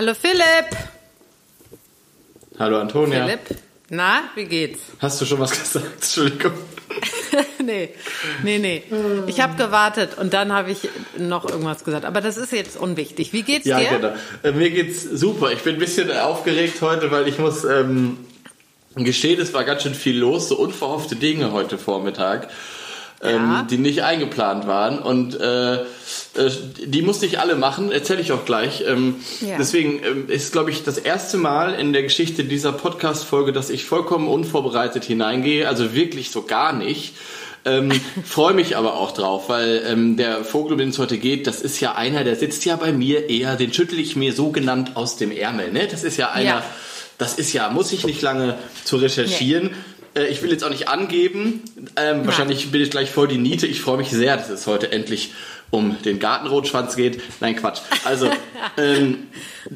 Hallo 0.00 0.14
Philipp. 0.14 0.78
Hallo 2.58 2.78
Antonia. 2.80 3.26
Philipp. 3.26 3.40
Na, 3.90 4.30
wie 4.34 4.46
geht's? 4.46 4.80
Hast 4.98 5.20
du 5.20 5.26
schon 5.26 5.40
was 5.40 5.50
gesagt? 5.50 5.92
Entschuldigung. 5.96 6.52
nee, 7.62 7.90
nee, 8.42 8.58
nee. 8.58 8.82
Ich 9.26 9.42
habe 9.42 9.56
gewartet 9.62 10.16
und 10.16 10.32
dann 10.32 10.54
habe 10.54 10.70
ich 10.70 10.88
noch 11.18 11.46
irgendwas 11.46 11.84
gesagt. 11.84 12.06
Aber 12.06 12.22
das 12.22 12.38
ist 12.38 12.50
jetzt 12.50 12.78
unwichtig. 12.78 13.34
Wie 13.34 13.42
geht's 13.42 13.66
Ja, 13.66 13.78
dir? 13.78 13.90
genau. 13.90 14.12
Äh, 14.42 14.52
mir 14.52 14.70
geht's 14.70 15.02
super. 15.02 15.52
Ich 15.52 15.58
bin 15.58 15.74
ein 15.74 15.78
bisschen 15.78 16.10
aufgeregt 16.10 16.80
heute, 16.80 17.10
weil 17.10 17.28
ich 17.28 17.38
muss 17.38 17.64
ähm, 17.64 18.20
gestehen, 18.94 19.38
es 19.38 19.52
war 19.52 19.64
ganz 19.64 19.82
schön 19.82 19.94
viel 19.94 20.18
los, 20.18 20.48
so 20.48 20.56
unverhoffte 20.56 21.14
Dinge 21.14 21.52
heute 21.52 21.76
Vormittag, 21.76 22.48
ähm, 23.22 23.66
die 23.70 23.78
nicht 23.78 24.02
eingeplant 24.02 24.66
waren. 24.66 24.98
Und 24.98 25.38
äh, 25.38 25.74
äh, 25.74 25.80
die 26.86 27.02
musste 27.02 27.26
ich 27.26 27.38
alle 27.38 27.54
machen, 27.56 27.92
erzähle 27.92 28.20
ich 28.20 28.32
auch 28.32 28.44
gleich. 28.44 28.84
Ähm, 28.86 29.16
Ja. 29.40 29.56
Deswegen 29.58 30.00
ähm, 30.04 30.24
ist, 30.28 30.52
glaube 30.52 30.70
ich, 30.70 30.84
das 30.84 30.98
erste 30.98 31.36
Mal 31.36 31.74
in 31.74 31.92
der 31.92 32.02
Geschichte 32.02 32.44
dieser 32.44 32.72
Podcast-Folge, 32.72 33.52
dass 33.52 33.68
ich 33.70 33.84
vollkommen 33.84 34.26
unvorbereitet 34.28 35.04
hineingehe, 35.04 35.68
also 35.68 35.94
wirklich 35.94 36.30
so 36.30 36.42
gar 36.42 36.72
nicht. 36.72 37.14
Ähm, 37.66 37.92
Freue 38.24 38.54
mich 38.54 38.78
aber 38.78 38.94
auch 38.94 39.12
drauf, 39.12 39.50
weil 39.50 39.82
ähm, 39.86 40.16
der 40.16 40.42
Vogel, 40.44 40.72
um 40.72 40.78
den 40.78 40.88
es 40.88 40.98
heute 40.98 41.18
geht, 41.18 41.46
das 41.46 41.60
ist 41.60 41.78
ja 41.80 41.94
einer, 41.94 42.24
der 42.24 42.36
sitzt 42.36 42.64
ja 42.64 42.76
bei 42.76 42.90
mir 42.90 43.28
eher, 43.28 43.56
den 43.56 43.72
schüttel 43.74 43.98
ich 43.98 44.16
mir 44.16 44.32
so 44.32 44.50
genannt 44.50 44.92
aus 44.94 45.16
dem 45.18 45.30
Ärmel. 45.30 45.70
Ne? 45.72 45.86
Das 45.90 46.02
ist 46.04 46.16
ja 46.16 46.30
einer, 46.30 46.44
Ja. 46.48 46.64
das 47.18 47.34
ist 47.34 47.52
ja, 47.52 47.68
muss 47.68 47.92
ich 47.92 48.06
nicht 48.06 48.22
lange 48.22 48.56
zu 48.84 48.96
recherchieren. 48.96 49.72
Äh, 50.14 50.26
Ich 50.28 50.42
will 50.42 50.50
jetzt 50.50 50.64
auch 50.64 50.70
nicht 50.70 50.88
angeben. 50.88 51.62
Ähm, 51.96 52.26
wahrscheinlich 52.26 52.70
bin 52.70 52.80
ich 52.80 52.90
gleich 52.90 53.10
voll 53.10 53.28
die 53.28 53.38
Niete. 53.38 53.66
Ich 53.66 53.80
freue 53.80 53.96
mich 53.98 54.10
sehr, 54.10 54.36
dass 54.36 54.48
es 54.48 54.66
heute 54.66 54.90
endlich 54.92 55.32
um 55.70 55.96
den 56.02 56.18
Gartenrotschwanz 56.18 56.96
geht. 56.96 57.20
Nein, 57.40 57.54
Quatsch. 57.56 57.80
Also, 58.04 58.28
ähm, 58.76 59.28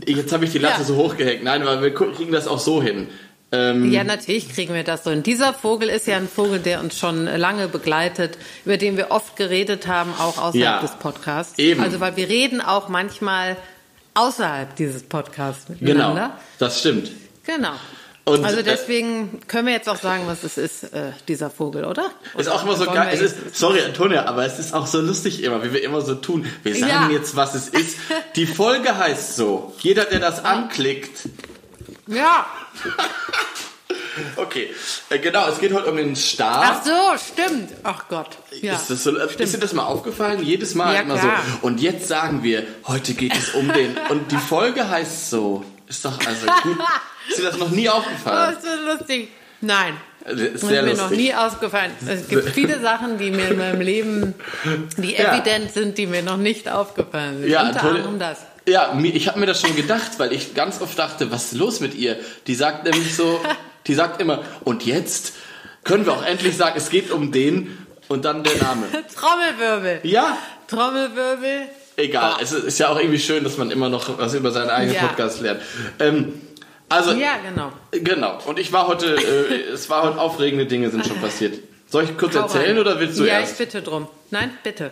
jetzt 0.06 0.32
habe 0.32 0.44
ich 0.44 0.50
die 0.52 0.58
Latte 0.58 0.80
Ja. 0.80 0.84
so 0.84 0.96
hochgehängt. 0.96 1.44
Nein, 1.44 1.64
weil 1.64 1.82
wir 1.82 1.94
kriegen 1.94 2.32
das 2.32 2.48
auch 2.48 2.58
so 2.58 2.82
hin. 2.82 3.06
Ähm, 3.52 3.92
Ja, 3.92 4.02
natürlich 4.02 4.48
kriegen 4.52 4.74
wir 4.74 4.82
das 4.82 5.04
so. 5.04 5.10
Und 5.10 5.24
dieser 5.26 5.54
Vogel 5.54 5.88
ist 5.88 6.08
ja 6.08 6.16
ein 6.16 6.28
Vogel, 6.28 6.58
der 6.58 6.80
uns 6.80 6.98
schon 6.98 7.26
lange 7.26 7.68
begleitet, 7.68 8.36
über 8.64 8.76
den 8.76 8.96
wir 8.96 9.12
oft 9.12 9.36
geredet 9.36 9.86
haben, 9.86 10.12
auch 10.18 10.38
außerhalb 10.38 10.54
Ja, 10.56 10.80
des 10.80 10.96
Podcasts. 10.96 11.56
eben. 11.60 11.80
Also, 11.80 12.00
weil 12.00 12.16
wir 12.16 12.28
reden 12.28 12.60
auch 12.60 12.88
manchmal 12.88 13.56
außerhalb 14.14 14.74
dieses 14.76 15.04
Podcasts 15.04 15.66
genau, 15.66 15.78
miteinander. 15.80 16.38
das 16.58 16.80
stimmt. 16.80 17.10
Genau. 17.46 17.72
Und, 18.26 18.42
also 18.44 18.60
äh, 18.60 18.62
deswegen 18.62 19.40
können 19.48 19.66
wir 19.66 19.74
jetzt 19.74 19.88
auch 19.88 20.00
sagen, 20.00 20.22
was 20.26 20.44
es 20.44 20.56
ist, 20.56 20.84
äh, 20.94 21.12
dieser 21.28 21.50
Vogel, 21.50 21.84
oder? 21.84 22.06
Ist 22.38 22.46
Oder 22.48 22.54
auch 22.54 22.62
immer 22.64 22.76
so 22.76 22.86
geil. 22.86 23.10
Es 23.12 23.20
ist, 23.20 23.54
sorry, 23.54 23.82
Antonia, 23.82 24.24
aber 24.24 24.46
es 24.46 24.58
ist 24.58 24.72
auch 24.72 24.86
so 24.86 25.00
lustig 25.02 25.42
immer, 25.42 25.62
wie 25.62 25.74
wir 25.74 25.82
immer 25.84 26.00
so 26.00 26.14
tun. 26.14 26.46
Wir 26.62 26.74
sagen 26.74 26.88
Ja. 26.90 27.10
jetzt, 27.10 27.36
was 27.36 27.54
es 27.54 27.68
ist. 27.68 27.98
Die 28.36 28.46
Folge 28.46 28.96
heißt 28.96 29.36
so. 29.36 29.74
Jeder, 29.80 30.04
der 30.06 30.20
das 30.20 30.44
anklickt. 30.44 31.28
Ja. 32.06 32.46
Okay, 34.36 34.68
äh, 35.10 35.18
genau, 35.18 35.48
es 35.48 35.58
geht 35.58 35.72
heute 35.72 35.90
um 35.90 35.96
den 35.96 36.14
Star. 36.14 36.62
Ach 36.64 36.84
so, 36.84 37.18
stimmt. 37.32 37.70
Ach 37.82 38.04
Gott. 38.08 38.28
Ja. 38.60 38.74
Ist, 38.76 38.88
das 38.88 39.02
so, 39.02 39.10
ist 39.16 39.52
dir 39.54 39.58
das 39.58 39.72
mal 39.72 39.86
aufgefallen? 39.86 40.40
Jedes 40.44 40.76
Mal 40.76 40.94
Ja, 40.94 41.00
immer 41.00 41.18
klar. 41.18 41.42
so. 41.60 41.66
Und 41.66 41.80
jetzt 41.80 42.06
sagen 42.06 42.44
wir, 42.44 42.64
heute 42.86 43.14
geht 43.14 43.34
es 43.36 43.50
um 43.54 43.72
den. 43.72 43.96
Und 44.10 44.30
die 44.30 44.36
Folge 44.36 44.88
heißt 44.88 45.30
so. 45.30 45.64
Ist 45.86 46.04
doch 46.04 46.18
also 46.26 46.46
gut. 46.62 46.78
Ist 47.28 47.38
dir 47.38 47.44
das 47.44 47.58
noch 47.58 47.70
nie 47.70 47.88
Oh, 47.88 47.92
aufgefallen? 47.92 48.56
ist 48.56 48.62
so 48.62 48.92
lustig. 48.98 49.28
Nein. 49.60 49.96
Das 50.24 50.40
ist 50.40 50.54
Das 50.54 50.60
sehr 50.70 50.82
ist 50.86 50.96
mir 50.96 51.02
noch 51.02 51.10
nie 51.10 51.34
aufgefallen. 51.34 51.92
Es 52.06 52.28
gibt 52.28 52.48
viele 52.54 52.80
Sachen, 52.80 53.18
die 53.18 53.30
mir 53.30 53.48
in 53.48 53.58
meinem 53.58 53.80
Leben, 53.80 54.34
die 54.98 55.12
Ja. 55.14 55.34
evident 55.34 55.72
sind, 55.72 55.98
die 55.98 56.06
mir 56.06 56.22
noch 56.22 56.36
nicht 56.38 56.68
aufgefallen 56.68 57.40
sind. 57.40 57.50
Ja, 57.50 57.68
Unter 57.68 57.82
anderem 57.82 58.18
das. 58.18 58.38
Ja, 58.66 58.98
ich 59.02 59.28
habe 59.28 59.38
mir 59.40 59.46
das 59.46 59.60
schon 59.60 59.76
gedacht, 59.76 60.12
weil 60.18 60.32
ich 60.32 60.54
ganz 60.54 60.80
oft 60.80 60.98
dachte, 60.98 61.30
was 61.30 61.52
ist 61.52 61.58
los 61.58 61.80
mit 61.80 61.94
ihr? 61.94 62.18
Die 62.46 62.54
sagt 62.54 62.84
nämlich 62.84 63.14
so, 63.14 63.40
die 63.86 63.94
sagt 63.94 64.20
immer, 64.22 64.42
und 64.64 64.84
jetzt 64.86 65.34
können 65.84 66.06
wir 66.06 66.14
auch 66.14 66.24
endlich 66.24 66.56
sagen, 66.56 66.74
es 66.78 66.88
geht 66.88 67.10
um 67.10 67.30
den 67.30 67.76
und 68.08 68.24
dann 68.24 68.42
der 68.42 68.56
Name. 68.62 68.86
Trommelwirbel. 69.14 70.00
Ja, 70.04 70.38
Trommelwirbel. 70.68 71.68
Egal. 71.96 72.34
Es 72.40 72.52
ist 72.52 72.78
ja 72.78 72.88
auch 72.88 72.98
irgendwie 72.98 73.18
schön, 73.18 73.44
dass 73.44 73.56
man 73.58 73.70
immer 73.70 73.88
noch 73.88 74.18
was 74.18 74.34
über 74.34 74.50
seinen 74.50 74.70
eigenen 74.70 74.94
Ja. 74.96 75.02
Podcast 75.06 75.40
lernt. 75.40 75.60
Ähm, 76.00 76.34
also, 76.88 77.12
Ja, 77.12 77.36
genau. 77.48 77.72
genau. 77.92 78.38
Und 78.46 78.58
ich 78.58 78.72
war 78.72 78.86
heute, 78.86 79.06
äh, 79.16 79.70
es 79.72 79.88
war 79.90 80.02
heute 80.04 80.18
aufregende 80.20 80.66
Dinge 80.66 80.90
sind 80.90 81.06
schon 81.06 81.20
passiert. 81.20 81.58
Soll 81.88 82.04
ich 82.04 82.16
kurz 82.16 82.34
Hau 82.36 82.40
erzählen 82.42 82.76
rein. 82.76 82.78
oder 82.78 83.00
willst 83.00 83.18
du 83.18 83.24
ja, 83.24 83.40
erst? 83.40 83.52
ich 83.52 83.58
bitte 83.58 83.82
drum. 83.82 84.08
Nein, 84.30 84.50
bitte. 84.62 84.90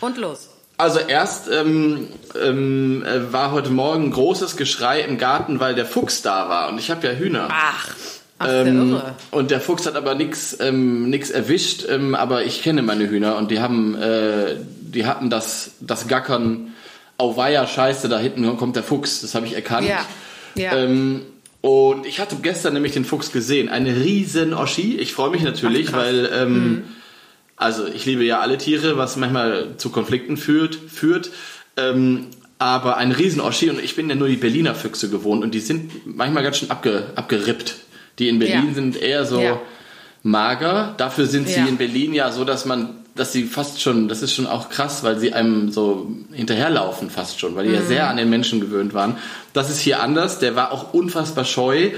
Und 0.00 0.18
los. 0.18 0.48
Also 0.78 0.98
erst 0.98 1.48
ähm, 1.50 2.08
ähm, 2.42 3.04
äh, 3.04 3.32
war 3.32 3.52
heute 3.52 3.70
Morgen 3.70 4.10
großes 4.10 4.56
Geschrei 4.56 5.00
im 5.02 5.16
Garten, 5.18 5.60
weil 5.60 5.74
der 5.74 5.86
Fuchs 5.86 6.22
da 6.22 6.48
war. 6.48 6.68
Und 6.70 6.78
ich 6.78 6.90
habe 6.90 7.06
ja 7.06 7.12
Hühner. 7.12 7.48
Ach, 7.50 7.88
ach 8.38 8.48
Ähm, 8.48 9.00
und 9.30 9.50
der 9.50 9.60
Fuchs 9.60 9.86
hat 9.86 9.94
aber 9.96 10.14
nichts 10.14 10.56
ähm, 10.60 11.08
nix 11.10 11.30
erwischt, 11.30 11.84
ähm, 11.88 12.14
aber 12.14 12.44
ich 12.44 12.62
kenne 12.62 12.82
meine 12.82 13.08
Hühner 13.08 13.36
und 13.36 13.50
die 13.50 13.60
haben, 13.60 13.94
äh, 13.94 14.56
die 14.94 15.06
hatten 15.06 15.30
das, 15.30 15.72
das 15.80 16.08
Gackern, 16.08 16.72
auweia, 17.18 17.66
scheiße, 17.66 18.08
da 18.08 18.18
hinten 18.18 18.56
kommt 18.56 18.76
der 18.76 18.82
Fuchs, 18.82 19.20
das 19.20 19.34
habe 19.34 19.46
ich 19.46 19.54
erkannt. 19.54 19.88
Ja, 19.88 20.04
ja. 20.54 20.76
Ähm, 20.76 21.22
und 21.60 22.06
ich 22.06 22.18
hatte 22.18 22.36
gestern 22.42 22.74
nämlich 22.74 22.92
den 22.92 23.04
Fuchs 23.04 23.30
gesehen, 23.30 23.68
eine 23.68 23.94
riesen 23.96 24.52
Oschi. 24.52 24.96
Ich 24.98 25.12
freue 25.12 25.30
mich 25.30 25.42
natürlich, 25.42 25.90
Ach, 25.90 25.98
weil 25.98 26.28
ähm, 26.34 26.84
also 27.56 27.86
ich 27.86 28.04
liebe 28.04 28.24
ja 28.24 28.40
alle 28.40 28.58
Tiere, 28.58 28.96
was 28.96 29.16
manchmal 29.16 29.76
zu 29.76 29.90
Konflikten 29.90 30.36
führt, 30.36 30.74
führt. 30.74 31.30
Ähm, 31.76 32.26
aber 32.58 32.96
ein 32.96 33.10
Riesen-Oschi 33.12 33.70
und 33.70 33.82
ich 33.82 33.96
bin 33.96 34.08
ja 34.08 34.14
nur 34.14 34.28
die 34.28 34.36
Berliner 34.36 34.74
Füchse 34.76 35.10
gewohnt 35.10 35.42
und 35.42 35.52
die 35.52 35.58
sind 35.60 35.90
manchmal 36.04 36.42
ganz 36.44 36.58
schön 36.58 36.70
abge, 36.70 37.04
abgerippt. 37.16 37.74
Die 38.18 38.28
in 38.28 38.38
Berlin 38.38 38.68
Ja. 38.68 38.74
sind 38.74 38.96
eher 39.00 39.24
so 39.24 39.40
Ja. 39.40 39.60
mager. 40.22 40.94
Dafür 40.96 41.26
sind 41.26 41.48
sie 41.48 41.60
in 41.60 41.76
Berlin 41.76 42.14
ja 42.14 42.30
so, 42.30 42.44
dass 42.44 42.64
man, 42.64 43.01
dass 43.14 43.32
sie 43.32 43.44
fast 43.44 43.80
schon, 43.82 44.08
das 44.08 44.22
ist 44.22 44.32
schon 44.34 44.46
auch 44.46 44.70
krass, 44.70 45.02
weil 45.04 45.18
sie 45.18 45.32
einem 45.34 45.70
so 45.70 46.10
hinterherlaufen 46.32 47.10
fast 47.10 47.38
schon, 47.40 47.54
weil 47.54 47.64
die 47.64 47.70
Mhm. 47.70 47.74
ja 47.76 47.82
sehr 47.82 48.08
an 48.08 48.16
den 48.16 48.30
Menschen 48.30 48.60
gewöhnt 48.60 48.94
waren. 48.94 49.16
Das 49.52 49.68
ist 49.70 49.80
hier 49.80 50.02
anders. 50.02 50.38
Der 50.38 50.56
war 50.56 50.72
auch 50.72 50.94
unfassbar 50.94 51.44
scheu. 51.44 51.90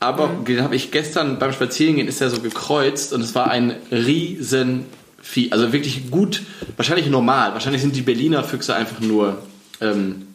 Aber 0.00 0.28
Mhm. 0.28 0.44
den 0.44 0.62
habe 0.62 0.76
ich 0.76 0.90
gestern 0.92 1.38
beim 1.40 1.52
Spazierengehen 1.52 2.06
ist 2.06 2.20
er 2.20 2.30
so 2.30 2.40
gekreuzt 2.40 3.12
und 3.12 3.20
es 3.20 3.34
war 3.34 3.50
ein 3.50 3.74
riesen 3.90 4.84
Vieh. 5.20 5.50
Also 5.50 5.72
wirklich 5.72 6.10
gut, 6.12 6.42
wahrscheinlich 6.76 7.08
normal. 7.08 7.52
Wahrscheinlich 7.52 7.82
sind 7.82 7.96
die 7.96 8.02
Berliner 8.02 8.44
Füchse 8.44 8.74
einfach 8.76 9.00
nur 9.00 9.38
ähm, 9.80 10.27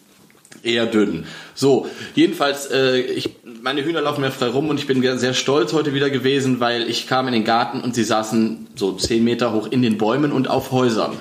eher 0.64 0.86
dünn. 0.86 1.26
So, 1.54 1.88
jedenfalls, 2.16 2.72
äh, 2.72 3.00
ich, 3.00 3.30
meine 3.62 3.84
Hühner 3.84 4.02
laufen 4.02 4.22
mir 4.22 4.32
frei 4.32 4.48
rum 4.48 4.70
und 4.70 4.80
ich 4.80 4.88
bin 4.88 5.02
sehr 5.20 5.34
stolz 5.34 5.74
heute 5.74 5.94
wieder 5.94 6.10
gewesen, 6.10 6.60
weil 6.60 6.90
ich 6.90 7.08
kam 7.08 7.28
in 7.28 7.34
den 7.34 7.44
Garten 7.44 7.82
und 7.82 7.94
sie 7.94 8.04
saßen 8.04 8.68
so 8.76 8.94
zehn 8.94 9.24
Meter 9.24 9.54
hoch 9.54 9.68
in 9.70 9.82
den 9.82 9.98
Bäumen 9.98 10.32
und 10.32 10.50
auf 10.50 10.72
Häusern. 10.72 11.18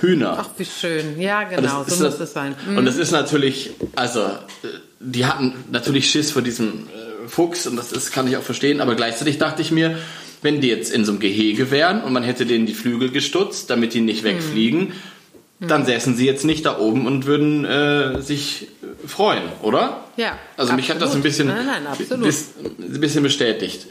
Hühner. 0.00 0.38
Ach, 0.40 0.48
wie 0.56 0.64
schön. 0.64 1.20
Ja, 1.20 1.42
genau, 1.42 1.84
das 1.84 1.98
so 1.98 2.04
muss 2.04 2.18
es 2.18 2.32
sein. 2.32 2.54
Und 2.74 2.86
das 2.86 2.96
ist 2.96 3.10
natürlich, 3.10 3.70
also, 3.96 4.20
äh, 4.20 4.68
die 5.00 5.26
hatten 5.26 5.52
natürlich 5.70 6.10
Schiss 6.10 6.30
vor 6.30 6.42
diesem 6.42 6.86
äh, 6.88 7.28
Fuchs 7.28 7.66
und 7.66 7.76
das 7.76 7.92
ist, 7.92 8.12
kann 8.12 8.26
ich 8.26 8.36
auch 8.36 8.42
verstehen, 8.42 8.80
aber 8.80 8.94
gleichzeitig 8.94 9.38
dachte 9.38 9.60
ich 9.60 9.70
mir, 9.70 9.98
wenn 10.40 10.60
die 10.60 10.68
jetzt 10.68 10.92
in 10.92 11.04
so 11.04 11.12
einem 11.12 11.20
Gehege 11.20 11.70
wären 11.70 12.02
und 12.02 12.12
man 12.12 12.22
hätte 12.22 12.46
denen 12.46 12.64
die 12.64 12.74
Flügel 12.74 13.10
gestutzt, 13.10 13.70
damit 13.70 13.92
die 13.92 14.00
nicht 14.00 14.24
wegfliegen, 14.24 14.92
dann 15.60 15.84
säßen 15.84 16.16
sie 16.16 16.24
jetzt 16.26 16.44
nicht 16.44 16.64
da 16.66 16.78
oben 16.78 17.06
und 17.06 17.26
würden 17.26 17.64
äh, 17.64 18.20
sich 18.22 18.68
freuen, 19.06 19.42
oder? 19.62 20.04
Ja, 20.16 20.38
Also 20.56 20.72
mich 20.74 20.88
hat 20.90 20.96
das 20.98 21.10
ein 21.14 21.18
absolut. 21.18 21.22
bisschen, 21.24 21.48
Nein, 21.48 21.66
nein, 21.66 21.86
absolut. 21.86 22.24
bis- 22.24 22.50
ein 22.78 23.00
bisschen 23.00 23.22
bestätigt. 23.22 23.86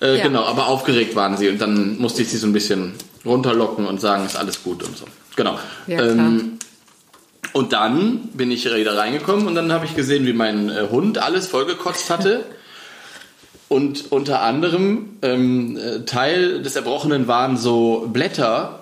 Äh, 0.00 0.18
Ja. 0.18 0.22
Genau, 0.22 0.44
aber 0.44 0.68
aufgeregt 0.68 1.16
waren 1.16 1.36
sie 1.36 1.48
und 1.48 1.60
dann 1.60 1.98
musste 1.98 2.22
ich 2.22 2.28
sie 2.28 2.36
so 2.36 2.46
ein 2.46 2.52
bisschen 2.52 2.92
runterlocken 3.24 3.84
und 3.86 4.00
sagen, 4.00 4.24
ist 4.26 4.36
alles 4.36 4.62
gut 4.62 4.82
und 4.84 4.96
so. 4.96 5.06
Genau. 5.34 5.58
Ja. 5.88 6.00
Ähm, 6.06 6.58
und 7.52 7.72
dann 7.72 8.28
bin 8.34 8.50
ich 8.52 8.66
wieder 8.66 8.96
reingekommen 8.96 9.46
und 9.48 9.54
dann 9.56 9.72
habe 9.72 9.86
ich 9.86 9.96
gesehen, 9.96 10.24
wie 10.26 10.32
mein 10.32 10.68
äh, 10.68 10.86
Hund 10.90 11.18
alles 11.18 11.48
vollgekotzt 11.48 12.10
hatte. 12.10 12.44
Und 13.68 14.12
unter 14.12 14.42
anderem 14.42 15.16
ähm, 15.22 15.76
äh, 15.76 16.00
Teil 16.04 16.62
des 16.62 16.76
Erbrochenen 16.76 17.26
waren 17.28 17.56
so 17.56 18.08
Blätter. 18.12 18.77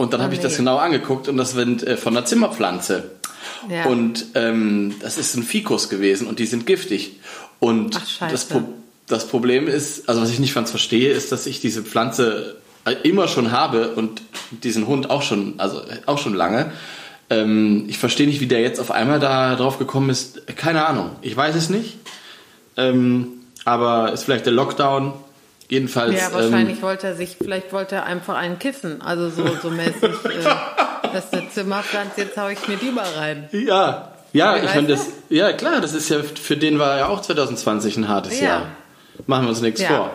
Und 0.00 0.14
dann 0.14 0.22
Oh 0.22 0.24
habe 0.24 0.34
ich 0.34 0.40
das 0.40 0.52
nee. 0.52 0.58
genau 0.58 0.78
angeguckt 0.78 1.28
und 1.28 1.36
das 1.36 1.52
sind 1.52 1.86
äh, 1.86 1.98
von 1.98 2.16
einer 2.16 2.24
Zimmerpflanze. 2.24 3.10
Ja. 3.68 3.84
Und 3.84 4.28
ähm, 4.34 4.94
das 5.02 5.18
ist 5.18 5.36
ein 5.36 5.42
Fikus 5.42 5.90
gewesen 5.90 6.26
und 6.26 6.38
die 6.38 6.46
sind 6.46 6.64
giftig. 6.64 7.20
Und 7.58 8.00
Ach, 8.00 8.30
das, 8.30 8.46
Pro 8.46 8.62
das 9.06 9.28
Problem 9.28 9.68
ist, 9.68 10.08
also 10.08 10.22
was 10.22 10.30
ich 10.30 10.38
nicht 10.38 10.54
ganz 10.54 10.70
verstehe, 10.70 11.12
ist, 11.12 11.32
dass 11.32 11.46
ich 11.46 11.60
diese 11.60 11.82
Pflanze 11.82 12.56
äh, 12.86 12.94
immer 13.06 13.28
schon 13.28 13.52
habe 13.52 13.94
und 13.94 14.22
diesen 14.50 14.86
Hund 14.86 15.10
auch 15.10 15.20
schon, 15.20 15.60
also 15.60 15.82
auch 16.06 16.16
schon 16.16 16.32
lange. 16.32 16.72
Ähm, 17.28 17.84
ich 17.86 17.98
verstehe 17.98 18.26
nicht, 18.26 18.40
wie 18.40 18.46
der 18.46 18.62
jetzt 18.62 18.80
auf 18.80 18.90
einmal 18.90 19.20
da 19.20 19.54
drauf 19.54 19.78
gekommen 19.78 20.08
ist. 20.08 20.46
Keine 20.56 20.86
Ahnung. 20.86 21.10
Ich 21.20 21.36
weiß 21.36 21.54
es 21.56 21.68
nicht. 21.68 21.98
Ähm, 22.78 23.32
aber 23.66 24.14
ist 24.14 24.24
vielleicht 24.24 24.46
der 24.46 24.54
Lockdown. 24.54 25.12
Jedenfalls. 25.70 26.14
Ja, 26.20 26.32
wahrscheinlich 26.32 26.82
wollte 26.82 27.06
er 27.06 27.14
sich, 27.14 27.36
vielleicht 27.40 27.72
wollte 27.72 27.94
er 27.94 28.04
einfach 28.04 28.34
einen 28.36 28.58
kiffen. 28.58 29.00
Also 29.00 29.30
so, 29.30 29.44
so 29.62 29.70
mäßig, 29.70 30.02
äh, 30.02 30.44
das 31.12 31.26
ist 31.26 31.32
eine 31.32 31.48
Zimmerpflanze, 31.48 32.22
jetzt 32.22 32.36
hau 32.36 32.48
ich 32.48 32.66
mir 32.68 32.76
die 32.76 32.90
mal 32.90 33.06
rein. 33.16 33.48
Ähm, 33.52 33.66
ja, 33.68 34.12
Ja, 34.32 34.56
ich 34.56 34.74
meine, 34.74 34.88
das, 34.88 35.06
ja 35.28 35.52
klar, 35.52 35.80
das 35.80 35.94
ist 35.94 36.08
ja, 36.10 36.18
für 36.22 36.56
den 36.56 36.78
war 36.78 36.98
ja 36.98 37.06
auch 37.08 37.22
2020 37.22 37.96
ein 37.98 38.08
hartes 38.08 38.40
Ja. 38.40 38.46
Jahr. 38.46 38.62
Machen 39.26 39.44
wir 39.44 39.50
uns 39.50 39.60
nichts 39.60 39.80
Ja. 39.80 39.88
vor. 39.88 40.10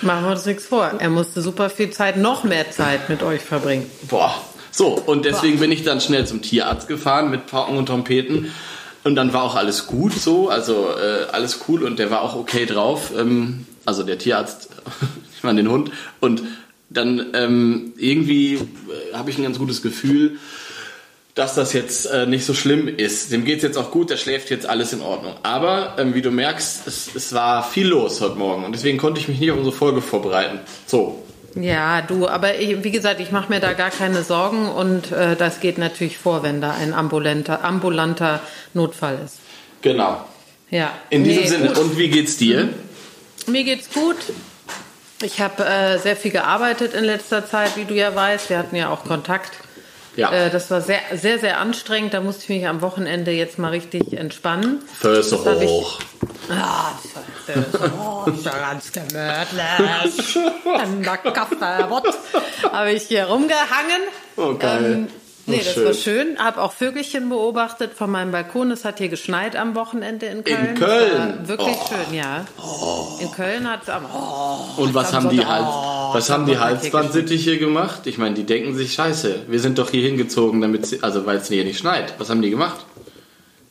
Machen 0.00 0.24
wir 0.24 0.30
uns 0.32 0.46
nichts 0.46 0.66
vor. 0.66 0.90
Er 0.98 1.10
musste 1.10 1.42
super 1.42 1.70
viel 1.70 1.90
Zeit, 1.90 2.16
noch 2.16 2.42
mehr 2.44 2.70
Zeit 2.70 3.08
mit 3.08 3.22
euch 3.22 3.40
verbringen. 3.42 3.90
Boah. 4.08 4.34
So, 4.70 4.86
und 4.88 5.26
deswegen 5.26 5.58
bin 5.60 5.70
ich 5.70 5.84
dann 5.84 6.00
schnell 6.00 6.26
zum 6.26 6.40
Tierarzt 6.40 6.88
gefahren 6.88 7.30
mit 7.30 7.46
Pauken 7.46 7.76
und 7.76 7.86
Trompeten. 7.86 8.52
Und 9.04 9.16
dann 9.16 9.32
war 9.34 9.42
auch 9.42 9.54
alles 9.54 9.86
gut 9.86 10.14
so, 10.14 10.48
also 10.48 10.88
äh, 10.96 11.30
alles 11.30 11.60
cool 11.68 11.82
und 11.82 11.98
der 11.98 12.10
war 12.10 12.22
auch 12.22 12.36
okay 12.36 12.64
drauf. 12.66 13.10
Ähm, 13.16 13.66
also 13.84 14.02
der 14.02 14.18
Tierarzt, 14.18 14.68
ich 15.36 15.42
meine 15.44 15.62
den 15.62 15.70
Hund. 15.70 15.90
Und 16.20 16.42
dann 16.90 17.26
ähm, 17.34 17.92
irgendwie 17.96 18.54
äh, 18.56 19.14
habe 19.14 19.30
ich 19.30 19.38
ein 19.38 19.42
ganz 19.44 19.58
gutes 19.58 19.82
Gefühl, 19.82 20.38
dass 21.34 21.54
das 21.54 21.72
jetzt 21.72 22.04
äh, 22.10 22.26
nicht 22.26 22.44
so 22.44 22.52
schlimm 22.52 22.88
ist. 22.88 23.32
Dem 23.32 23.46
geht's 23.46 23.62
jetzt 23.62 23.78
auch 23.78 23.90
gut, 23.90 24.10
der 24.10 24.18
schläft 24.18 24.50
jetzt 24.50 24.66
alles 24.68 24.92
in 24.92 25.00
Ordnung. 25.00 25.34
Aber 25.42 25.94
ähm, 25.98 26.14
wie 26.14 26.20
du 26.20 26.30
merkst, 26.30 26.86
es, 26.86 27.08
es 27.14 27.32
war 27.32 27.64
viel 27.64 27.86
los 27.86 28.20
heute 28.20 28.36
Morgen 28.36 28.64
und 28.64 28.72
deswegen 28.72 28.98
konnte 28.98 29.18
ich 29.18 29.28
mich 29.28 29.40
nicht 29.40 29.50
auf 29.50 29.56
unsere 29.56 29.74
Folge 29.74 30.02
vorbereiten. 30.02 30.60
So, 30.86 31.24
Ja, 31.54 32.02
du, 32.02 32.28
aber 32.28 32.58
ich, 32.58 32.84
wie 32.84 32.90
gesagt, 32.90 33.18
ich 33.20 33.30
mache 33.32 33.48
mir 33.50 33.60
da 33.60 33.72
gar 33.72 33.88
keine 33.90 34.22
Sorgen 34.24 34.68
und 34.68 35.10
äh, 35.12 35.34
das 35.34 35.60
geht 35.60 35.78
natürlich 35.78 36.18
vor, 36.18 36.42
wenn 36.42 36.60
da 36.60 36.72
ein 36.72 36.92
ambulanter, 36.92 37.64
ambulanter 37.64 38.40
Notfall 38.74 39.18
ist. 39.24 39.38
genau. 39.80 40.26
Ja. 40.70 40.92
In 41.10 41.24
diesem 41.24 41.42
Nee, 41.42 41.48
Sinne. 41.48 41.68
gut. 41.68 41.78
Und 41.78 41.98
wie 41.98 42.08
geht's 42.08 42.36
dir? 42.38 42.68
Mir 43.48 43.64
geht's 43.64 43.90
gut. 43.92 44.16
Ich 45.22 45.40
habe 45.40 45.64
äh, 45.64 45.98
sehr 45.98 46.16
viel 46.16 46.32
gearbeitet 46.32 46.94
in 46.94 47.04
letzter 47.04 47.46
Zeit, 47.46 47.76
wie 47.76 47.84
du 47.84 47.94
ja 47.94 48.14
weißt. 48.14 48.50
Wir 48.50 48.58
hatten 48.58 48.74
ja 48.76 48.90
auch 48.90 49.04
Kontakt. 49.04 49.52
Ja. 50.16 50.30
Äh, 50.32 50.50
das 50.50 50.70
war 50.70 50.80
sehr, 50.80 50.98
sehr, 51.14 51.38
sehr 51.38 51.58
anstrengend. 51.58 52.12
Da 52.12 52.20
musste 52.20 52.42
ich 52.44 52.48
mich 52.48 52.66
am 52.66 52.82
Wochenende 52.82 53.30
jetzt 53.30 53.58
mal 53.58 53.70
richtig 53.70 54.12
entspannen. 54.14 54.82
Ich- 55.62 55.70
hoch. 55.70 56.00
Ah, 56.50 56.90
ja 58.44 58.58
ganz 58.58 58.92
gemütlich. 58.92 60.36
Ein 60.78 61.02
Kaffeebott. 61.02 62.08
Habe 62.70 62.92
ich 62.92 63.04
hier 63.04 63.26
rumgehangen. 63.26 64.02
Oh, 64.36 64.54
geil. 64.54 65.06
Nee, 65.46 65.56
Oh, 65.60 65.64
das 65.64 65.74
schön. 65.74 65.84
war 65.84 65.94
schön. 65.94 66.38
Habe 66.38 66.62
auch 66.62 66.72
Vögelchen 66.72 67.28
beobachtet 67.28 67.92
von 67.94 68.10
meinem 68.10 68.30
Balkon. 68.32 68.70
Es 68.70 68.84
hat 68.84 68.98
hier 68.98 69.08
geschneit 69.08 69.56
am 69.56 69.74
Wochenende 69.74 70.26
in 70.26 70.44
Köln. 70.44 70.76
Das 70.78 70.88
Köln? 70.88 71.48
Wirklich 71.48 71.76
Oh. 71.80 71.88
schön, 71.88 72.14
ja. 72.14 72.44
In 73.20 73.30
Köln 73.32 73.70
hat 73.70 73.82
es 73.82 73.88
aber. 73.88 74.08
Oh, 74.76 74.82
Und 74.82 74.94
was 74.94 75.12
am 75.14 75.24
haben 75.24 75.30
die, 75.30 75.36
Sonntag- 75.36 75.52
Hals, 75.52 75.66
oh, 75.68 76.14
was 76.14 76.30
am 76.30 76.40
haben 76.42 76.46
die 76.46 76.58
Halsbandsittiche 76.58 77.58
gemacht? 77.58 78.06
Ich 78.06 78.18
meine, 78.18 78.34
die 78.34 78.44
denken 78.44 78.74
sich, 78.74 78.92
scheiße, 78.94 79.42
wir 79.48 79.60
sind 79.60 79.78
doch 79.78 79.90
hier 79.90 80.02
hingezogen, 80.02 80.60
damit 80.60 80.86
sie, 80.86 81.02
also 81.02 81.26
weil 81.26 81.36
es 81.38 81.48
hier 81.48 81.64
nicht 81.64 81.78
schneit. 81.78 82.14
Was 82.18 82.30
haben 82.30 82.42
die 82.42 82.50
gemacht? 82.50 82.84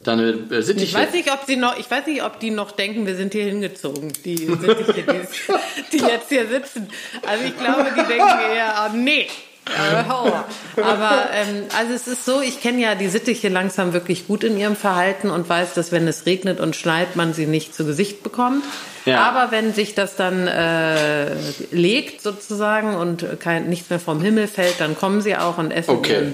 Deine 0.03 0.31
äh, 0.49 0.61
Sittiche. 0.63 0.85
Ich 0.85 0.93
weiß 0.95 1.13
nicht, 1.13 1.31
ob 1.31 1.41
sie 1.45 1.57
noch, 1.57 1.77
ich 1.77 1.89
weiß 1.91 2.07
nicht, 2.07 2.23
ob 2.23 2.39
die 2.39 2.49
noch 2.49 2.71
denken, 2.71 3.05
wir 3.05 3.15
sind 3.15 3.33
hier 3.33 3.43
hingezogen, 3.45 4.11
die 4.25 4.35
Sittiche, 4.35 5.03
die, 5.03 5.97
die 5.97 6.03
jetzt 6.03 6.29
hier 6.29 6.47
sitzen. 6.47 6.89
Also 7.23 7.43
ich 7.45 7.55
glaube, 7.55 7.85
die 7.95 8.07
denken 8.07 8.39
eher, 8.55 8.79
ah, 8.79 8.89
nee. 8.93 9.27
Aber 9.65 11.29
ähm, 11.33 11.63
also 11.77 11.93
es 11.93 12.07
ist 12.07 12.25
so, 12.25 12.41
ich 12.41 12.61
kenne 12.61 12.81
ja 12.81 12.95
die 12.95 13.07
Sittiche 13.07 13.49
langsam 13.49 13.93
wirklich 13.93 14.27
gut 14.27 14.43
in 14.43 14.57
ihrem 14.57 14.75
Verhalten 14.75 15.29
und 15.29 15.47
weiß, 15.47 15.73
dass 15.75 15.91
wenn 15.91 16.07
es 16.07 16.25
regnet 16.25 16.59
und 16.59 16.75
schneit, 16.75 17.15
man 17.15 17.33
sie 17.33 17.45
nicht 17.45 17.75
zu 17.75 17.85
Gesicht 17.85 18.23
bekommt. 18.23 18.63
Ja. 19.05 19.21
Aber 19.23 19.51
wenn 19.51 19.73
sich 19.73 19.93
das 19.95 20.15
dann 20.15 20.47
äh, 20.47 21.35
legt 21.71 22.21
sozusagen 22.21 22.95
und 22.95 23.39
kein, 23.39 23.69
nichts 23.69 23.89
mehr 23.89 23.99
vom 23.99 24.21
Himmel 24.21 24.47
fällt, 24.47 24.79
dann 24.79 24.95
kommen 24.97 25.21
sie 25.21 25.35
auch 25.37 25.57
und 25.57 25.71
essen 25.71 25.91
Okay. 25.91 26.13
ihren, 26.13 26.33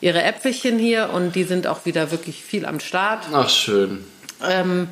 ihre 0.00 0.22
Äpfelchen 0.22 0.78
hier 0.78 1.10
und 1.12 1.34
die 1.34 1.44
sind 1.44 1.66
auch 1.66 1.84
wieder 1.86 2.10
wirklich 2.10 2.42
viel 2.44 2.66
am 2.66 2.80
Start. 2.80 3.26
Ach, 3.32 3.48
schön. 3.48 4.04
Ähm, 4.48 4.88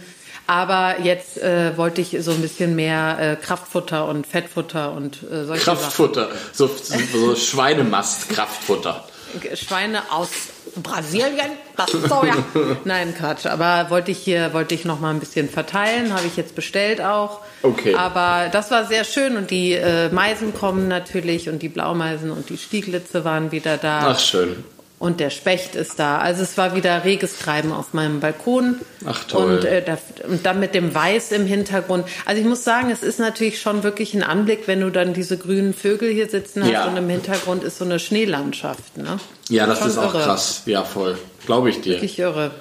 aber 0.47 1.01
jetzt 1.03 1.39
äh, 1.39 1.77
wollte 1.77 2.01
ich 2.01 2.17
so 2.21 2.31
ein 2.31 2.41
bisschen 2.41 2.77
mehr 2.77 3.19
äh, 3.19 3.37
Kraftfutter 3.37 4.07
und 4.09 4.27
Fettfutter 4.27 4.93
und 4.93 5.23
äh, 5.23 5.45
solche 5.45 5.65
Kraftfutter. 5.65 6.29
So, 6.53 6.69
so 6.69 7.35
Schweinemast-Kraftfutter. 7.35 8.93
Sachen. 8.93 9.57
Schweine 9.57 10.03
aus 10.11 10.31
Brasilien, 10.77 11.53
das 11.77 11.91
Soja. 11.91 12.37
Nein, 12.85 13.15
Quatsch. 13.17 13.47
Aber 13.47 13.91
wollte 13.91 14.11
ich 14.11 14.19
hier, 14.19 14.53
wollte 14.53 14.75
ich 14.75 14.85
noch 14.85 15.01
mal 15.01 15.11
ein 15.11 15.21
bisschen 15.21 15.49
verteilen, 15.49 16.13
habe 16.13 16.27
ich 16.27 16.37
jetzt 16.37 16.55
bestellt 16.55 17.01
auch. 17.01 17.41
Okay. 17.63 17.95
Aber 17.95 18.49
das 18.51 18.71
war 18.71 18.85
sehr 18.85 19.05
schön 19.05 19.37
und 19.37 19.51
die 19.51 19.73
äh, 19.73 20.11
Meisen 20.11 20.55
kommen 20.55 20.89
natürlich 20.89 21.49
und 21.49 21.61
die 21.63 21.69
Blaumeisen 21.69 22.31
und 22.31 22.51
die 22.51 22.59
Stieglitze 22.59 23.25
waren 23.25 23.53
wieder 23.53 23.77
da. 23.77 24.09
Ach, 24.11 24.19
schön. 24.19 24.65
Und 24.99 25.21
der 25.21 25.29
Specht 25.29 25.75
ist 25.75 25.99
da. 25.99 26.19
Also 26.19 26.43
es 26.43 26.57
war 26.57 26.75
wieder 26.75 27.05
reges 27.05 27.39
Treiben 27.39 27.71
auf 27.71 27.93
meinem 27.93 28.21
Balkon. 28.21 28.77
Ach, 29.05 29.25
toll. 29.25 29.57
Und, 29.59 29.65
äh, 29.67 29.83
da, 29.85 29.99
und 30.27 30.47
dann 30.47 30.59
mit 30.59 30.75
dem 30.75 30.95
Weiß 30.95 31.33
im 31.33 31.45
Hintergrund. 31.47 32.07
Also 32.25 32.41
ich 32.41 32.47
muss 32.49 32.65
sagen, 32.65 32.91
es 32.91 33.03
ist 33.03 33.21
natürlich 33.21 33.61
schon 33.61 33.83
wirklich 33.83 34.15
ein 34.15 34.23
Anblick, 34.23 34.61
wenn 34.67 34.81
du 34.81 34.89
dann 34.91 35.13
diese 35.13 35.37
grünen 35.37 35.75
Vögel 35.75 36.11
hier 36.11 36.31
sitzen 36.31 36.63
hast 36.63 36.71
Ja. 36.73 36.87
und 36.87 36.97
im 36.97 37.11
Hintergrund 37.11 37.63
ist 37.63 37.77
so 37.77 37.85
eine 37.85 37.99
Schneelandschaft. 37.99 38.97
Ne? 38.97 39.19
Ja, 39.51 39.67
das 39.67 39.81
Schon 39.81 39.89
ist 39.89 39.99
auch 39.99 40.15
irre. 40.15 40.23
krass. 40.25 40.63
Ja, 40.65 40.83
voll. 40.83 41.19
Glaube 41.45 41.69
ich 41.69 41.83
dir. 41.83 41.95
Wirklich 41.97 42.19
irre. 42.19 42.53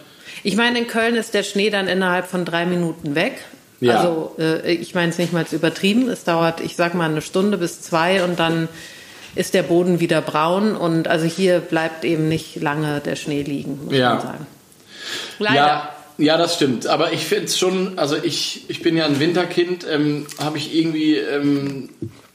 Ich 0.44 0.58
meine, 0.58 0.78
in 0.80 0.88
Köln 0.88 1.16
ist 1.16 1.34
der 1.34 1.44
Schnee 1.44 1.70
dann 1.70 1.88
innerhalb 1.88 2.28
von 2.28 2.44
drei 2.44 2.66
Minuten 2.66 3.16
weg. 3.16 3.38
Ja. 3.80 4.00
Also 4.00 4.36
äh, 4.40 4.74
ich 4.74 4.94
meine 4.94 5.10
es 5.12 5.18
nicht 5.18 5.32
mal 5.32 5.46
übertrieben. 5.52 6.10
Es 6.10 6.26
dauert, 6.26 6.60
ich 6.60 6.76
sag 6.76 6.96
mal, 6.96 7.10
eine 7.10 7.22
Stunde 7.22 7.58
bis 7.58 7.82
zwei 7.82 8.24
und 8.26 8.40
dann 8.40 8.68
ist 9.36 9.54
der 9.54 9.64
Boden 9.64 10.00
wieder 10.00 10.22
braun 10.22 10.76
und 10.76 11.08
also 11.08 11.26
hier 11.26 11.60
bleibt 11.60 12.04
eben 12.06 12.28
nicht 12.28 12.56
lange 12.62 13.00
der 13.02 13.16
Schnee 13.16 13.42
liegen, 13.44 13.80
muss 13.86 13.94
Ja. 13.96 14.14
man 14.16 14.22
sagen. 14.22 14.48
Leider. 15.40 15.56
Ja, 15.56 15.90
ja, 16.18 16.38
das 16.38 16.56
stimmt. 16.56 16.88
Aber 16.88 17.12
ich 17.14 17.26
finde 17.26 17.46
es 17.46 17.58
schon, 17.60 17.98
also 18.00 18.16
ich, 18.22 18.64
ich 18.70 18.82
bin 18.82 18.96
ja 18.96 19.06
ein 19.06 19.20
Winterkind, 19.20 19.86
ähm, 19.90 20.26
habe 20.40 20.58
ich 20.58 20.74
irgendwie 20.76 21.16
ähm, 21.18 21.90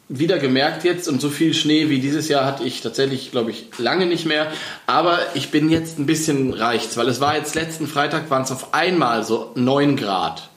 wieder 0.09 0.39
gemerkt 0.39 0.85
jetzt 0.85 1.09
und 1.09 1.21
so 1.21 1.31
viel 1.31 1.55
Schnee 1.55 1.89
wie 1.89 1.99
dieses 2.01 2.29
Jahr 2.29 2.45
hatte 2.45 2.65
ich 2.65 2.81
tatsächlich, 2.83 3.31
glaube 3.31 3.51
ich, 3.53 3.67
lange 3.79 4.07
nicht 4.07 4.27
mehr. 4.27 4.49
Aber 4.87 5.19
ich 5.35 5.51
bin 5.51 5.71
jetzt 5.71 5.99
ein 5.99 6.07
bisschen 6.07 6.53
reichts, 6.53 6.97
weil 6.97 7.09
es 7.09 7.21
war 7.21 7.37
jetzt 7.37 7.55
letzten 7.55 7.87
Freitag 7.87 8.29
waren 8.29 8.43
es 8.43 8.51
auf 8.53 8.75
einmal 8.75 9.25
so 9.25 9.53
9 9.55 9.97
Grad. 9.97 10.51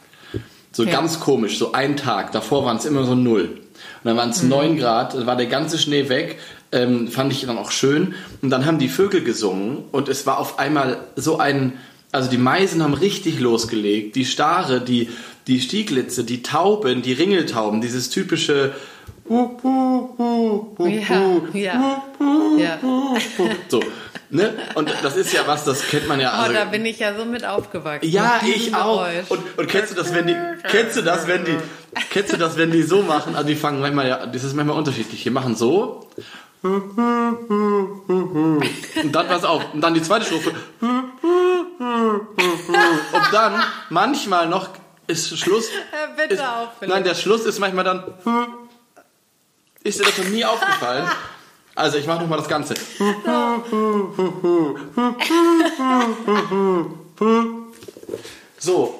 So 0.72 0.84
Ja. 0.84 0.92
ganz 0.92 1.20
komisch, 1.20 1.58
so 1.60 1.72
ein 1.72 1.98
Tag. 1.98 2.32
Davor 2.32 2.66
waren 2.66 2.78
es 2.78 2.86
immer 2.86 3.06
so 3.06 3.14
null. 3.16 3.62
Und 4.04 4.10
dann 4.10 4.18
waren 4.18 4.32
es 4.32 4.44
9 4.44 4.78
Grad, 4.78 5.14
dann 5.14 5.26
war 5.26 5.38
der 5.38 5.46
ganze 5.46 5.78
Schnee 5.78 6.10
weg. 6.10 6.40
Ähm, 6.72 7.08
fand 7.08 7.32
ich 7.32 7.46
dann 7.46 7.58
auch 7.58 7.72
schön. 7.72 8.16
Und 8.42 8.50
dann 8.50 8.66
haben 8.66 8.80
die 8.80 8.90
Vögel 8.90 9.24
gesungen 9.24 9.84
und 9.92 10.10
es 10.10 10.26
war 10.26 10.40
auf 10.40 10.60
einmal 10.60 10.98
so 11.16 11.38
ein, 11.38 11.74
also 12.12 12.30
die 12.30 12.38
Meisen 12.38 12.84
haben 12.84 12.96
richtig 12.96 13.40
losgelegt. 13.40 14.16
Die 14.16 14.26
Stare, 14.26 14.82
die, 14.82 15.10
die 15.48 15.62
Stieglitze, 15.62 16.24
die 16.24 16.42
Tauben, 16.44 17.02
die 17.02 17.14
Ringeltauben, 17.14 17.80
dieses 17.80 18.10
typische 18.10 18.74
Ja, 19.30 19.50
ja. 21.54 22.04
Ja. 22.58 22.78
So, 23.70 23.80
ne? 24.30 24.54
Und 24.76 24.94
das 25.02 25.16
ist 25.18 25.34
ja 25.34 25.42
was, 25.46 25.64
das 25.66 25.88
kennt 25.88 26.08
man 26.08 26.20
ja. 26.20 26.34
Oh, 26.36 26.42
Also, 26.42 26.54
da 26.54 26.66
bin 26.66 26.86
ich 26.86 27.00
ja 27.00 27.16
so 27.16 27.26
mit 27.26 27.46
aufgewachsen. 27.46 28.10
ja, 28.10 28.40
mit 28.44 28.56
ich 28.56 28.76
auch. 28.76 29.06
Geräusch. 29.06 29.26
Und, 29.30 29.42
und 29.58 29.68
kennst 29.70 29.92
du 29.92 29.96
das, 29.96 30.14
wenn 30.14 30.28
die, 30.28 30.36
kennst 30.70 30.98
du 30.98 31.02
das, 31.02 31.28
wenn 31.28 31.46
die, 31.46 31.58
kennst 32.10 32.34
du 32.34 32.38
das, 32.38 32.58
wenn 32.58 32.72
die 32.72 32.84
so 32.84 33.02
machen? 33.02 33.36
Also 33.36 33.48
die 33.48 33.56
fangen 33.56 33.80
manchmal 33.80 34.08
ja, 34.08 34.26
das 34.26 34.44
ist 34.44 34.56
manchmal 34.56 34.78
unterschiedlich. 34.78 35.24
Die 35.24 35.30
machen 35.30 35.56
so. 35.56 36.08
Und 36.64 36.96
dann 39.12 39.28
pass 39.28 39.44
auf. 39.44 39.74
Und 39.74 39.82
dann 39.82 39.94
die 39.94 40.02
zweite 40.02 40.26
Strophe. 40.26 40.52
Und 40.82 41.04
dann 43.32 43.62
manchmal 43.90 44.48
noch 44.48 44.70
ist 45.08 45.38
Schluss. 45.38 45.68
Bitte 46.16 46.36
ist, 46.36 46.42
auf, 46.42 46.70
Philipp. 46.80 46.94
Nein, 46.94 47.04
der 47.04 47.16
Schluss 47.16 47.46
ist 47.46 47.60
manchmal 47.60 47.84
dann. 47.84 48.04
Ist 49.84 50.00
dir 50.00 50.04
das 50.06 50.18
noch 50.18 50.26
nie 50.30 50.46
aufgefallen? 50.46 51.10
Also 51.76 51.98
ich 51.98 52.08
mache 52.08 52.22
noch 52.22 52.28
mal 52.30 52.38
das 52.38 52.48
Ganze. 52.48 52.76
So. 58.60 59.00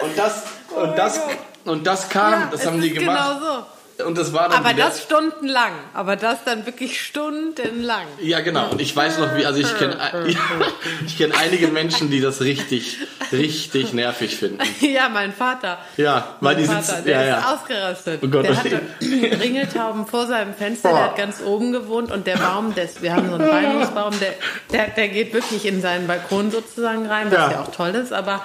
Und 0.00 0.16
das 0.18 0.42
und 0.74 0.96
das 0.96 1.20
und 1.64 1.86
das 1.86 2.08
kam, 2.08 2.32
Ja, 2.32 2.48
das 2.50 2.66
haben 2.66 2.80
die 2.80 2.88
ist 2.88 2.98
gemacht. 2.98 3.40
Genau 3.40 3.56
so. 3.56 3.66
Und 4.04 4.18
das 4.18 4.32
war 4.32 4.48
dann 4.48 4.58
Aber 4.58 4.74
wieder, 4.74 4.86
das 4.86 5.02
stundenlang. 5.02 5.72
Aber 5.94 6.16
das 6.16 6.44
dann 6.44 6.66
wirklich 6.66 7.00
stundenlang. 7.00 8.06
Ja, 8.20 8.40
genau. 8.40 8.70
Und 8.70 8.80
ich 8.80 8.94
weiß 8.94 9.18
noch, 9.18 9.34
wie, 9.36 9.46
also 9.46 9.58
ich 9.60 9.78
kenne 9.78 9.96
ja, 10.26 10.38
ich 11.06 11.16
kenne 11.16 11.34
einige 11.36 11.68
Menschen, 11.68 12.10
die 12.10 12.20
das 12.20 12.40
richtig, 12.42 12.98
richtig 13.32 13.92
nervig 13.92 14.36
finden. 14.36 14.58
Ja, 14.80 15.08
mein 15.08 15.32
Vater. 15.32 15.78
Ja, 15.96 16.36
weil 16.40 16.54
mein 16.54 16.62
die 16.62 16.68
Vater, 16.68 16.82
sitzen. 16.82 17.04
der 17.06 17.14
Ja, 17.14 17.36
ist 17.38 17.42
ja. 17.44 17.54
ausgerastet. 17.54 18.20
Oh 18.22 18.28
Gott, 18.28 18.44
der 18.44 18.56
hatte 18.56 18.82
Ringeltauben 19.00 20.06
vor 20.06 20.26
seinem 20.26 20.54
Fenster, 20.54 20.90
der 20.90 21.04
hat 21.04 21.16
ganz 21.16 21.40
oben 21.42 21.72
gewohnt 21.72 22.12
und 22.12 22.26
der 22.26 22.36
Baum, 22.36 22.74
des, 22.74 23.02
wir 23.02 23.14
haben 23.14 23.28
so 23.28 23.36
einen 23.36 23.48
Beinungsbaum, 23.48 24.14
der, 24.20 24.34
der, 24.72 24.88
der 24.88 25.08
geht 25.08 25.32
wirklich 25.32 25.64
in 25.64 25.80
seinen 25.80 26.06
Balkon 26.06 26.50
sozusagen 26.50 27.06
rein, 27.06 27.26
was 27.26 27.38
Ja. 27.38 27.50
ja, 27.52 27.60
auch 27.62 27.72
toll 27.72 27.94
ist, 27.94 28.12
aber 28.12 28.42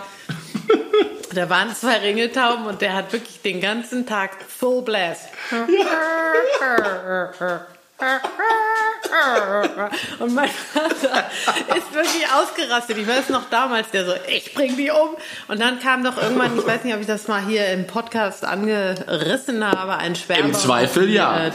da 1.34 1.50
waren 1.50 1.76
zwei 1.76 1.98
Ringeltauben 1.98 2.66
und 2.66 2.82
der 2.82 2.94
hat 2.94 3.14
wirklich 3.14 3.42
den 3.42 3.62
ganzen 3.62 4.06
Tag 4.06 4.32
Full 4.48 4.84
Blast. 4.84 5.30
Und 10.20 10.34
mein 10.34 10.50
Vater 10.50 11.30
ist 11.76 11.94
wirklich 11.94 12.26
ausgerastet. 12.34 12.98
Ich 12.98 13.08
weiß 13.08 13.30
noch 13.30 13.50
damals, 13.50 13.92
der 13.92 14.06
so, 14.06 14.14
ich 14.28 14.54
bring 14.54 14.76
die 14.76 14.90
um. 14.90 15.16
Und 15.48 15.62
dann 15.62 15.80
kam 15.80 16.04
doch 16.04 16.22
irgendwann, 16.22 16.58
ich 16.58 16.66
weiß 16.66 16.84
nicht, 16.84 16.94
ob 16.96 17.02
ich 17.02 17.08
das 17.08 17.28
mal 17.28 17.46
hier 17.46 17.68
im 17.68 17.86
Podcast 17.88 18.44
angerissen 18.46 19.64
habe, 19.64 19.98
ein 19.98 20.16
Schwärmer. 20.16 20.46
Im 20.46 20.54
Zweifel 20.54 21.10
ja. 21.10 21.52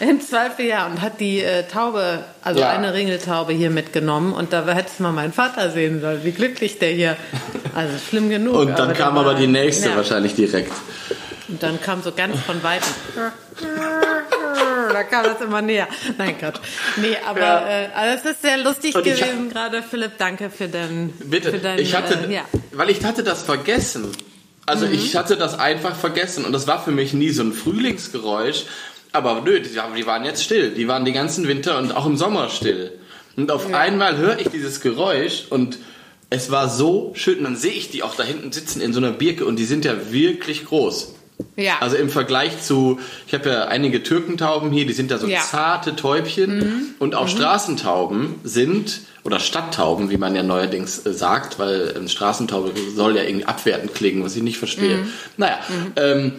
Im 0.00 0.20
Zweifel 0.20 0.66
ja. 0.66 0.86
Und 0.86 1.00
hat 1.00 1.20
die 1.20 1.40
äh, 1.42 1.64
Taube, 1.64 2.24
also 2.42 2.60
Ja. 2.60 2.70
eine 2.70 2.94
Ringeltaube 2.94 3.52
hier 3.52 3.70
mitgenommen. 3.70 4.32
Und 4.32 4.52
da 4.52 4.66
hättest 4.66 4.98
du 4.98 5.02
mal 5.04 5.12
meinen 5.12 5.32
Vater 5.32 5.70
sehen 5.70 6.00
sollen, 6.00 6.20
wie 6.24 6.32
glücklich 6.32 6.78
der 6.78 6.90
hier. 6.90 7.16
Also 7.74 7.94
schlimm 8.08 8.30
genug. 8.30 8.54
Und 8.54 8.78
dann 8.78 8.88
der 8.88 8.96
kam 8.96 9.14
war- 9.14 9.22
aber 9.26 9.34
die 9.34 9.46
nächste 9.46 9.88
Ja. 9.90 9.96
wahrscheinlich 9.96 10.34
direkt. 10.34 10.72
Und 11.48 11.62
dann 11.62 11.80
kam 11.80 12.02
so 12.02 12.12
ganz 12.12 12.38
von 12.40 12.62
Weitem. 12.62 12.92
Da 14.92 15.02
kam 15.04 15.24
das 15.24 15.40
immer 15.40 15.62
näher. 15.62 15.88
Nein, 16.16 16.36
Gott. 16.40 16.60
Nee, 16.96 17.16
aber 17.26 17.40
Ja. 17.40 17.68
äh, 17.68 17.88
also 17.94 18.18
es 18.18 18.32
ist 18.34 18.42
sehr 18.42 18.58
lustig 18.58 18.94
gewesen 18.94 19.50
gerade, 19.50 19.82
Philipp. 19.82 20.12
Danke 20.18 20.50
für 20.50 20.68
dein, 20.68 21.10
Bitte, 21.24 21.50
für 21.52 21.58
dein 21.58 21.78
ich 21.78 21.94
hatte, 21.94 22.18
äh, 22.28 22.34
ja. 22.34 22.42
weil 22.72 22.90
ich 22.90 23.04
hatte 23.04 23.22
das 23.22 23.42
vergessen. 23.42 24.10
Also 24.66 24.86
Mhm. 24.86 24.92
ich 24.94 25.16
hatte 25.16 25.36
das 25.36 25.58
einfach 25.58 25.96
vergessen 25.96 26.44
und 26.44 26.52
das 26.52 26.66
war 26.66 26.82
für 26.84 26.90
mich 26.90 27.14
nie 27.14 27.30
so 27.30 27.42
ein 27.42 27.52
Frühlingsgeräusch. 27.54 28.64
Aber 29.12 29.42
nö, 29.44 29.60
die, 29.60 30.06
waren 30.06 30.24
jetzt 30.24 30.44
still. 30.44 30.70
Die 30.70 30.88
waren 30.88 31.04
die 31.04 31.12
ganzen 31.12 31.48
Winter 31.48 31.78
und 31.78 31.92
auch 31.96 32.06
im 32.06 32.16
Sommer 32.16 32.48
still. 32.50 32.92
Und 33.36 33.50
auf 33.50 33.72
einmal 33.72 34.16
höre 34.16 34.38
ich 34.38 34.48
dieses 34.48 34.80
Geräusch 34.80 35.44
und 35.50 35.78
es 36.30 36.50
war 36.50 36.68
so 36.68 37.12
schön. 37.14 37.38
Und 37.38 37.44
dann 37.44 37.56
sehe 37.56 37.72
ich 37.72 37.90
die 37.90 38.02
auch 38.02 38.14
da 38.14 38.22
hinten 38.22 38.52
sitzen 38.52 38.80
in 38.80 38.92
so 38.92 38.98
einer 38.98 39.12
Birke 39.12 39.44
und 39.44 39.56
die 39.56 39.64
sind 39.64 39.84
ja 39.84 40.10
wirklich 40.12 40.64
groß. 40.66 41.14
ja. 41.56 41.74
Also 41.80 41.96
im 41.96 42.10
Vergleich 42.10 42.60
zu, 42.62 42.98
ich 43.26 43.34
habe 43.34 43.48
ja 43.48 43.64
einige 43.68 44.02
Türkentauben 44.02 44.72
hier, 44.72 44.86
die 44.86 44.92
sind 44.92 45.10
ja 45.10 45.18
so 45.18 45.26
Ja. 45.28 45.40
zarte 45.40 45.94
Täubchen 45.96 46.94
und 46.98 47.14
auch 47.14 47.28
Straßentauben 47.28 48.36
sind, 48.44 49.00
oder 49.24 49.40
Stadttauben, 49.40 50.08
wie 50.10 50.16
man 50.16 50.34
ja 50.34 50.42
neuerdings 50.42 51.04
äh, 51.04 51.12
sagt, 51.12 51.58
weil 51.58 51.92
ähm, 51.96 52.08
Straßentaube 52.08 52.72
soll 52.94 53.16
ja 53.16 53.24
irgendwie 53.24 53.44
abwertend 53.44 53.94
klingen, 53.94 54.24
was 54.24 54.34
ich 54.36 54.42
nicht 54.42 54.56
verstehe. 54.58 55.00
Naja, 55.36 55.58
ähm, 55.96 56.32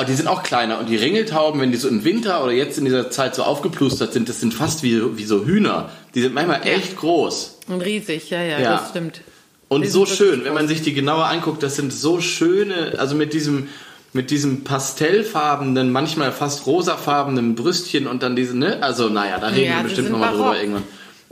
aber 0.00 0.08
die 0.08 0.14
sind 0.14 0.28
auch 0.28 0.42
kleiner 0.42 0.78
und 0.78 0.88
die 0.88 0.96
Ringeltauben, 0.96 1.60
wenn 1.60 1.72
die 1.72 1.76
so 1.76 1.86
im 1.86 2.04
Winter 2.04 2.42
oder 2.42 2.52
jetzt 2.52 2.78
in 2.78 2.86
dieser 2.86 3.10
Zeit 3.10 3.34
so 3.34 3.42
aufgeplustert 3.42 4.14
sind, 4.14 4.30
das 4.30 4.40
sind 4.40 4.54
fast 4.54 4.82
wie, 4.82 5.18
wie 5.18 5.24
so 5.24 5.44
Hühner. 5.44 5.90
Die 6.14 6.22
sind 6.22 6.32
manchmal 6.32 6.62
echt 6.66 6.96
groß. 6.96 7.58
und 7.68 7.82
riesig, 7.82 8.30
ja, 8.30 8.42
ja, 8.42 8.58
Ja. 8.60 8.76
das 8.78 8.88
stimmt. 8.88 9.20
Und 9.68 9.82
Die 9.84 9.88
so 9.88 10.06
schön, 10.06 10.42
wenn 10.44 10.54
man 10.54 10.68
sich 10.68 10.80
die 10.80 10.94
genauer 10.94 11.26
anguckt, 11.26 11.62
das 11.62 11.76
sind 11.76 11.92
so 11.92 12.22
schöne, 12.22 12.94
also 12.96 13.14
mit 13.14 13.34
diesem 13.34 13.68
mit 14.14 14.30
diesem 14.30 14.64
pastellfarbenen, 14.64 15.92
manchmal 15.92 16.32
fast 16.32 16.66
rosafarbenen 16.66 17.54
Brüstchen 17.54 18.06
und 18.06 18.22
dann 18.22 18.34
diese, 18.36 18.56
ne? 18.58 18.78
Also 18.82 19.08
naja, 19.10 19.38
da 19.38 19.48
reden 19.48 19.70
Ja, 19.70 19.76
wir 19.76 19.82
bestimmt 19.84 20.10
nochmal 20.10 20.32
drüber 20.32 20.58
irgendwann. 20.58 20.82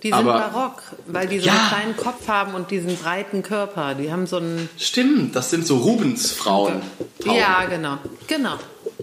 Die 0.02 0.08
sind 0.08 0.14
Aber 0.18 0.34
barock, 0.34 0.82
weil 1.08 1.26
die 1.26 1.40
so 1.40 1.46
Ja. 1.46 1.52
einen 1.54 1.68
kleinen 1.68 1.96
Kopf 1.96 2.28
haben 2.28 2.54
und 2.54 2.70
diesen 2.70 2.96
breiten 2.96 3.42
Körper. 3.42 3.94
Die 3.94 4.12
haben 4.12 4.26
so 4.26 4.36
einen. 4.36 4.68
stimmt, 4.78 5.34
das 5.34 5.50
sind 5.50 5.66
so 5.66 5.78
Rubensfrauen. 5.78 6.82
Ja, 7.24 7.64
genau. 7.68 7.98
Genau. 8.28 8.54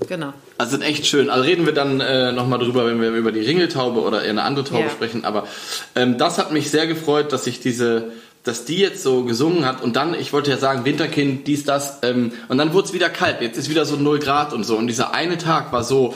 Genau. 0.08 0.34
Also 0.58 0.72
sind 0.72 0.84
echt 0.84 1.06
schön. 1.06 1.30
Also 1.30 1.44
reden 1.44 1.66
wir 1.66 1.74
dann 1.74 2.00
äh, 2.00 2.32
nochmal 2.32 2.60
drüber, 2.60 2.86
wenn 2.86 3.02
wir 3.02 3.10
über 3.12 3.32
die 3.34 3.42
Ringeltaube 3.42 4.02
oder 4.02 4.24
eher 4.24 4.30
eine 4.30 4.44
andere 4.44 4.64
Taube 4.66 4.84
Ja. 4.84 4.90
sprechen. 4.90 5.26
Aber 5.26 5.48
ähm, 5.96 6.18
das 6.18 6.38
hat 6.38 6.52
mich 6.54 6.70
sehr 6.72 6.88
gefreut, 6.88 7.34
dass 7.34 7.46
ich 7.48 7.60
diese, 7.60 8.12
dass 8.44 8.64
die 8.66 8.78
jetzt 8.78 9.04
so 9.04 9.24
gesungen 9.26 9.66
hat. 9.66 9.82
Und 9.84 9.96
dann, 9.98 10.14
ich 10.14 10.32
wollte 10.32 10.50
ja 10.52 10.58
sagen, 10.58 10.86
Winterkind, 10.86 11.46
dies, 11.48 11.66
das. 11.66 12.00
Ähm, 12.04 12.32
und 12.48 12.58
dann 12.58 12.72
wurde 12.74 12.88
es 12.88 12.94
wieder 12.94 13.10
kalt. 13.10 13.42
Jetzt 13.42 13.58
ist 13.58 13.70
wieder 13.70 13.86
so 13.86 13.98
0 13.98 14.20
Grad 14.20 14.54
und 14.54 14.64
so. 14.64 14.78
Und 14.78 14.88
dieser 14.88 15.14
eine 15.14 15.38
Tag 15.38 15.74
war 15.74 15.84
so, 15.84 16.16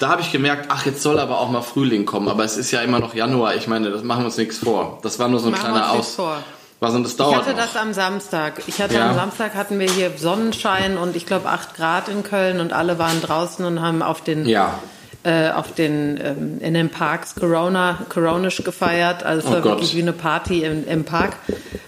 da 0.00 0.08
habe 0.08 0.22
ich 0.22 0.32
gemerkt, 0.32 0.66
ach, 0.70 0.84
jetzt 0.86 1.02
soll 1.02 1.18
aber 1.18 1.40
auch 1.40 1.50
mal 1.50 1.62
Frühling 1.62 2.04
kommen. 2.06 2.28
Aber 2.28 2.44
es 2.44 2.56
ist 2.56 2.70
ja 2.70 2.80
immer 2.80 2.98
noch 3.00 3.14
Januar. 3.14 3.54
Ich 3.54 3.66
meine, 3.68 3.90
das 3.90 4.02
machen 4.02 4.20
wir 4.22 4.26
uns 4.26 4.36
nichts 4.36 4.58
vor. 4.58 4.98
Das 5.02 5.18
war 5.18 5.28
nur 5.28 5.40
so 5.40 5.46
ein 5.46 5.52
Machen 5.52 5.72
wir 5.74 5.80
kleiner 5.80 5.90
Aus. 5.92 6.14
vor. 6.14 6.36
Was 6.80 6.92
und 6.94 7.04
das 7.04 7.12
Ich 7.12 7.18
dauert 7.18 7.36
hatte 7.36 7.50
noch. 7.50 7.56
das 7.58 7.76
am 7.76 7.92
Samstag. 7.94 8.62
Ich 8.66 8.82
hatte 8.82 8.94
Ja. 8.94 9.08
am 9.10 9.14
Samstag 9.14 9.54
hatten 9.54 9.78
wir 9.78 9.88
hier 9.90 10.10
Sonnenschein 10.16 10.98
und 10.98 11.16
ich 11.16 11.24
glaube 11.24 11.48
8 11.48 11.74
Grad 11.76 12.08
in 12.08 12.22
Köln 12.24 12.60
und 12.60 12.72
alle 12.72 12.98
waren 12.98 13.22
draußen 13.22 13.64
und 13.64 13.80
haben 13.80 14.02
auf 14.02 14.20
den 14.22 14.46
Ja. 14.46 14.78
äh, 15.22 15.50
auf 15.50 15.72
den 15.72 16.20
ähm, 16.22 16.58
in 16.60 16.74
den 16.74 16.90
Parks 16.90 17.34
Corona 17.36 17.98
Coronisch 18.10 18.62
gefeiert. 18.64 19.22
Also 19.22 19.40
es 19.40 19.46
Oh 19.46 19.54
war 19.54 19.60
Gott. 19.62 19.72
wirklich 19.72 19.94
wie 19.96 20.02
eine 20.02 20.12
Party 20.12 20.64
im, 20.64 20.86
im 20.86 21.04
Park 21.04 21.36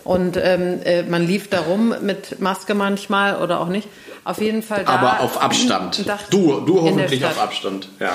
und 0.05 0.39
ähm, 0.41 0.81
äh, 0.85 1.03
man 1.03 1.27
lief 1.27 1.51
da 1.51 1.61
rum 1.61 1.95
mit 2.01 2.41
Maske 2.41 2.75
manchmal 2.75 3.37
oder 3.43 3.61
auch 3.61 3.69
nicht. 3.69 3.89
Auf 4.27 4.41
jeden 4.41 4.63
Fall 4.63 4.85
da. 4.85 4.91
aber 4.93 5.21
auf 5.21 5.41
Abstand. 5.41 6.05
Du, 6.31 6.61
du 6.61 6.83
hoffentlich 6.83 7.25
auf 7.25 7.41
Abstand. 7.41 7.89
Ja. 8.01 8.13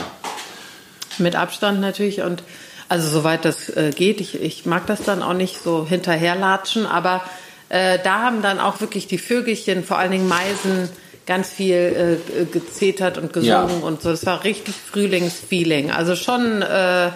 Mit 1.17 1.35
Abstand 1.35 1.79
natürlich 1.79 2.21
und 2.21 2.43
also 2.89 3.07
soweit 3.09 3.45
das 3.45 3.69
äh, 3.69 3.91
geht. 3.95 4.19
Ich, 4.19 4.41
ich 4.41 4.65
mag 4.65 4.85
das 4.87 5.03
dann 5.03 5.23
auch 5.23 5.33
nicht 5.33 5.63
so 5.63 5.85
hinterherlatschen, 5.87 6.85
aber 6.85 7.21
äh, 7.69 7.97
da 8.03 8.19
haben 8.19 8.41
dann 8.41 8.59
auch 8.59 8.81
wirklich 8.81 9.07
die 9.07 9.17
Vögelchen, 9.17 9.83
vor 9.85 9.97
allen 9.97 10.11
Dingen 10.11 10.27
Meisen, 10.27 10.89
ganz 11.25 11.49
viel 11.49 12.19
äh, 12.41 12.45
gezetert 12.45 13.17
und 13.17 13.31
gesungen 13.31 13.79
Ja. 13.81 13.87
und 13.87 14.01
so. 14.01 14.09
Das 14.09 14.25
war 14.25 14.43
richtig 14.43 14.75
Frühlingsfeeling. 14.75 15.91
Also 15.91 16.15
schon 16.17 16.61
äh, 16.61 17.11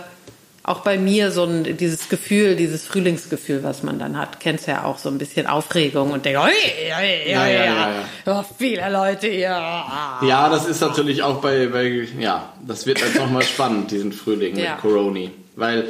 auch 0.68 0.80
bei 0.80 0.98
mir 0.98 1.30
so 1.30 1.44
ein, 1.44 1.78
dieses 1.78 2.10
Gefühl, 2.10 2.56
dieses 2.56 2.88
Frühlingsgefühl, 2.88 3.62
was 3.64 3.84
man 3.84 4.00
dann 4.00 4.18
hat. 4.18 4.40
Kennst 4.40 4.66
ja 4.68 4.84
auch 4.84 4.98
so 4.98 5.10
ein 5.10 5.20
bisschen 5.20 5.46
Aufregung 5.46 6.10
und 6.12 6.26
denkt, 6.26 6.40
oi, 6.40 6.46
oi, 6.46 6.52
oi, 6.52 7.32
Ja, 7.32 7.48
ja, 7.48 7.66
ja, 7.66 7.90
Oh, 8.26 8.44
viele 8.58 8.90
Leute 8.92 9.28
hier. 9.28 9.50
Ja, 9.50 10.50
das 10.50 10.66
ist 10.68 10.82
natürlich 10.82 11.22
auch 11.22 11.40
bei, 11.40 11.68
bei 11.68 12.08
ja, 12.20 12.52
das 12.66 12.88
wird 12.88 13.00
jetzt 13.00 13.16
nochmal 13.16 13.44
spannend, 13.44 13.92
diesen 13.92 14.12
Frühling 14.12 14.56
mit 14.56 14.66
Coroni. 14.82 15.30
Weil, 15.56 15.86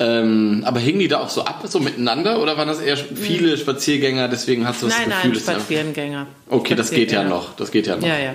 ähm, 0.00 0.62
aber 0.66 0.80
hingen 0.80 0.98
die 0.98 1.08
da 1.08 1.20
auch 1.20 1.30
so 1.30 1.44
ab, 1.44 1.62
so 1.66 1.78
miteinander 1.78 2.42
oder 2.42 2.56
waren 2.56 2.66
das 2.68 2.80
eher 2.80 2.96
viele 2.96 3.56
Spaziergänger, 3.56 4.26
deswegen 4.28 4.66
hast 4.66 4.82
du 4.82 4.86
das 4.86 4.96
Nein, 4.98 5.04
Gefühl, 5.08 5.30
nein, 5.30 5.38
einfach- 5.38 5.52
Spaziergänger. 5.54 6.26
Okay, 6.50 6.74
das 6.74 6.90
geht 6.90 7.12
ja 7.12 7.20
Spaziergänger. 7.20 7.28
noch, 7.36 7.56
das 7.56 7.70
geht 7.70 7.86
ja 7.86 7.96
noch. 7.96 8.06
Ja, 8.06 8.18
ja. 8.18 8.34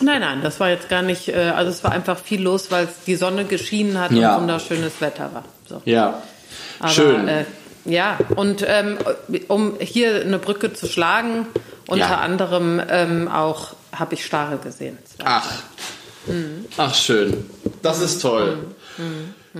Nein, 0.00 0.20
nein, 0.20 0.40
das 0.42 0.60
war 0.60 0.70
jetzt 0.70 0.88
gar 0.88 1.02
nicht, 1.02 1.28
äh, 1.28 1.52
also 1.54 1.70
es 1.70 1.82
war 1.82 1.92
einfach 1.92 2.18
viel 2.18 2.40
los, 2.42 2.70
weil 2.70 2.84
es 2.84 3.04
die 3.06 3.16
Sonne 3.16 3.44
geschienen 3.44 3.98
hat 3.98 4.12
Ja. 4.12 4.34
und 4.36 4.42
wunderschönes 4.42 5.00
Wetter 5.00 5.30
war. 5.34 5.44
So. 5.68 5.82
Ja. 5.84 6.22
Aber, 6.78 6.88
Schön. 6.90 7.26
Äh, 7.28 7.44
ja, 7.84 8.18
und 8.36 8.64
ähm, 8.66 8.98
um 9.48 9.74
hier 9.80 10.20
eine 10.20 10.38
Brücke 10.38 10.72
zu 10.72 10.86
schlagen, 10.86 11.46
unter 11.86 12.10
Ja. 12.10 12.18
anderem 12.18 12.80
ähm, 12.88 13.28
auch 13.28 13.74
habe 13.92 14.14
ich 14.14 14.24
Starre 14.24 14.58
gesehen. 14.58 14.98
Ach. 15.24 15.50
Mhm. 16.26 16.66
Ach, 16.76 16.94
schön. 16.94 17.48
Das 17.82 18.00
ist 18.00 18.20
toll. 18.20 18.58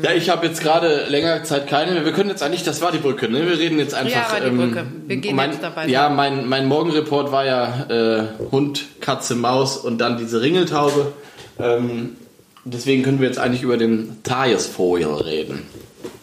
Ja, 0.01 0.13
ich 0.13 0.29
habe 0.29 0.47
jetzt 0.47 0.61
gerade 0.61 1.07
länger 1.09 1.43
Zeit 1.45 1.67
keine 1.67 1.93
mehr. 1.93 2.05
Wir 2.05 2.13
können 2.13 2.29
jetzt 2.31 2.43
eigentlich, 2.43 2.63
das 2.63 2.81
war 2.83 2.93
die 2.93 2.99
Brücke, 2.99 3.29
ne? 3.29 3.47
Wir 3.49 3.59
reden 3.59 3.79
jetzt 3.79 3.95
einfach. 3.95 4.33
war 4.33 4.41
die 4.41 4.55
Brücke. 4.55 4.87
Wir 5.07 5.17
gehen 5.17 5.35
mein, 5.35 5.51
jetzt 5.53 5.63
dabei 5.63 5.87
Ja, 5.87 6.09
mein, 6.11 6.49
mein 6.49 6.67
Morgenreport 6.67 7.33
war 7.33 7.45
ja 7.47 7.87
äh, 7.89 8.25
Hund, 8.53 8.85
Katze, 9.01 9.35
Maus 9.35 9.77
und 9.79 9.99
dann 9.99 10.19
diese 10.19 10.41
Ringeltaube. 10.43 11.13
Ähm, 11.59 12.17
deswegen 12.65 13.03
können 13.03 13.21
wir 13.21 13.27
jetzt 13.27 13.39
eigentlich 13.39 13.63
über 13.63 13.77
den 13.79 14.23
Tagesvogel 14.23 15.07
reden. 15.15 15.63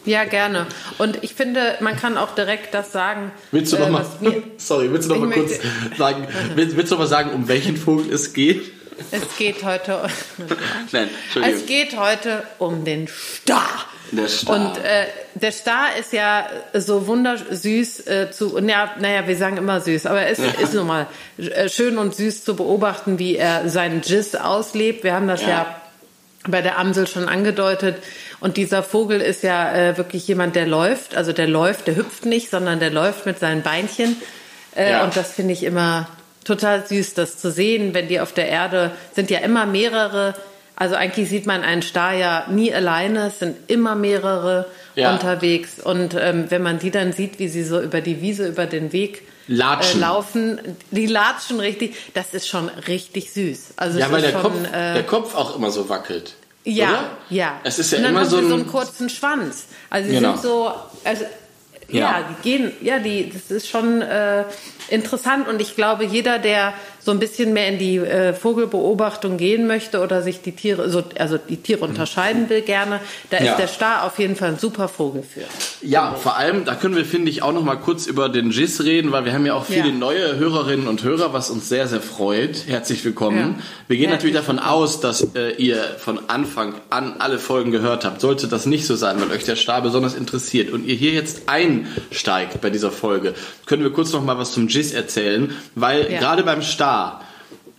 Ja, 0.05 0.23
gerne. 0.23 0.67
Und 0.99 1.23
ich 1.23 1.33
finde, 1.33 1.59
man 1.81 1.95
kann 1.95 2.17
auch 2.17 2.35
direkt 2.35 2.75
das 2.75 2.91
sagen. 2.91 3.31
Willst 3.51 3.73
du 3.73 3.77
äh, 3.77 3.79
noch 3.79 3.89
mal, 3.89 4.01
was 4.01 4.21
mir- 4.21 4.43
sorry, 4.57 4.91
willst 4.91 5.09
du 5.09 5.15
noch 5.15 5.23
Ich 5.23 5.29
mal 5.29 5.33
kurz 5.45 5.59
sagen, 5.97 6.27
willst, 6.53 6.77
willst 6.77 6.91
du 6.91 6.95
noch 6.95 7.01
mal 7.01 7.07
sagen, 7.07 7.31
um 7.31 7.47
welchen 7.47 7.75
Vogel 7.75 8.13
es 8.13 8.33
geht? 8.33 8.61
Es 9.11 9.37
geht 9.37 9.63
heute. 9.63 10.07
Nein. 10.91 11.09
Es 11.43 11.65
geht 11.65 11.97
heute 11.97 12.43
um 12.59 12.85
den 12.85 13.07
Star. 13.07 13.67
Der 14.11 14.27
Star. 14.27 14.55
Und 14.55 14.77
äh, 14.77 15.05
der 15.33 15.51
Star 15.51 15.95
ist 15.99 16.13
ja 16.13 16.47
so 16.73 17.07
wundersüß 17.07 18.07
äh, 18.07 18.31
zu, 18.31 18.59
naja, 18.59 18.91
naja, 18.99 19.27
wir 19.27 19.35
sagen 19.35 19.57
immer 19.57 19.81
süß, 19.81 20.05
aber 20.05 20.27
es 20.27 20.39
ist 20.39 20.73
nun 20.73 20.87
mal 20.87 21.07
äh, 21.37 21.69
schön 21.69 21.97
und 21.97 22.15
süß 22.15 22.43
zu 22.45 22.55
beobachten, 22.55 23.17
wie 23.19 23.35
er 23.35 23.67
seinen 23.69 24.01
Giz 24.01 24.35
auslebt. 24.35 25.03
Wir 25.03 25.13
haben 25.13 25.27
das 25.27 25.41
ja, 25.41 25.47
Ja. 25.47 25.81
bei 26.47 26.61
der 26.61 26.77
Amsel 26.77 27.07
schon 27.07 27.27
angedeutet. 27.27 27.97
Und 28.39 28.57
dieser 28.57 28.83
Vogel 28.83 29.21
ist 29.21 29.41
ja 29.43 29.73
äh, 29.73 29.97
wirklich 29.97 30.27
jemand, 30.27 30.55
der 30.55 30.67
läuft. 30.67 31.15
Also 31.15 31.33
der 31.33 31.47
läuft, 31.47 31.87
der 31.87 31.95
hüpft 31.95 32.25
nicht, 32.25 32.51
sondern 32.51 32.79
der 32.79 32.91
läuft 32.91 33.25
mit 33.25 33.39
seinen 33.39 33.63
Beinchen. 33.63 34.15
Äh, 34.75 34.91
Ja. 34.91 35.03
Und 35.03 35.17
das 35.17 35.33
finde 35.33 35.53
ich 35.53 35.63
immer 35.63 36.07
total 36.45 36.85
süß, 36.87 37.13
das 37.15 37.37
zu 37.37 37.51
sehen, 37.51 37.93
wenn 37.93 38.07
die 38.07 38.19
auf 38.21 38.31
der 38.33 38.47
Erde 38.47 38.91
sind 39.13 39.29
ja 39.29 39.39
immer 39.39 39.65
mehrere. 39.65 40.35
Also 40.77 40.95
eigentlich 40.95 41.29
sieht 41.29 41.45
man 41.45 41.63
einen 41.63 41.81
Star 41.81 42.13
ja 42.13 42.45
nie 42.49 42.73
alleine, 42.73 43.27
es 43.27 43.39
sind 43.39 43.55
immer 43.67 43.95
mehrere 43.95 44.65
Ja. 44.95 45.11
unterwegs. 45.13 45.79
Und 45.83 46.13
ähm, 46.17 46.45
wenn 46.49 46.61
man 46.63 46.79
die 46.79 46.91
dann 46.91 47.11
sieht, 47.13 47.39
wie 47.39 47.47
sie 47.49 47.63
so 47.63 47.81
über 47.81 47.99
die 48.01 48.21
Wiese, 48.21 48.47
über 48.47 48.65
den 48.65 48.93
Weg 48.93 49.23
Latschen. 49.47 49.99
Äh, 49.99 50.05
laufen, 50.05 50.59
die 50.89 51.05
latschen 51.05 51.59
richtig, 51.59 51.95
das 52.15 52.33
ist 52.33 52.47
schon 52.47 52.67
richtig 52.87 53.31
süß. 53.31 53.73
Also 53.77 53.99
Ja, 53.99 54.09
weil 54.11 54.23
ist 54.23 54.33
der, 54.33 54.41
schon, 54.41 54.41
Kopf, 54.41 54.73
äh, 54.73 54.93
der 54.95 55.03
Kopf 55.03 55.35
auch 55.35 55.55
immer 55.55 55.69
so 55.69 55.87
wackelt. 55.87 56.33
ja, 56.63 56.89
oder? 56.89 57.03
ja. 57.29 57.59
Es 57.63 57.77
ist 57.77 57.91
ja 57.91 57.99
und 57.99 58.03
dann 58.05 58.11
immer 58.13 58.21
haben 58.21 58.29
so 58.29 58.37
sie 58.37 58.43
ein, 58.45 58.49
so 58.49 58.55
einen 58.55 58.67
kurzen 58.67 59.07
Schwanz. 59.09 59.65
Also 59.91 60.09
sie 60.09 60.15
Genau. 60.15 60.31
sind 60.33 60.41
so, 60.41 60.73
also 61.03 61.25
ja, 61.91 61.99
Ja. 61.99 62.29
gehen, 62.43 62.71
ja, 62.81 62.99
die, 62.99 63.29
das 63.31 63.51
ist 63.51 63.67
schon 63.69 64.01
äh, 64.01 64.43
interessant 64.89 65.47
und 65.47 65.61
ich 65.61 65.75
glaube, 65.75 66.05
jeder, 66.05 66.39
der 66.39 66.73
so 67.01 67.11
ein 67.11 67.19
bisschen 67.19 67.53
mehr 67.53 67.67
in 67.67 67.77
die 67.77 67.97
äh, 67.97 68.33
Vogelbeobachtung 68.33 69.37
gehen 69.37 69.67
möchte 69.67 70.01
oder 70.01 70.23
sich 70.23 70.41
die 70.41 70.53
Tiere, 70.53 70.89
so, 70.89 71.03
also 71.19 71.37
die 71.37 71.57
Tiere 71.57 71.85
unterscheiden 71.85 72.49
will 72.49 72.61
gerne, 72.61 72.99
da 73.29 73.37
Ja. 73.43 73.51
ist 73.51 73.57
der 73.59 73.67
Star 73.67 74.03
auf 74.05 74.17
jeden 74.17 74.35
Fall 74.35 74.49
ein 74.49 74.57
super 74.59 74.87
Vogel 74.87 75.21
für. 75.21 75.41
Ja, 75.85 76.15
vor 76.15 76.35
allem, 76.35 76.65
da 76.65 76.73
können 76.73 76.95
wir, 76.95 77.05
finde 77.05 77.29
ich, 77.29 77.43
auch 77.43 77.51
noch 77.53 77.63
mal 77.63 77.75
kurz 77.75 78.07
über 78.07 78.27
den 78.29 78.49
GIS 78.49 78.83
reden, 78.83 79.11
weil 79.11 79.23
wir 79.25 79.33
haben 79.33 79.45
ja 79.45 79.53
auch 79.53 79.65
viele 79.65 79.89
Ja. 79.89 79.93
neue 79.93 80.37
Hörerinnen 80.37 80.87
und 80.87 81.03
Hörer, 81.03 81.31
was 81.31 81.51
uns 81.51 81.69
sehr, 81.69 81.87
sehr 81.87 82.01
freut. 82.01 82.63
Herzlich 82.67 83.05
willkommen. 83.05 83.61
Wir 83.87 83.97
gehen 83.97 84.09
Herzlich 84.09 84.33
natürlich 84.33 84.35
davon 84.35 84.57
aus, 84.57 84.99
dass 84.99 85.35
äh, 85.35 85.51
ihr 85.57 85.77
von 85.99 86.19
Anfang 86.27 86.73
an 86.89 87.15
alle 87.19 87.37
Folgen 87.37 87.69
gehört 87.71 88.03
habt. 88.03 88.19
Sollte 88.19 88.47
das 88.47 88.65
nicht 88.65 88.87
so 88.87 88.95
sein, 88.95 89.21
weil 89.21 89.29
euch 89.35 89.43
der 89.43 89.55
Star 89.57 89.81
besonders 89.83 90.15
interessiert 90.15 90.71
und 90.71 90.87
ihr 90.87 90.95
hier 90.95 91.11
jetzt 91.11 91.43
einsteigt 92.09 92.61
bei 92.61 92.69
dieser 92.69 92.91
Folge, 92.91 93.33
können 93.65 93.83
wir 93.83 93.91
kurz 93.91 94.11
noch 94.13 94.23
mal 94.23 94.37
was 94.37 94.51
zum 94.53 94.67
GIS 94.67 94.91
erzählen, 94.93 95.53
weil 95.75 96.11
Ja. 96.11 96.19
gerade 96.19 96.43
beim 96.43 96.61
Star 96.61 97.21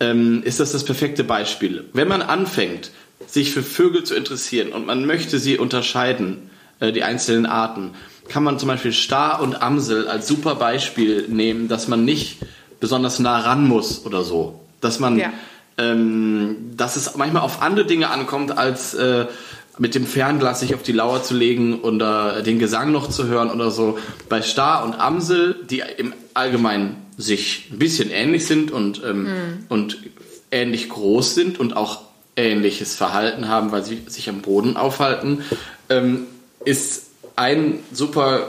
ähm, 0.00 0.42
ist 0.44 0.60
das 0.60 0.72
das 0.72 0.84
perfekte 0.84 1.24
Beispiel. 1.24 1.84
Wenn 1.94 2.08
man 2.08 2.20
anfängt, 2.22 2.90
sich 3.26 3.50
für 3.52 3.62
Vögel 3.62 4.04
zu 4.04 4.14
interessieren 4.14 4.72
und 4.72 4.86
man 4.86 5.06
möchte 5.06 5.38
sie 5.38 5.56
unterscheiden, 5.58 6.50
äh, 6.80 6.92
die 6.92 7.02
einzelnen 7.02 7.46
Arten, 7.46 7.92
kann 8.28 8.42
man 8.44 8.58
zum 8.58 8.68
Beispiel 8.68 8.92
Star 8.92 9.40
und 9.40 9.62
Amsel 9.62 10.06
als 10.08 10.26
super 10.28 10.56
Beispiel 10.56 11.24
nehmen, 11.28 11.68
dass 11.68 11.88
man 11.88 12.04
nicht 12.04 12.38
besonders 12.80 13.18
nah 13.20 13.38
ran 13.40 13.66
muss 13.66 14.04
oder 14.04 14.22
so. 14.22 14.60
Dass 14.82 14.98
man, 14.98 15.18
Ja. 15.18 15.32
ähm, 15.78 16.56
dass 16.76 16.96
es 16.96 17.16
manchmal 17.16 17.42
auf 17.42 17.62
andere 17.62 17.86
Dinge 17.86 18.10
ankommt, 18.10 18.56
als 18.58 18.92
äh, 18.94 19.26
mit 19.78 19.94
dem 19.94 20.06
Fernglas 20.06 20.60
sich 20.60 20.74
auf 20.74 20.82
die 20.82 20.92
Lauer 20.92 21.22
zu 21.22 21.34
legen 21.34 21.80
oder 21.80 22.42
den 22.42 22.58
Gesang 22.58 22.92
noch 22.92 23.08
zu 23.10 23.26
hören 23.26 23.50
oder 23.50 23.70
so. 23.70 23.98
Bei 24.28 24.40
Star 24.42 24.84
und 24.84 24.94
Amsel, 24.94 25.56
die 25.68 25.82
im 25.98 26.14
Allgemeinen 26.34 26.96
sich 27.18 27.68
ein 27.70 27.78
bisschen 27.78 28.10
ähnlich 28.10 28.46
sind 28.46 28.70
und, 28.70 29.02
ähm, 29.04 29.28
und 29.68 29.98
ähnlich 30.50 30.88
groß 30.88 31.34
sind 31.34 31.60
und 31.60 31.76
auch 31.76 32.00
ähnliches 32.36 32.94
Verhalten 32.94 33.48
haben, 33.48 33.72
weil 33.72 33.84
sie 33.84 34.02
sich 34.06 34.28
am 34.28 34.40
Boden 34.42 34.76
aufhalten, 34.76 35.42
ähm, 35.88 36.26
ist 36.64 37.04
ein 37.36 37.80
super 37.92 38.48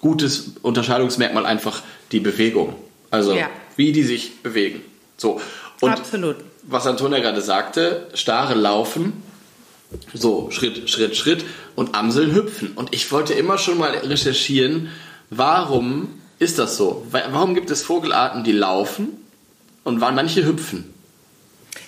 gutes 0.00 0.52
Unterscheidungsmerkmal 0.62 1.46
einfach 1.46 1.82
die 2.12 2.20
Bewegung. 2.20 2.74
Also 3.10 3.34
Ja. 3.34 3.48
wie 3.76 3.92
die 3.92 4.02
sich 4.02 4.42
bewegen. 4.42 4.80
So. 5.16 5.40
Und 5.80 5.90
Absolut. 5.90 6.36
was 6.62 6.86
Antonia 6.86 7.20
gerade 7.20 7.40
sagte, 7.40 8.08
Stare 8.14 8.54
laufen, 8.54 9.12
so 10.14 10.50
Schritt, 10.50 10.88
Schritt, 10.90 11.16
Schritt 11.16 11.44
und 11.76 11.94
Amseln 11.94 12.34
hüpfen. 12.34 12.72
Und 12.74 12.94
ich 12.94 13.10
wollte 13.12 13.32
immer 13.34 13.58
schon 13.58 13.78
mal 13.78 13.90
recherchieren, 13.96 14.88
warum 15.30 16.08
ist 16.38 16.58
das 16.58 16.76
so? 16.76 17.06
Wa- 17.10 17.24
Warum 17.30 17.54
gibt 17.54 17.70
es 17.70 17.82
Vogelarten, 17.82 18.44
die 18.44 18.52
laufen 18.52 19.08
und 19.84 20.00
wann 20.00 20.14
manche 20.14 20.44
hüpfen? 20.44 20.92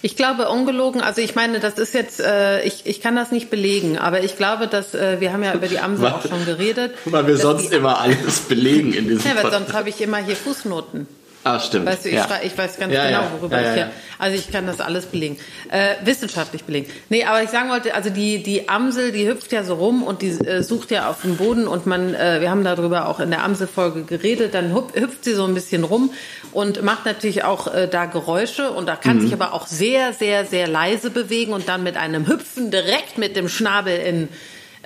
Ich 0.02 0.16
glaube 0.16 0.48
ungelogen, 0.48 1.02
also 1.02 1.20
ich 1.20 1.34
meine, 1.34 1.60
das 1.60 1.78
ist 1.78 1.92
jetzt, 1.92 2.20
äh, 2.20 2.62
ich, 2.64 2.86
ich 2.86 3.02
kann 3.02 3.16
das 3.16 3.32
nicht 3.32 3.50
belegen, 3.50 3.98
aber 3.98 4.22
ich 4.24 4.36
glaube, 4.36 4.66
dass 4.66 4.94
äh, 4.94 5.20
wir 5.20 5.32
haben 5.32 5.42
ja 5.42 5.52
über 5.54 5.68
die 5.68 5.78
Amsel 5.78 6.04
Weil- 6.06 6.12
auch 6.12 6.22
schon 6.26 6.44
geredet. 6.46 6.94
Weil 7.04 7.26
wir 7.26 7.36
sonst 7.36 7.70
die, 7.70 7.76
immer 7.76 8.00
alles 8.00 8.40
belegen 8.40 8.94
in 8.94 9.08
diesem 9.08 9.30
Ja, 9.30 9.42
weil 9.42 9.50
sonst 9.52 9.72
habe 9.74 9.90
ich 9.90 10.00
immer 10.00 10.16
hier 10.18 10.36
Fußnoten. 10.36 11.06
Ah, 11.42 11.58
stimmt. 11.58 11.86
Weißt 11.86 12.04
du, 12.04 12.10
ich, 12.10 12.16
ja. 12.16 12.24
schrei- 12.26 12.42
ich 12.44 12.56
weiß 12.58 12.76
ganz 12.78 12.92
Ja, 12.92 13.06
genau, 13.06 13.22
worüber 13.38 13.56
Ja, 13.60 13.68
ich 13.68 13.72
hier. 13.74 13.82
ja. 13.84 13.90
Also 14.18 14.36
ich 14.36 14.52
kann 14.52 14.66
das 14.66 14.78
alles 14.80 15.06
belegen. 15.06 15.38
Äh, 15.70 15.94
wissenschaftlich 16.04 16.64
belegen. 16.64 16.90
Nee, 17.08 17.24
aber 17.24 17.42
ich 17.42 17.48
sagen 17.48 17.70
wollte, 17.70 17.94
also 17.94 18.10
die, 18.10 18.42
die 18.42 18.68
Amsel, 18.68 19.10
die 19.10 19.26
hüpft 19.26 19.50
ja 19.52 19.64
so 19.64 19.74
rum 19.76 20.02
und 20.02 20.20
die 20.20 20.28
äh, 20.32 20.62
sucht 20.62 20.90
ja 20.90 21.08
auf 21.08 21.22
dem 21.22 21.36
Boden 21.38 21.66
und 21.66 21.86
man, 21.86 22.12
äh, 22.14 22.42
wir 22.42 22.50
haben 22.50 22.62
darüber 22.62 23.08
auch 23.08 23.20
in 23.20 23.30
der 23.30 23.42
Amselfolge 23.42 24.02
geredet, 24.04 24.52
dann 24.52 24.74
hüp- 24.74 24.94
hüpft 25.00 25.24
sie 25.24 25.32
so 25.32 25.44
ein 25.46 25.54
bisschen 25.54 25.84
rum 25.84 26.10
und 26.52 26.82
macht 26.82 27.06
natürlich 27.06 27.42
auch 27.42 27.72
äh, 27.72 27.88
da 27.90 28.04
Geräusche 28.04 28.70
und 28.72 28.86
da 28.86 28.96
kann 28.96 29.16
Mhm. 29.16 29.20
sich 29.22 29.32
aber 29.32 29.54
auch 29.54 29.66
sehr, 29.66 30.12
sehr, 30.12 30.44
sehr 30.44 30.68
leise 30.68 31.08
bewegen 31.10 31.54
und 31.54 31.68
dann 31.70 31.82
mit 31.82 31.96
einem 31.96 32.26
Hüpfen 32.26 32.70
direkt 32.70 33.16
mit 33.16 33.34
dem 33.34 33.48
Schnabel 33.48 33.96
in 33.96 34.28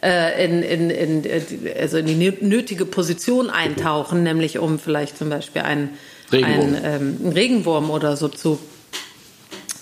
äh, 0.04 0.44
in, 0.44 0.62
in, 0.62 0.90
in, 0.90 1.24
äh, 1.24 1.40
die- 1.40 1.72
also 1.72 1.96
in 1.96 2.06
die 2.06 2.14
nö- 2.14 2.44
nötige 2.44 2.84
Position 2.84 3.48
eintauchen, 3.50 4.22
nämlich 4.22 4.58
um 4.58 4.78
vielleicht 4.78 5.16
zum 5.18 5.30
Beispiel 5.30 5.62
einen, 5.62 5.96
Regenwurm. 6.32 6.60
einen, 6.74 6.84
ähm, 6.84 7.18
einen 7.24 7.32
Regenwurm 7.32 7.90
oder 7.90 8.16
so 8.16 8.28
zu 8.28 8.58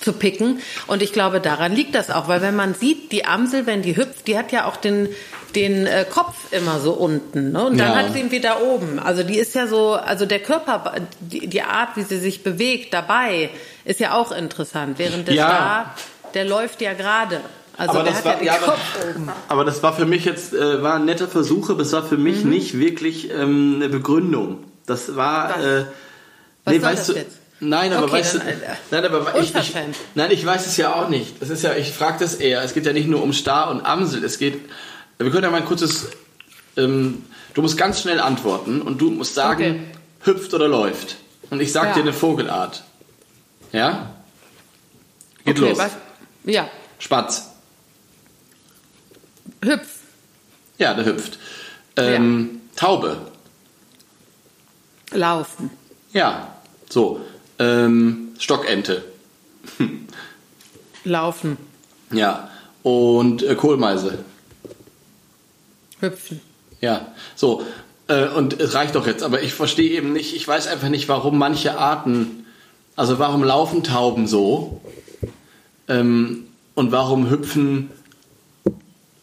zu 0.00 0.12
picken. 0.14 0.59
Und 0.88 1.00
ich 1.00 1.12
glaube, 1.12 1.40
daran 1.40 1.72
liegt 1.76 1.94
das 1.94 2.11
auch, 2.11 2.26
weil 2.26 2.42
wenn 2.42 2.57
man 2.57 2.74
sieht, 2.74 3.12
die 3.12 3.24
Amsel, 3.24 3.66
wenn 3.66 3.83
die 3.83 3.96
hüpft, 3.96 4.26
die 4.26 4.37
hat 4.37 4.50
ja 4.50 4.64
auch 4.66 4.76
den, 4.76 5.09
den 5.55 5.87
äh, 5.87 6.05
Kopf 6.11 6.35
immer 6.50 6.81
so 6.81 6.92
unten. 6.94 7.52
Ne? 7.52 7.64
Und 7.66 7.78
dann 7.78 7.92
Ja. 7.92 7.94
hat 7.98 8.12
sie 8.12 8.18
ihn 8.18 8.33
wieder 8.33 8.62
oben. 8.62 8.98
Also 8.98 9.22
die 9.22 9.38
ist 9.38 9.55
ja 9.55 9.68
so, 9.68 9.92
also 9.92 10.26
der 10.26 10.40
Körper, 10.40 10.94
die, 11.20 11.46
die 11.46 11.62
Art, 11.62 11.90
wie 11.94 12.02
sie 12.02 12.18
sich 12.18 12.42
bewegt 12.42 12.92
dabei, 12.92 13.50
ist 13.85 14.00
ja 14.00 14.14
auch 14.14 14.33
interessant. 14.33 14.98
Während 14.98 15.28
der 15.28 15.35
Ja. 15.37 15.46
Star, 15.48 15.94
der 16.35 16.46
läuft 16.46 16.81
ja 16.81 16.94
gerade. 16.94 17.40
Also 17.76 17.92
Aber 18.00 18.02
der 18.02 18.12
das 18.14 18.24
hat 18.24 18.38
war- 18.38 18.42
ja 18.42 18.55
aber- 18.57 18.66
Kopf 18.72 18.98
oben. 19.09 19.28
Aber 19.46 19.64
das 19.64 19.85
war 19.85 19.92
für 19.94 20.05
mich 20.07 20.24
jetzt 20.24 20.52
äh, 20.52 20.83
war 20.83 20.94
ein 20.96 21.05
netter 21.05 21.28
Versuch, 21.28 21.70
aber 21.70 21.83
es 21.83 21.92
war 21.92 22.02
für 22.05 22.18
mich 22.18 22.42
nicht 22.44 22.76
wirklich 22.76 23.31
ähm, 23.31 23.74
eine 23.76 23.88
Begründung. 23.88 24.64
Das 24.85 25.14
war. 25.14 25.50
Was? 25.59 25.64
Äh, 25.64 25.85
Was 26.64 26.75
nee, 26.75 26.81
soll 26.81 26.94
das 26.94 27.07
du, 27.07 27.12
jetzt? 27.14 27.37
Nein, 27.61 27.92
aber 27.92 28.05
Okay, 28.05 28.12
weißt 28.14 28.35
dann, 28.37 28.46
du, 28.46 28.53
nein, 28.90 29.05
aber 29.05 29.38
ich, 29.38 29.55
ich, 29.55 29.75
nein, 30.14 30.31
ich 30.33 30.44
weiß 30.44 30.66
es 30.66 30.77
ja 30.77 30.94
auch 30.94 31.09
nicht. 31.09 31.40
Es 31.40 31.48
ist 31.51 31.62
ja, 31.62 31.75
ich 31.75 31.92
frage 31.92 32.18
das 32.18 32.35
eher. 32.35 32.62
Es 32.62 32.75
geht 32.75 32.87
ja 32.87 32.92
nicht 32.92 33.07
nur 33.09 33.22
um 33.22 33.33
Star 33.33 33.70
und 33.70 33.85
Amsel. 33.87 34.25
Es 34.25 34.38
geht. 34.38 34.61
Wir 35.18 35.31
können 35.31 35.44
ja 35.44 35.51
mal 35.51 35.59
ein 35.59 35.64
kurzes. 35.64 36.09
Ähm, 36.77 37.25
du 37.55 37.62
musst 37.62 37.77
ganz 37.79 38.01
schnell 38.01 38.18
antworten 38.20 38.83
und 38.83 39.01
du 39.01 39.11
musst 39.11 39.35
sagen, 39.35 39.62
Okay. 40.25 40.33
hüpft 40.33 40.55
oder 40.55 40.66
läuft. 40.68 41.16
Und 41.51 41.61
ich 41.61 41.70
sag 41.70 41.88
Ja. 41.88 41.94
dir 41.94 42.01
eine 42.01 42.12
Vogelart. 42.12 42.83
Ja? 43.72 44.11
Geht 45.44 45.59
Okay, 45.61 45.68
los. 45.70 45.79
was? 45.79 45.92
Ja, 46.44 46.68
Spatz. 46.98 47.48
hüpf. 49.64 49.87
Ja, 50.79 50.94
der 50.94 51.05
hüpft. 51.05 51.38
Ähm, 51.96 52.62
Taube. 52.75 53.18
Laufen. 55.12 55.70
Ja, 56.12 56.57
so. 56.88 57.20
Ähm, 57.59 58.29
Stockente. 58.38 59.05
Laufen. 61.05 61.57
Ja. 62.11 62.51
Und 62.83 63.42
äh, 63.42 63.55
Kohlmeise. 63.55 64.18
Hüpfen. 66.01 66.40
Ja. 66.81 67.14
So. 67.37 67.64
Äh, 68.09 68.29
und 68.29 68.61
es 68.61 68.75
reicht 68.75 68.94
doch 68.94 69.07
jetzt, 69.07 69.22
aber 69.22 69.42
ich 69.42 69.55
verstehe 69.55 69.90
eben 69.90 70.12
nicht, 70.12 70.35
ich 70.35 70.46
weiß 70.46 70.66
einfach 70.66 70.88
nicht, 70.88 71.09
warum 71.09 71.38
manche 71.38 71.79
Arten, 71.79 72.46
also 72.96 73.18
warum 73.18 73.44
laufen 73.44 73.85
Tauben 73.85 74.27
so 74.27 74.81
ähm, 75.88 76.44
und 76.75 76.92
warum 76.92 77.31
hüpfen 77.31 77.90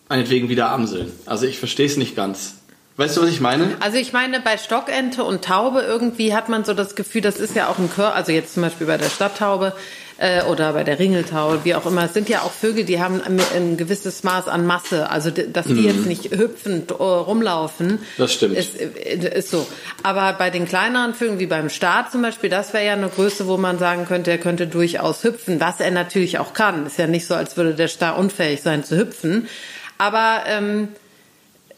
meinetwegen 0.08 0.49
wieder 0.49 0.71
Amseln. 0.71 1.12
Also 1.25 1.45
ich 1.45 1.60
verstehe 1.60 1.86
es 1.86 1.97
nicht 1.97 2.15
ganz. 2.15 2.56
Weißt 2.99 3.15
du, 3.15 3.21
was 3.21 3.29
ich 3.29 3.39
meine? 3.39 3.77
Also 3.79 3.97
ich 3.97 4.12
meine, 4.12 4.41
bei 4.41 4.57
Stockente 4.57 5.23
und 5.23 5.45
Taube 5.45 5.79
irgendwie 5.79 6.33
hat 6.33 6.49
man 6.49 6.65
so 6.65 6.73
das 6.73 6.95
Gefühl, 6.95 7.21
das 7.21 7.38
ist 7.38 7.55
ja 7.55 7.69
auch 7.69 7.77
ein 7.77 7.89
Körper, 7.89 8.13
also 8.13 8.33
jetzt 8.33 8.53
zum 8.55 8.63
Beispiel 8.63 8.88
bei 8.88 8.97
der 8.97 9.09
Stadttaube 9.09 9.73
äh, 10.17 10.43
oder 10.43 10.73
bei 10.73 10.83
der 10.83 10.99
Ringeltaube, 10.99 11.62
wie 11.63 11.75
auch 11.75 11.85
immer, 11.85 12.03
es 12.03 12.13
sind 12.13 12.27
ja 12.27 12.41
auch 12.41 12.51
Vögel, 12.51 12.83
die 12.83 13.01
haben 13.01 13.21
ein, 13.21 13.39
ein 13.55 13.77
gewisses 13.77 14.23
Maß 14.23 14.49
an 14.49 14.65
Masse. 14.65 15.09
Also 15.09 15.31
dass 15.31 15.67
die 15.67 15.85
jetzt 15.85 16.07
nicht 16.07 16.31
hüpfend 16.31 16.91
äh, 16.91 16.95
rumlaufen, 16.95 17.88
Mhm. 17.88 17.99
Das 18.17 18.33
stimmt. 18.33 18.57
Ist, 18.57 18.77
äh, 18.77 19.38
ist 19.38 19.49
so. 19.49 19.65
Aber 20.03 20.33
bei 20.33 20.49
den 20.49 20.67
kleineren 20.67 21.13
Vögeln, 21.13 21.39
wie 21.39 21.45
beim 21.45 21.69
Staat 21.69 22.12
zum 22.12 22.21
Beispiel, 22.21 22.49
das 22.49 22.73
wäre 22.73 22.85
ja 22.85 22.93
eine 22.93 23.07
Größe, 23.07 23.47
wo 23.47 23.55
man 23.55 23.79
sagen 23.79 24.05
könnte, 24.07 24.31
er 24.31 24.39
könnte 24.39 24.67
durchaus 24.67 25.23
hüpfen, 25.23 25.62
was 25.62 25.79
er 25.79 25.91
natürlich 25.91 26.38
auch 26.38 26.53
kann. 26.53 26.85
Ist 26.85 26.99
ja 26.99 27.07
nicht 27.07 27.27
so, 27.27 27.35
als 27.35 27.55
würde 27.55 27.75
der 27.75 27.88
Star 27.88 28.17
unfähig 28.17 28.62
sein 28.62 28.83
zu 28.83 28.97
hüpfen. 28.97 29.47
Aber 29.97 30.43
ähm, 30.47 30.89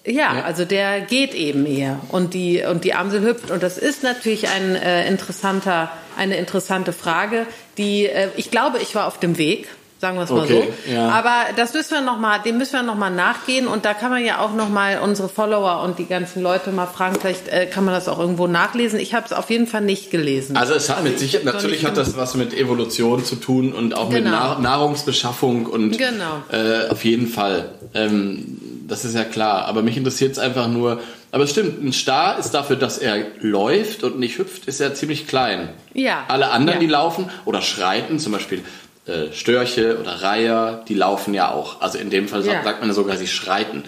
ja, 0.05 0.11
Ja. 0.37 0.43
also 0.43 0.65
der 0.65 1.01
geht 1.01 1.33
eben 1.33 1.65
eher 1.65 1.99
und 2.09 2.33
die 2.33 2.63
und 2.63 2.83
die 2.83 2.93
Amsel 2.93 3.21
hüpft 3.21 3.51
und 3.51 3.61
das 3.63 3.77
ist 3.77 4.03
natürlich 4.03 4.47
ein 4.49 4.75
äh, 4.75 5.07
interessanter 5.07 5.91
eine 6.17 6.37
interessante 6.37 6.91
Frage, 6.93 7.45
die 7.77 8.05
äh, 8.07 8.29
ich 8.37 8.51
glaube, 8.51 8.79
ich 8.79 8.95
war 8.95 9.07
auf 9.07 9.19
dem 9.19 9.37
Weg, 9.37 9.67
sagen 9.99 10.17
wir 10.17 10.23
es 10.23 10.29
mal 10.31 10.43
Okay, 10.43 10.67
so. 10.87 10.91
ja. 10.91 11.07
Aber 11.09 11.35
das 11.55 11.73
müssen 11.75 11.91
wir 11.91 12.01
noch 12.01 12.17
mal, 12.19 12.39
dem 12.39 12.57
müssen 12.57 12.73
wir 12.73 12.81
noch 12.83 12.95
mal 12.95 13.11
nachgehen 13.11 13.67
und 13.67 13.85
da 13.85 13.93
kann 13.93 14.09
man 14.09 14.25
ja 14.25 14.39
auch 14.39 14.53
noch 14.53 14.67
mal 14.69 14.99
unsere 14.99 15.29
Follower 15.29 15.83
und 15.83 15.99
die 15.99 16.05
ganzen 16.07 16.41
Leute 16.41 16.71
mal 16.71 16.87
fragen, 16.87 17.17
vielleicht 17.21 17.47
äh, 17.49 17.67
kann 17.67 17.85
man 17.85 17.93
das 17.93 18.09
auch 18.09 18.17
irgendwo 18.19 18.47
nachlesen. 18.47 18.99
Ich 18.99 19.13
habe 19.13 19.25
es 19.27 19.33
auf 19.33 19.49
jeden 19.51 19.67
Fall 19.67 19.81
nicht 19.81 20.09
gelesen. 20.11 20.57
Also 20.57 20.73
es 20.73 20.89
hat 20.89 21.03
mit 21.03 21.13
ich 21.13 21.19
Sicherheit, 21.19 21.45
natürlich 21.45 21.85
hat 21.85 21.95
das 21.97 22.17
was 22.17 22.33
mit 22.35 22.53
Evolution 22.55 23.23
zu 23.23 23.35
tun 23.35 23.71
und 23.71 23.95
auch 23.95 24.09
mit 24.09 24.23
Genau. 24.25 24.31
Nahr 24.31 24.59
Nahrungsbeschaffung 24.59 25.67
und 25.67 25.97
Genau. 25.97 26.41
äh, 26.51 26.89
auf 26.89 27.05
jeden 27.05 27.27
Fall. 27.27 27.69
Ähm, 27.93 28.57
das 28.91 29.05
ist 29.05 29.15
ja 29.15 29.23
klar. 29.23 29.65
Aber 29.65 29.81
mich 29.81 29.97
interessiert 29.97 30.33
es 30.33 30.39
einfach 30.39 30.67
nur. 30.67 30.99
Aber 31.31 31.43
es 31.45 31.51
stimmt, 31.51 31.81
ein 31.83 31.93
Star 31.93 32.37
ist 32.37 32.51
dafür, 32.51 32.75
dass 32.75 32.97
er 32.97 33.25
läuft 33.39 34.03
und 34.03 34.19
nicht 34.19 34.37
hüpft, 34.37 34.65
ist 34.65 34.81
er 34.81 34.93
ziemlich 34.93 35.27
klein. 35.27 35.69
Ja. 35.93 36.25
Alle 36.27 36.49
anderen, 36.51 36.79
Ja. 36.79 36.85
die 36.85 36.91
laufen 36.91 37.29
oder 37.45 37.61
schreiten, 37.61 38.19
zum 38.19 38.33
Beispiel 38.33 38.63
äh, 39.07 39.31
Störche 39.33 39.97
oder 39.99 40.21
Reiher, 40.21 40.83
die 40.87 40.93
laufen 40.93 41.33
ja 41.33 41.51
auch. 41.51 41.81
Also 41.81 41.97
in 41.97 42.09
dem 42.11 42.27
Fall 42.27 42.45
Ja. 42.45 42.63
sagt 42.63 42.81
man 42.81 42.89
ja 42.89 42.93
sogar, 42.93 43.17
sie 43.17 43.27
schreiten. 43.27 43.83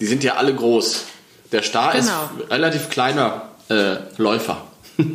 Die 0.00 0.06
sind 0.06 0.24
ja 0.24 0.34
alle 0.34 0.52
groß. 0.54 1.04
Der 1.52 1.62
Star 1.62 1.92
Genau. 1.92 2.02
ist 2.02 2.50
relativ 2.50 2.88
kleiner 2.90 3.42
äh, 3.68 3.96
Läufer. 4.16 4.62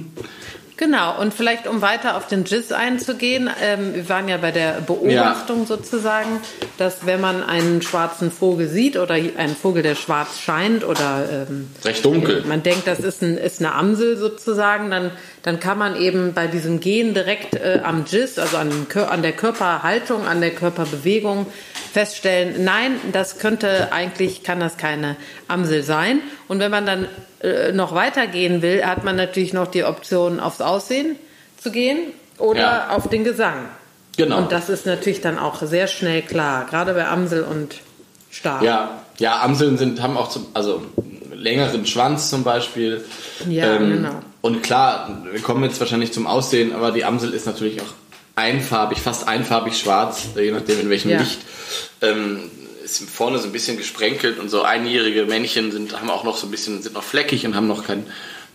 Genau, 0.83 1.17
und 1.17 1.33
vielleicht 1.33 1.65
um 1.65 1.81
weiter 1.81 2.17
auf 2.17 2.27
den 2.27 2.43
Giz 2.43 2.73
einzugehen, 2.73 3.49
ähm, 3.61 3.95
wir 3.95 4.09
waren 4.09 4.27
ja 4.27 4.35
bei 4.35 4.51
der 4.51 4.81
Beobachtung 4.81 5.65
sozusagen, 5.65 6.41
dass 6.77 7.05
wenn 7.05 7.21
man 7.21 7.41
einen 7.41 7.81
schwarzen 7.81 8.29
Vogel 8.29 8.67
sieht 8.67 8.97
oder 8.97 9.13
einen 9.13 9.55
Vogel, 9.55 9.81
der 9.81 9.95
schwarz 9.95 10.41
scheint 10.41 10.83
oder 10.83 11.47
ähm, 11.49 11.69
Recht 11.85 12.03
dunkel. 12.03 12.43
man 12.49 12.63
denkt, 12.63 12.85
das 12.85 12.99
ist, 12.99 13.21
ein, 13.21 13.37
ist 13.37 13.61
eine 13.61 13.73
Amsel 13.73 14.17
sozusagen, 14.17 14.91
dann, 14.91 15.11
dann 15.41 15.61
kann 15.61 15.77
man 15.77 15.95
eben 15.95 16.33
bei 16.33 16.47
diesem 16.47 16.81
Gehen 16.81 17.13
direkt 17.13 17.55
äh, 17.55 17.79
am 17.81 18.03
Giz, 18.03 18.37
also 18.37 18.57
an, 18.57 18.69
an 19.09 19.21
der 19.21 19.31
Körperhaltung, 19.31 20.27
an 20.27 20.41
der 20.41 20.51
Körperbewegung 20.51 21.45
feststellen, 21.93 22.63
nein, 22.63 22.93
das 23.11 23.37
könnte 23.39 23.93
eigentlich, 23.93 24.43
kann 24.43 24.59
das 24.59 24.77
keine 24.77 25.15
Amsel 25.47 25.83
sein. 25.83 26.19
Und 26.47 26.59
wenn 26.59 26.71
man 26.71 26.85
dann 26.85 27.07
äh, 27.41 27.71
noch 27.71 27.93
weitergehen 27.93 28.61
will, 28.63 28.83
hat 28.83 29.03
man 29.03 29.15
natürlich 29.15 29.53
noch 29.53 29.67
die 29.67 29.83
Option, 29.83 30.39
aufs 30.39 30.59
Aussehen 30.59 31.15
zu 31.61 31.71
gehen 31.71 31.99
oder 32.39 32.59
Ja. 32.61 32.89
auf 32.89 33.07
den 33.09 33.23
Gesang. 33.23 33.69
Genau. 34.17 34.39
Und 34.39 34.51
das 34.51 34.69
ist 34.69 34.85
natürlich 34.85 35.21
dann 35.21 35.37
auch 35.37 35.61
sehr 35.61 35.87
schnell 35.87 36.23
klar, 36.23 36.65
gerade 36.69 36.93
bei 36.93 37.07
Amsel 37.07 37.43
und 37.43 37.75
Star. 38.31 38.63
Ja, 38.63 39.01
ja, 39.19 39.41
Amseln 39.41 39.77
sind, 39.77 40.01
haben 40.01 40.17
auch 40.17 40.29
zum, 40.29 40.47
also 40.55 40.81
einen 40.97 41.39
längeren 41.39 41.85
Schwanz 41.85 42.29
zum 42.31 42.43
Beispiel. 42.43 43.03
Ähm, 43.45 43.51
Ja, 43.51 43.77
genau. 43.77 44.19
Und 44.41 44.61
klar, 44.63 45.23
wir 45.31 45.41
kommen 45.41 45.63
jetzt 45.63 45.79
wahrscheinlich 45.79 46.11
zum 46.11 46.25
Aussehen, 46.27 46.73
aber 46.73 46.91
die 46.91 47.05
Amsel 47.05 47.31
ist 47.33 47.45
natürlich 47.45 47.81
auch 47.81 47.93
einfarbig, 48.35 48.99
fast 48.99 49.27
einfarbig 49.27 49.77
schwarz, 49.77 50.23
je 50.35 50.51
nachdem 50.51 50.79
in 50.81 50.89
welchem 50.89 51.11
Ja. 51.11 51.19
Licht. 51.19 51.39
Ähm, 52.01 52.39
ist 52.83 53.09
vorne 53.09 53.39
so 53.39 53.45
ein 53.45 53.51
bisschen 53.53 53.77
gesprenkelt 53.77 54.39
und 54.39 54.49
so 54.49 54.63
einjährige 54.63 55.25
Männchen 55.25 55.71
sind, 55.71 55.97
haben 55.99 56.09
auch 56.09 56.23
noch 56.25 56.35
so 56.37 56.47
ein 56.47 56.51
bisschen, 56.51 56.81
sind 56.81 56.93
noch 56.93 57.03
fleckig 57.03 57.45
und 57.45 57.55
haben 57.55 57.67
noch 57.67 57.85
keinen 57.85 58.05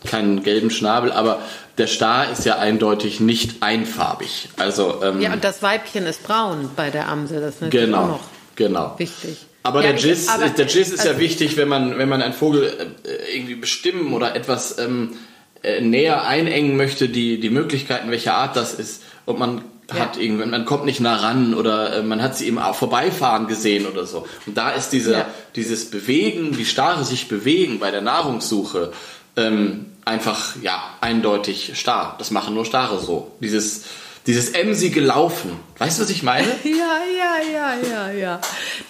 keinen 0.09 0.45
gelben 0.45 0.71
Schnabel, 0.71 1.11
aber 1.11 1.43
der 1.77 1.89
Star 1.89 2.31
ist 2.31 2.45
ja 2.45 2.57
eindeutig 2.59 3.19
nicht 3.19 3.65
einfarbig. 3.65 4.49
Also 4.57 5.01
ähm, 5.03 5.21
Ja, 5.21 5.33
und 5.33 5.43
das 5.43 5.61
Weibchen 5.61 6.07
ist 6.07 6.23
braun 6.23 6.71
bei 6.77 6.91
der 6.91 7.09
Amsel, 7.09 7.41
das 7.41 7.57
ist 7.57 7.63
natürlich 7.63 7.87
auch 7.95 8.03
genau, 8.03 8.07
noch 8.07 8.21
genau. 8.55 8.95
wichtig. 8.99 9.39
Aber 9.65 9.83
Ja, 9.83 9.91
der 9.93 10.01
Jizz, 10.01 10.29
aber- 10.29 10.49
der 10.51 10.67
Jizz 10.67 10.91
ist 10.91 11.05
ja 11.05 11.11
also- 11.11 11.21
wichtig, 11.21 11.57
wenn 11.57 11.67
man, 11.67 11.99
wenn 11.99 12.09
man 12.09 12.23
einen 12.23 12.33
Vogel 12.33 12.95
äh, 13.03 13.37
irgendwie 13.37 13.57
bestimmen 13.57 14.13
oder 14.13 14.37
etwas 14.37 14.79
ähm, 14.79 15.17
äh, 15.65 15.81
näher 15.81 16.25
einengen 16.25 16.77
möchte, 16.77 17.09
die, 17.09 17.41
die 17.41 17.51
Möglichkeiten, 17.51 18.09
welche 18.13 18.35
Art 18.35 18.55
das 18.55 18.75
ist. 18.75 19.03
Und 19.29 19.39
man 19.39 19.61
Ja. 19.93 20.01
hat 20.01 20.17
irgendwann, 20.19 20.51
man 20.51 20.65
kommt 20.67 20.85
nicht 20.85 21.01
nah 21.01 21.17
ran 21.17 21.55
oder 21.55 21.97
äh, 21.97 22.03
man 22.03 22.21
hat 22.23 22.37
sie 22.37 22.47
eben 22.47 22.59
auch 22.59 22.75
vorbeifahren 22.75 23.47
gesehen 23.47 23.87
oder 23.87 24.05
so. 24.07 24.27
Und 24.47 24.57
da 24.57 24.71
ist 24.71 24.91
dieser, 24.91 25.19
Ja. 25.19 25.27
dieses 25.55 25.91
Bewegen, 25.91 26.53
die 26.57 26.65
Stare 26.67 27.05
sich 27.05 27.29
bewegen 27.29 27.79
bei 27.79 27.91
der 27.91 28.01
Nahrungssuche, 28.03 28.93
ähm, 29.37 29.87
einfach, 30.05 30.57
ja, 30.63 30.83
eindeutig 31.01 31.73
starr. 31.79 32.17
Das 32.19 32.31
machen 32.31 32.55
nur 32.55 32.65
Stare 32.67 32.99
so. 33.01 33.31
Dieses, 33.41 33.85
dieses 34.29 34.51
emsige 34.51 35.01
Laufen. 35.01 35.51
Weißt 35.79 35.99
du, 35.99 36.03
was 36.05 36.11
ich 36.11 36.23
meine? 36.23 36.47
Ja, 36.65 36.99
ja, 37.19 37.53
ja, 37.53 37.89
ja, 37.91 38.13
ja. 38.13 38.41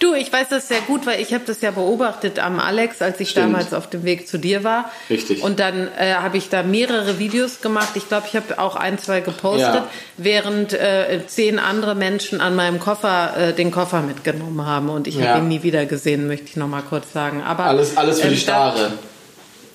Du, 0.00 0.12
ich 0.14 0.32
weiß 0.32 0.48
das 0.50 0.68
sehr 0.68 0.80
gut, 0.80 1.06
weil 1.06 1.20
ich 1.22 1.32
habe 1.32 1.44
das 1.46 1.60
ja 1.60 1.70
beobachtet 1.70 2.38
am 2.40 2.58
Alex, 2.60 3.00
als 3.00 3.20
ich 3.20 3.30
Stimmt. 3.30 3.46
damals 3.46 3.72
auf 3.72 3.88
dem 3.88 4.04
Weg 4.04 4.26
zu 4.28 4.36
dir 4.38 4.64
war. 4.64 4.90
Richtig. 5.08 5.42
Und 5.42 5.60
dann 5.60 5.88
äh, 5.98 6.14
habe 6.14 6.36
ich 6.38 6.48
da 6.50 6.62
mehrere 6.62 7.18
Videos 7.18 7.60
gemacht. 7.62 7.90
Ich 7.94 8.08
glaube, 8.08 8.26
ich 8.28 8.36
habe 8.36 8.58
auch 8.58 8.74
ein, 8.76 8.98
zwei 8.98 9.20
gepostet, 9.20 9.60
Ja. 9.74 9.88
während 10.16 10.72
äh, 10.74 11.20
zehn 11.26 11.58
andere 11.58 11.94
Menschen 11.94 12.40
an 12.40 12.54
meinem 12.56 12.80
Koffer 12.80 13.34
äh, 13.36 13.52
den 13.54 13.70
Koffer 13.70 14.02
mitgenommen 14.02 14.66
haben. 14.66 14.88
Und 14.90 15.06
ich 15.06 15.14
Ja. 15.16 15.28
habe 15.28 15.38
ihn 15.38 15.48
nie 15.48 15.62
wieder 15.62 15.86
gesehen, 15.86 16.26
möchte 16.26 16.46
ich 16.46 16.56
noch 16.56 16.68
mal 16.68 16.82
kurz 16.82 17.12
sagen. 17.12 17.42
Aber 17.42 17.64
Alles, 17.64 17.96
alles 17.96 18.20
für 18.20 18.26
ähm, 18.26 18.34
die 18.34 18.40
Stare. 18.40 18.92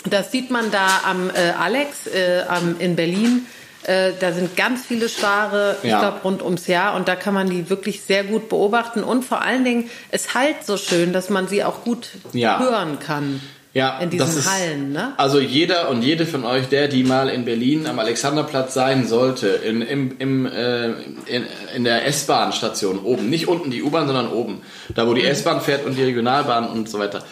Das 0.10 0.32
sieht 0.32 0.52
man 0.52 0.70
da 0.72 1.02
am 1.06 1.30
äh, 1.30 1.52
Alex 1.58 2.08
äh, 2.08 2.42
am, 2.50 2.76
in 2.80 2.96
Berlin. 2.98 3.46
Äh, 3.84 4.12
da 4.20 4.32
sind 4.32 4.56
ganz 4.56 4.86
viele 4.86 5.10
Stare, 5.10 5.76
ich 5.84 5.90
Ja. 5.90 6.00
glaube, 6.00 6.20
rund 6.24 6.42
ums 6.42 6.68
Jahr. 6.68 6.96
Und 6.96 7.08
da 7.08 7.16
kann 7.16 7.34
man 7.34 7.50
die 7.50 7.70
wirklich 7.70 8.02
sehr 8.04 8.24
gut 8.24 8.50
beobachten. 8.50 9.04
Und 9.04 9.26
vor 9.26 9.42
allen 9.42 9.64
Dingen, 9.66 9.90
es 10.12 10.34
halt 10.34 10.66
so 10.66 10.78
schön, 10.78 11.12
dass 11.14 11.30
man 11.30 11.48
sie 11.48 11.64
auch 11.64 11.84
gut 11.84 12.08
Ja. 12.32 12.60
hören 12.60 13.00
kann. 13.00 13.42
Ja, 13.76 13.98
in 14.00 14.12
diesen 14.12 14.38
ist, 14.38 14.48
Hallen, 14.48 14.92
ne? 14.92 15.14
Also 15.18 15.40
jeder 15.40 15.90
und 15.90 16.04
jede 16.04 16.28
von 16.28 16.46
euch, 16.46 16.70
der 16.70 16.88
die 16.88 17.04
mal 17.04 17.28
in 17.28 17.44
Berlin 17.44 17.88
am 17.88 17.98
Alexanderplatz 17.98 18.76
sein 18.76 19.08
sollte, 19.08 19.48
in, 19.48 19.82
im, 19.82 20.16
im, 20.20 20.46
äh, 20.46 20.90
in, 21.26 21.48
in 21.76 21.84
der 21.84 22.06
S-Bahn-Station 22.06 23.00
oben, 23.00 23.32
nicht 23.32 23.48
unten 23.48 23.72
die 23.72 23.82
U-Bahn, 23.82 24.06
sondern 24.06 24.32
oben, 24.32 24.62
da 24.94 25.06
Mhm. 25.06 25.10
wo 25.10 25.14
die 25.16 25.26
S-Bahn 25.26 25.60
fährt 25.60 25.88
und 25.88 25.98
die 25.98 26.04
Regionalbahn 26.04 26.68
und 26.70 26.88
so 26.88 27.00
weiter. 27.00 27.24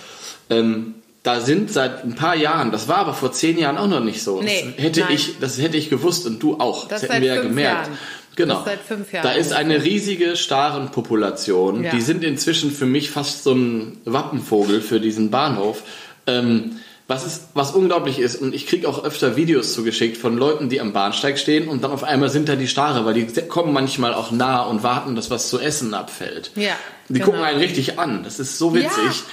Ähm, 0.49 0.95
da 1.23 1.39
sind 1.39 1.71
seit 1.71 2.03
ein 2.03 2.15
paar 2.15 2.35
Jahren, 2.35 2.71
das 2.71 2.87
war 2.87 2.97
aber 2.97 3.13
vor 3.13 3.31
zehn 3.31 3.57
Jahren 3.57 3.77
auch 3.77 3.87
noch 3.87 3.99
nicht 3.99 4.23
so. 4.23 4.41
Nee, 4.41 4.73
das 4.75 4.83
hätte 4.83 4.99
nein. 5.01 5.13
ich, 5.13 5.39
das 5.39 5.59
hätte 5.59 5.77
ich 5.77 5.89
gewusst 5.89 6.25
und 6.25 6.41
du 6.41 6.59
auch. 6.59 6.87
Das 6.87 7.01
Das, 7.01 7.09
hätten 7.09 7.21
wir 7.21 7.35
ja 7.35 7.41
gemerkt. 7.41 7.87
Jahren. 7.87 7.97
Genau. 8.35 8.55
Das 8.55 8.65
seit 8.65 8.79
fünf 8.81 9.11
Jahren 9.13 9.23
Da 9.23 9.33
ist 9.33 9.53
eine 9.53 9.83
riesige 9.83 10.35
Starenpopulation. 10.37 11.83
Ja. 11.83 11.91
Die 11.91 12.01
sind 12.01 12.23
inzwischen 12.23 12.71
für 12.71 12.85
mich 12.85 13.11
fast 13.11 13.43
so 13.43 13.53
ein 13.53 13.97
Wappenvogel 14.05 14.81
für 14.81 14.99
diesen 14.99 15.31
Bahnhof. 15.31 15.83
Ähm, 16.27 16.77
was, 17.07 17.25
ist, 17.25 17.49
was 17.53 17.71
unglaublich 17.71 18.19
ist, 18.19 18.37
und 18.37 18.55
ich 18.55 18.67
kriege 18.67 18.87
auch 18.87 19.03
öfter 19.03 19.35
Videos 19.35 19.73
zugeschickt 19.73 20.17
von 20.17 20.37
Leuten, 20.37 20.69
die 20.69 20.79
am 20.79 20.93
Bahnsteig 20.93 21.37
stehen 21.37 21.67
und 21.67 21.83
dann 21.83 21.91
auf 21.91 22.03
einmal 22.05 22.29
sind 22.29 22.47
da 22.47 22.55
die 22.55 22.69
Stare, 22.69 23.05
weil 23.05 23.13
die 23.13 23.25
kommen 23.47 23.73
manchmal 23.73 24.13
auch 24.13 24.31
nah 24.31 24.61
und 24.61 24.81
warten, 24.81 25.15
dass 25.15 25.29
was 25.29 25.49
zu 25.49 25.59
essen 25.59 25.93
abfällt. 25.93 26.51
Ja, 26.55 26.71
Die 27.09 27.13
genau. 27.15 27.25
gucken 27.25 27.41
einen 27.41 27.59
richtig 27.59 27.99
an. 27.99 28.23
Das 28.23 28.39
ist 28.39 28.57
so 28.57 28.73
witzig. 28.73 29.23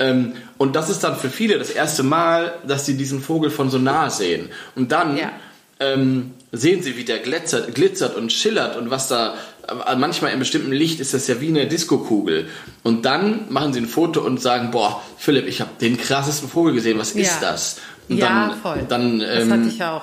Ähm, 0.00 0.32
und 0.58 0.74
das 0.74 0.90
ist 0.90 1.04
dann 1.04 1.14
für 1.16 1.28
viele 1.30 1.58
das 1.58 1.70
erste 1.70 2.02
Mal, 2.02 2.54
dass 2.66 2.86
sie 2.86 2.96
diesen 2.96 3.20
Vogel 3.22 3.50
von 3.50 3.70
so 3.70 3.78
nah 3.78 4.10
sehen. 4.10 4.48
Und 4.74 4.90
dann 4.90 5.16
Ja. 5.16 5.30
ähm, 5.78 6.32
sehen 6.52 6.82
sie, 6.82 6.96
wie 6.96 7.04
der 7.04 7.18
glitzert, 7.20 7.74
glitzert 7.74 8.16
und 8.16 8.32
schillert 8.32 8.76
und 8.76 8.90
was 8.90 9.06
da, 9.08 9.34
äh, 9.68 9.94
manchmal 9.96 10.32
in 10.32 10.38
bestimmtem 10.40 10.72
Licht 10.72 10.98
ist 11.00 11.14
das 11.14 11.28
ja 11.28 11.40
wie 11.40 11.48
eine 11.48 11.66
Diskokugel. 11.66 12.48
Und 12.82 13.04
dann 13.06 13.46
machen 13.50 13.72
sie 13.72 13.80
ein 13.80 13.86
Foto 13.86 14.20
und 14.22 14.40
sagen, 14.40 14.70
boah, 14.72 15.00
Philipp, 15.16 15.46
ich 15.46 15.60
habe 15.60 15.70
den 15.80 15.96
krassesten 15.96 16.48
Vogel 16.48 16.74
gesehen, 16.74 16.98
was 16.98 17.14
Ja. 17.14 17.20
ist 17.22 17.40
das? 17.40 17.76
Und 18.08 18.16
ja, 18.18 18.48
dann, 18.48 18.60
voll. 18.60 18.86
dann 18.88 19.18
das 19.20 19.28
hatte 19.28 19.54
ähm, 19.62 19.68
ich 19.68 19.84
auch. 19.84 20.02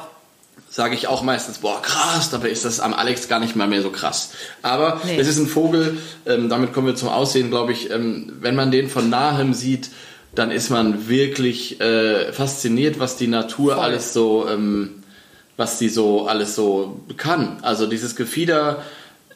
Sage 0.78 0.94
ich 0.94 1.08
auch 1.08 1.24
meistens, 1.24 1.58
boah, 1.58 1.82
krass, 1.82 2.30
dabei 2.30 2.50
ist 2.52 2.64
das 2.64 2.80
am 2.80 2.94
Alex 2.94 3.28
gar 3.28 3.40
nicht 3.40 3.56
mal 3.56 3.68
mehr 3.68 3.82
so 3.82 3.90
krass. 3.90 4.30
Aber 4.62 5.02
Nee. 5.04 5.18
es 5.18 5.28
ist 5.28 5.40
ein 5.40 5.48
Vogel, 5.48 5.98
ähm, 6.28 6.50
damit 6.50 6.72
kommen 6.72 6.86
wir 6.86 6.96
zum 6.96 7.10
Aussehen, 7.10 7.50
glaube 7.50 7.72
ich, 7.72 7.90
ähm, 7.90 8.34
wenn 8.42 8.56
man 8.56 8.70
den 8.70 8.88
von 8.88 9.10
nahem 9.10 9.56
sieht, 9.56 9.90
dann 10.36 10.52
ist 10.52 10.70
man 10.70 11.10
wirklich 11.10 11.82
äh, 11.82 12.32
fasziniert, 12.32 13.00
was 13.00 13.18
die 13.18 13.26
Natur 13.26 13.74
Voll. 13.74 13.84
alles 13.86 14.14
so, 14.14 14.48
ähm, 14.48 15.02
was 15.58 15.80
die 15.80 15.90
so 15.90 16.28
alles 16.28 16.54
so 16.54 17.00
kann. 17.18 17.58
Also 17.64 17.88
dieses 17.88 18.16
Gefieder 18.16 18.84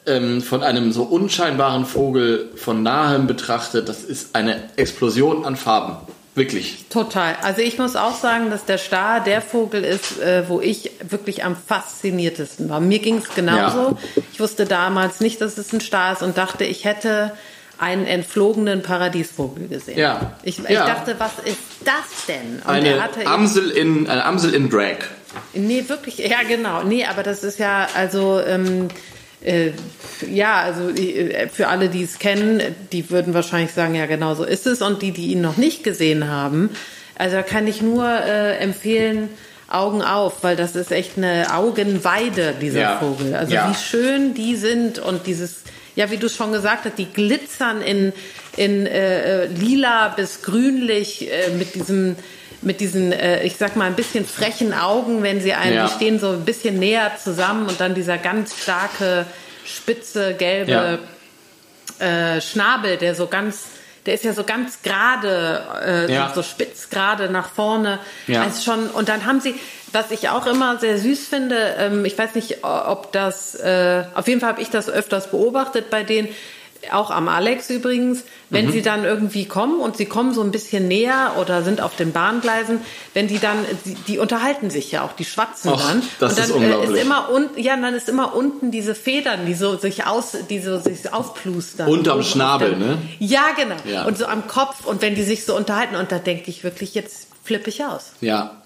ähm, 0.06 0.42
von 0.42 0.62
einem 0.62 0.92
so 0.92 1.02
unscheinbaren 1.02 1.86
Vogel 1.86 2.50
von 2.54 2.84
nahem 2.84 3.26
betrachtet, 3.26 3.88
das 3.88 4.04
ist 4.04 4.36
eine 4.36 4.62
Explosion 4.76 5.44
an 5.44 5.56
Farben. 5.56 5.96
Wirklich. 6.34 6.86
Total. 6.88 7.36
Also 7.42 7.60
ich 7.60 7.78
muss 7.78 7.94
auch 7.94 8.16
sagen, 8.16 8.48
dass 8.50 8.64
der 8.64 8.78
Star 8.78 9.20
der 9.22 9.42
Vogel 9.42 9.84
ist, 9.84 10.18
äh, 10.18 10.48
wo 10.48 10.60
ich 10.62 10.90
wirklich 11.08 11.44
am 11.44 11.56
fasziniertesten 11.56 12.70
war. 12.70 12.80
Mir 12.80 13.00
ging 13.00 13.18
es 13.18 13.34
genauso. 13.34 13.98
Ich 14.32 14.40
wusste 14.40 14.64
damals 14.64 15.20
nicht, 15.20 15.40
dass 15.42 15.58
es 15.58 15.72
ein 15.74 15.80
Star 15.82 16.14
ist 16.14 16.22
und 16.22 16.38
dachte, 16.38 16.64
ich 16.64 16.86
hätte 16.86 17.32
einen 17.78 18.06
entflogenen 18.06 18.82
Paradiesvogel 18.82 19.68
gesehen. 19.68 19.98
Ja. 19.98 20.34
Ich, 20.42 20.58
ich 20.58 20.68
Ja. 20.70 20.86
dachte, 20.86 21.16
was 21.18 21.32
ist 21.44 21.58
das 21.84 22.26
denn? 22.28 22.62
Und 22.64 22.70
Eine 22.70 23.26
Amsel 23.26 23.70
in, 23.70 24.08
eine 24.08 24.24
Amsel 24.24 24.54
in 24.54 24.70
Drag. 24.70 24.98
Nee, 25.52 25.84
wirklich, 25.88 26.18
ja 26.18 26.42
genau. 26.48 26.82
Nee, 26.82 27.04
aber 27.04 27.22
das 27.22 27.42
ist 27.44 27.58
ja, 27.58 27.88
also, 27.94 28.40
ähm, 28.40 28.88
äh, 28.88 28.88
ja, 30.30 30.60
also 30.60 30.88
äh, 30.90 31.48
für 31.48 31.68
alle, 31.68 31.88
die 31.88 32.04
es 32.04 32.18
kennen, 32.18 32.62
die 32.92 33.10
würden 33.10 33.34
wahrscheinlich 33.34 33.72
sagen, 33.72 33.94
ja 33.94 34.06
genau 34.06 34.34
so 34.34 34.44
ist 34.44 34.66
es. 34.66 34.82
Und 34.82 35.02
die, 35.02 35.10
die 35.12 35.28
ihn 35.32 35.40
noch 35.40 35.56
nicht 35.56 35.82
gesehen 35.84 36.28
haben, 36.28 36.70
also 37.16 37.36
da 37.36 37.42
kann 37.42 37.66
ich 37.66 37.82
nur 37.82 38.08
äh, 38.08 38.56
empfehlen, 38.58 39.28
Augen 39.68 40.02
auf, 40.02 40.42
weil 40.44 40.54
das 40.54 40.76
ist 40.76 40.92
echt 40.92 41.16
eine 41.16 41.54
Augenweide, 41.54 42.54
dieser 42.60 42.80
Ja. 42.80 42.98
Vogel. 42.98 43.34
Also 43.34 43.54
Ja. 43.54 43.70
wie 43.70 43.74
schön 43.74 44.34
die 44.34 44.54
sind 44.56 44.98
und 44.98 45.26
dieses, 45.26 45.62
ja, 45.96 46.10
wie 46.10 46.18
du 46.18 46.28
schon 46.28 46.52
gesagt 46.52 46.84
hast, 46.84 46.98
die 46.98 47.06
glitzern 47.06 47.80
in, 47.80 48.12
in 48.56 48.86
äh, 48.86 49.44
äh, 49.44 49.46
lila 49.46 50.08
bis 50.08 50.42
grünlich 50.42 51.30
äh, 51.32 51.50
mit 51.56 51.74
diesem 51.74 52.16
mit 52.62 52.80
diesen, 52.80 53.12
äh, 53.12 53.42
ich 53.44 53.56
sag 53.56 53.76
mal, 53.76 53.86
ein 53.86 53.94
bisschen 53.96 54.24
frechen 54.26 54.72
Augen, 54.72 55.22
wenn 55.22 55.40
sie 55.40 55.52
einen, 55.52 55.74
Ja. 55.74 55.86
die 55.86 55.92
stehen 55.94 56.18
so 56.20 56.30
ein 56.30 56.44
bisschen 56.44 56.78
näher 56.78 57.12
zusammen 57.22 57.68
und 57.68 57.80
dann 57.80 57.94
dieser 57.94 58.18
ganz 58.18 58.56
starke, 58.60 59.26
spitze, 59.64 60.34
gelbe 60.34 60.98
äh, 61.98 62.40
Schnabel, 62.40 62.96
der 62.96 63.14
so 63.14 63.26
ganz, 63.26 63.64
der 64.06 64.14
ist 64.14 64.24
ja 64.24 64.32
so 64.32 64.44
ganz 64.44 64.82
gerade, 64.82 65.62
äh, 66.08 66.12
Ja. 66.12 66.32
so 66.34 66.42
spitz 66.42 66.90
gerade 66.90 67.30
nach 67.30 67.48
vorne. 67.50 67.98
Ja. 68.26 68.42
Also 68.42 68.62
schon, 68.62 68.88
und 68.88 69.08
dann 69.08 69.24
haben 69.26 69.40
sie, 69.40 69.54
was 69.92 70.10
ich 70.10 70.28
auch 70.28 70.46
immer 70.46 70.78
sehr 70.78 70.98
süß 70.98 71.26
finde, 71.28 71.76
ähm, 71.78 72.04
ich 72.04 72.16
weiß 72.18 72.34
nicht, 72.34 72.64
ob 72.64 73.12
das, 73.12 73.54
äh, 73.56 74.04
auf 74.14 74.26
jeden 74.26 74.40
Fall 74.40 74.50
habe 74.50 74.62
ich 74.62 74.70
das 74.70 74.88
öfters 74.88 75.30
beobachtet 75.30 75.90
bei 75.90 76.02
denen, 76.02 76.28
auch 76.90 77.10
am 77.10 77.28
Alex 77.28 77.70
übrigens, 77.70 78.24
wenn 78.50 78.66
Mhm. 78.66 78.72
sie 78.72 78.82
dann 78.82 79.04
irgendwie 79.04 79.44
kommen 79.46 79.78
und 79.80 79.96
sie 79.96 80.06
kommen 80.06 80.34
so 80.34 80.42
ein 80.42 80.50
bisschen 80.50 80.88
näher 80.88 81.34
oder 81.40 81.62
sind 81.62 81.80
auf 81.80 81.94
den 81.94 82.12
Bahngleisen, 82.12 82.80
wenn 83.14 83.28
die 83.28 83.38
dann, 83.38 83.58
die, 83.84 83.94
die 83.94 84.18
unterhalten 84.18 84.68
sich 84.70 84.90
ja 84.90 85.04
auch, 85.04 85.12
die 85.12 85.24
schwatzen 85.24 85.70
Och, 85.70 85.80
dann. 85.80 86.02
das 86.18 86.30
und 86.32 86.38
dann 86.38 86.44
ist 86.46 86.50
unglaublich. 86.52 86.90
ist 86.96 87.02
immer 87.04 87.30
un, 87.32 87.50
ja, 87.56 87.76
dann 87.76 87.94
ist 87.94 88.08
immer 88.08 88.34
unten 88.34 88.70
diese 88.70 88.94
Federn, 88.94 89.46
die 89.46 89.54
so 89.54 89.76
sich 89.76 90.06
aus, 90.06 90.36
die 90.50 90.58
so 90.60 90.78
sich 90.80 91.12
aufplustern. 91.12 91.88
Unterm 91.88 92.18
auf 92.20 92.26
Schnabel, 92.26 92.76
ne? 92.76 92.98
Ja, 93.20 93.50
genau. 93.56 93.76
Ja. 93.84 94.04
Und 94.04 94.18
so 94.18 94.26
am 94.26 94.46
Kopf 94.48 94.84
und 94.84 95.02
wenn 95.02 95.14
die 95.14 95.22
sich 95.22 95.44
so 95.44 95.56
unterhalten 95.56 95.94
und 95.96 96.10
da 96.10 96.18
denke 96.18 96.50
ich 96.50 96.64
wirklich, 96.64 96.94
jetzt 96.94 97.28
flippe 97.44 97.70
ich 97.70 97.84
aus. 97.84 98.12
Ja, 98.20 98.60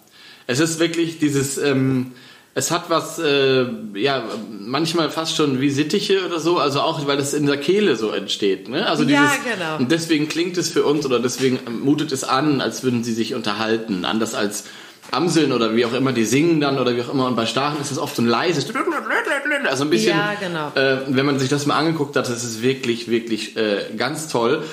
es 0.46 0.60
ist 0.60 0.78
wirklich 0.78 1.18
dieses, 1.18 1.58
ähm, 1.58 2.12
es 2.58 2.70
hat 2.70 2.88
was, 2.88 3.18
äh, 3.18 3.66
ja, 3.96 4.24
manchmal 4.50 5.10
fast 5.10 5.36
schon 5.36 5.60
wie 5.60 5.68
Sittiche 5.68 6.24
oder 6.24 6.40
so, 6.40 6.56
also 6.56 6.80
auch, 6.80 7.06
weil 7.06 7.18
das 7.18 7.34
in 7.34 7.44
der 7.44 7.58
Kehle 7.58 7.96
so 7.96 8.12
entsteht. 8.12 8.70
Ne? 8.70 8.88
Also 8.88 9.02
Ja, 9.04 9.20
dieses, 9.20 9.44
genau. 9.44 9.76
Und 9.76 9.92
deswegen 9.92 10.26
klingt 10.26 10.56
es 10.56 10.70
für 10.70 10.84
uns 10.84 11.04
oder 11.04 11.20
deswegen 11.20 11.58
mutet 11.82 12.12
es 12.12 12.24
an, 12.24 12.62
als 12.62 12.82
würden 12.82 13.04
sie 13.04 13.12
sich 13.12 13.34
unterhalten. 13.34 14.06
Anders 14.06 14.34
als 14.34 14.64
Amseln 15.10 15.52
oder 15.52 15.76
wie 15.76 15.84
auch 15.84 15.92
immer, 15.92 16.14
die 16.14 16.24
singen 16.24 16.58
dann 16.62 16.78
oder 16.78 16.96
wie 16.96 17.02
auch 17.02 17.12
immer. 17.12 17.26
Und 17.26 17.36
bei 17.36 17.44
Staren 17.44 17.78
ist 17.78 17.90
es 17.90 17.98
oft 17.98 18.16
so 18.16 18.22
ein 18.22 18.26
leises, 18.26 18.66
also 19.68 19.84
ein 19.84 19.90
bisschen, 19.90 20.16
Ja, 20.16 20.32
genau. 20.40 20.72
äh, 20.74 21.02
wenn 21.08 21.26
man 21.26 21.38
sich 21.38 21.50
das 21.50 21.66
mal 21.66 21.76
angeguckt 21.76 22.16
hat, 22.16 22.26
das 22.26 22.42
ist 22.42 22.62
wirklich, 22.62 23.08
wirklich 23.08 23.54
äh, 23.58 23.84
ganz 23.98 24.28
toll. 24.28 24.64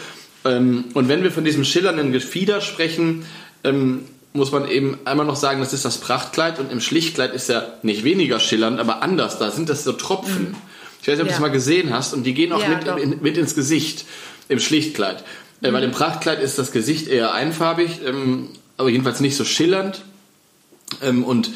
Ähm, 0.46 0.86
und 0.94 1.10
wenn 1.10 1.22
wir 1.22 1.34
von 1.34 1.44
diesem 1.44 1.66
schillernden 1.66 2.14
Gefieder 2.14 2.62
sprechen, 2.62 3.26
ähm, 3.66 4.06
muss 4.34 4.52
man 4.52 4.68
eben 4.68 4.98
einmal 5.06 5.26
noch 5.26 5.36
sagen, 5.36 5.60
das 5.60 5.74
ist 5.74 5.86
das 5.86 6.00
Prachtkleid 6.00 6.60
und 6.60 6.72
im 6.72 6.82
Schlichtkleid 6.82 7.34
ist 7.34 7.50
ja 7.50 7.68
nicht 7.84 8.04
weniger 8.04 8.40
schillernd, 8.40 8.80
aber 8.80 9.02
anders. 9.04 9.38
Da 9.40 9.52
sind 9.52 9.70
das 9.70 9.84
so 9.84 9.94
Tropfen. 9.94 10.56
Ich 11.02 11.08
weiß 11.08 11.16
nicht, 11.16 11.22
ob 11.22 11.28
du 11.28 11.32
Ja. 11.32 11.36
es 11.36 11.42
mal 11.42 11.52
gesehen 11.52 11.94
hast 11.94 12.14
und 12.14 12.24
die 12.24 12.34
gehen 12.34 12.52
auch 12.52 12.62
Ja, 12.62 12.70
mit, 12.70 12.88
in, 13.04 13.22
mit 13.22 13.38
ins 13.38 13.56
Gesicht 13.56 14.06
im 14.50 14.60
Schlichtkleid. 14.60 15.24
Äh, 15.62 15.72
weil 15.72 15.84
im 15.84 15.92
Prachtkleid 15.92 16.42
ist 16.42 16.58
das 16.58 16.72
Gesicht 16.72 17.08
eher 17.08 17.34
einfarbig, 17.34 18.02
ähm, 18.06 18.50
aber 18.78 18.90
jedenfalls 18.90 19.20
nicht 19.20 19.36
so 19.36 19.46
schillernd. 19.46 20.02
Ähm, 21.02 21.24
und 21.24 21.52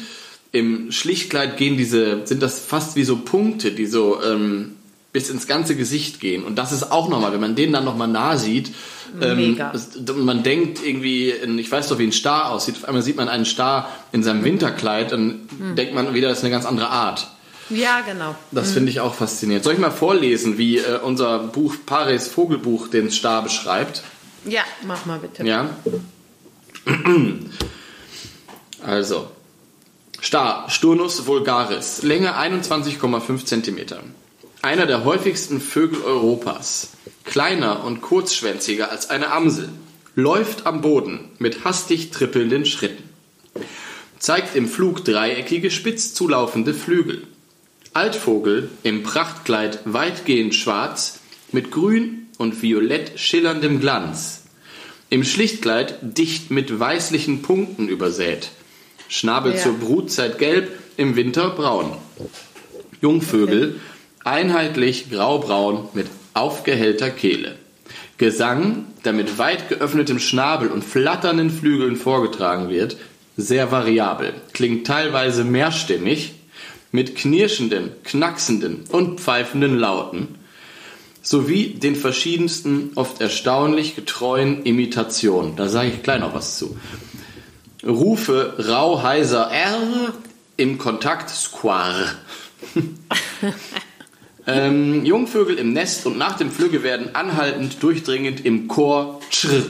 im 0.52 0.92
Schlichtkleid 0.92 1.56
gehen 1.56 1.76
diese, 1.76 2.26
sind 2.26 2.42
das 2.42 2.58
fast 2.58 2.96
wie 2.96 3.04
so 3.04 3.16
Punkte, 3.16 3.72
die 3.72 3.86
so 3.86 4.22
ähm, 4.22 4.76
bis 5.12 5.30
ins 5.30 5.46
ganze 5.46 5.74
Gesicht 5.74 6.20
gehen. 6.20 6.44
Und 6.44 6.56
das 6.56 6.70
ist 6.72 6.92
auch 6.92 7.08
nochmal, 7.08 7.32
wenn 7.32 7.40
man 7.40 7.54
den 7.54 7.72
dann 7.72 7.84
nochmal 7.84 8.08
nah 8.08 8.36
sieht, 8.36 8.72
ähm, 9.22 9.36
Mega. 9.38 9.72
es- 9.74 9.90
man 10.16 10.42
denkt 10.42 10.84
irgendwie, 10.84 11.30
ich 11.30 11.72
weiß 11.72 11.88
doch, 11.88 11.98
wie 11.98 12.06
ein 12.06 12.12
Star 12.12 12.50
aussieht. 12.50 12.76
Auf 12.76 12.84
einmal 12.84 13.02
sieht 13.02 13.16
man 13.16 13.28
einen 13.28 13.46
Star 13.46 13.88
in 14.12 14.22
seinem 14.22 14.44
Winterkleid, 14.44 15.12
dann 15.12 15.48
denkt 15.76 15.94
man 15.94 16.12
wieder, 16.12 16.28
das 16.28 16.38
ist 16.38 16.44
eine 16.44 16.50
ganz 16.52 16.66
andere 16.66 16.88
Art. 16.90 17.26
Ja, 17.70 18.00
genau. 18.00 18.34
Das 18.50 18.72
finde 18.72 18.90
ich 18.90 19.00
auch 19.00 19.14
faszinierend. 19.14 19.64
Soll 19.64 19.74
ich 19.74 19.78
mal 19.78 19.90
vorlesen, 19.90 20.56
wie 20.58 20.78
äh, 20.78 20.98
unser 21.02 21.38
Buch 21.38 21.74
Paris 21.84 22.26
Vogelbuch 22.28 22.88
den 22.88 23.10
Star 23.10 23.42
beschreibt? 23.42 24.02
Ja, 24.46 24.62
mach 24.86 25.04
mal 25.06 25.18
bitte. 25.18 25.44
Ja. 25.46 25.70
Also. 28.84 29.30
Star, 30.22 30.68
Sturnus 30.68 31.26
vulgaris, 31.26 32.02
Länge 32.02 32.36
21,5 32.36 33.44
cm. 33.44 33.76
Einer 34.62 34.86
der 34.86 35.04
häufigsten 35.04 35.60
Vögel 35.60 36.02
Europas. 36.02 36.90
Kleiner 37.24 37.84
und 37.84 38.00
kurzschwänziger 38.00 38.90
als 38.90 39.08
eine 39.08 39.30
Amsel. 39.30 39.68
Läuft 40.16 40.66
am 40.66 40.80
Boden 40.80 41.30
mit 41.38 41.64
hastig 41.64 42.10
trippelnden 42.10 42.66
Schritten. 42.66 43.04
Zeigt 44.18 44.56
im 44.56 44.66
Flug 44.66 45.04
dreieckige, 45.04 45.70
spitz 45.70 46.12
zulaufende 46.12 46.74
Flügel. 46.74 47.22
Altvogel 47.92 48.68
im 48.82 49.04
Prachtkleid 49.04 49.78
weitgehend 49.84 50.56
schwarz 50.56 51.20
mit 51.52 51.70
grün 51.70 52.26
und 52.36 52.60
violett 52.60 53.18
schillerndem 53.18 53.78
Glanz. 53.80 54.42
Im 55.08 55.22
Schlichtkleid 55.22 55.98
dicht 56.02 56.50
mit 56.50 56.78
weißlichen 56.78 57.42
Punkten 57.42 57.88
übersät. 57.88 58.50
Schnabel 59.08 59.54
Ja. 59.54 59.58
zur 59.62 59.74
Brutzeit 59.74 60.38
gelb, 60.38 60.68
im 60.96 61.14
Winter 61.14 61.50
braun. 61.50 61.96
Jungvögel 63.00 63.80
einheitlich 64.24 65.10
graubraun 65.10 65.88
mit 65.94 66.06
aufgehellter 66.34 67.10
Kehle. 67.10 67.56
Gesang, 68.18 68.86
der 69.04 69.12
mit 69.12 69.38
weit 69.38 69.68
geöffnetem 69.68 70.18
Schnabel 70.18 70.68
und 70.68 70.84
flatternden 70.84 71.50
Flügeln 71.50 71.96
vorgetragen 71.96 72.68
wird, 72.68 72.96
sehr 73.36 73.70
variabel, 73.70 74.34
klingt 74.52 74.86
teilweise 74.86 75.44
mehrstimmig, 75.44 76.34
mit 76.90 77.16
knirschenden, 77.16 77.90
knacksenden 78.02 78.84
und 78.90 79.20
pfeifenden 79.20 79.78
Lauten, 79.78 80.36
sowie 81.22 81.74
den 81.74 81.94
verschiedensten, 81.94 82.92
oft 82.94 83.20
erstaunlich 83.20 83.94
getreuen 83.94 84.64
Imitationen. 84.64 85.54
Da 85.56 85.68
sage 85.68 85.88
ich 85.88 86.02
gleich 86.02 86.20
noch 86.20 86.34
was 86.34 86.58
zu. 86.58 86.76
Rufe 87.86 88.54
rau 88.68 89.02
heiser 89.02 89.50
R 89.50 90.14
im 90.56 90.78
Kontakt 90.78 91.30
Square. 91.30 92.06
ähm, 94.48 95.04
Jungvögel 95.04 95.58
im 95.58 95.72
Nest 95.72 96.06
und 96.06 96.16
nach 96.16 96.36
dem 96.36 96.50
Flügge 96.50 96.82
werden 96.82 97.14
anhaltend 97.14 97.82
durchdringend 97.82 98.44
im 98.44 98.66
Chor 98.66 99.20
Tschr. 99.30 99.62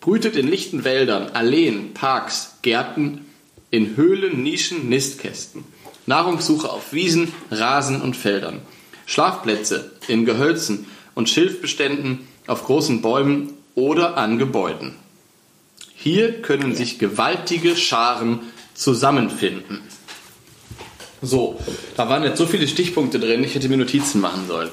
Brütet 0.00 0.36
in 0.36 0.46
lichten 0.46 0.84
Wäldern, 0.84 1.30
Alleen, 1.32 1.94
Parks, 1.94 2.58
Gärten, 2.62 3.24
in 3.70 3.96
Höhlen, 3.96 4.42
Nischen, 4.42 4.88
Nistkästen. 4.88 5.64
Nahrungssuche 6.06 6.70
auf 6.70 6.92
Wiesen, 6.92 7.32
Rasen 7.50 8.00
und 8.00 8.16
Feldern. 8.16 8.60
Schlafplätze 9.06 9.92
in 10.06 10.24
Gehölzen 10.24 10.86
und 11.14 11.28
Schilfbeständen 11.28 12.28
auf 12.46 12.64
großen 12.64 13.00
Bäumen 13.02 13.54
oder 13.74 14.16
an 14.16 14.38
Gebäuden. 14.38 14.94
Hier 15.94 16.42
können 16.42 16.74
sich 16.74 16.98
gewaltige 16.98 17.74
Scharen 17.74 18.40
zusammenfinden. 18.74 19.80
So, 21.22 21.58
da 21.96 22.08
waren 22.08 22.22
jetzt 22.22 22.38
so 22.38 22.46
viele 22.46 22.68
Stichpunkte 22.68 23.18
drin, 23.18 23.42
ich 23.44 23.54
hätte 23.54 23.68
mir 23.68 23.76
Notizen 23.76 24.20
machen 24.20 24.46
sollen. 24.46 24.68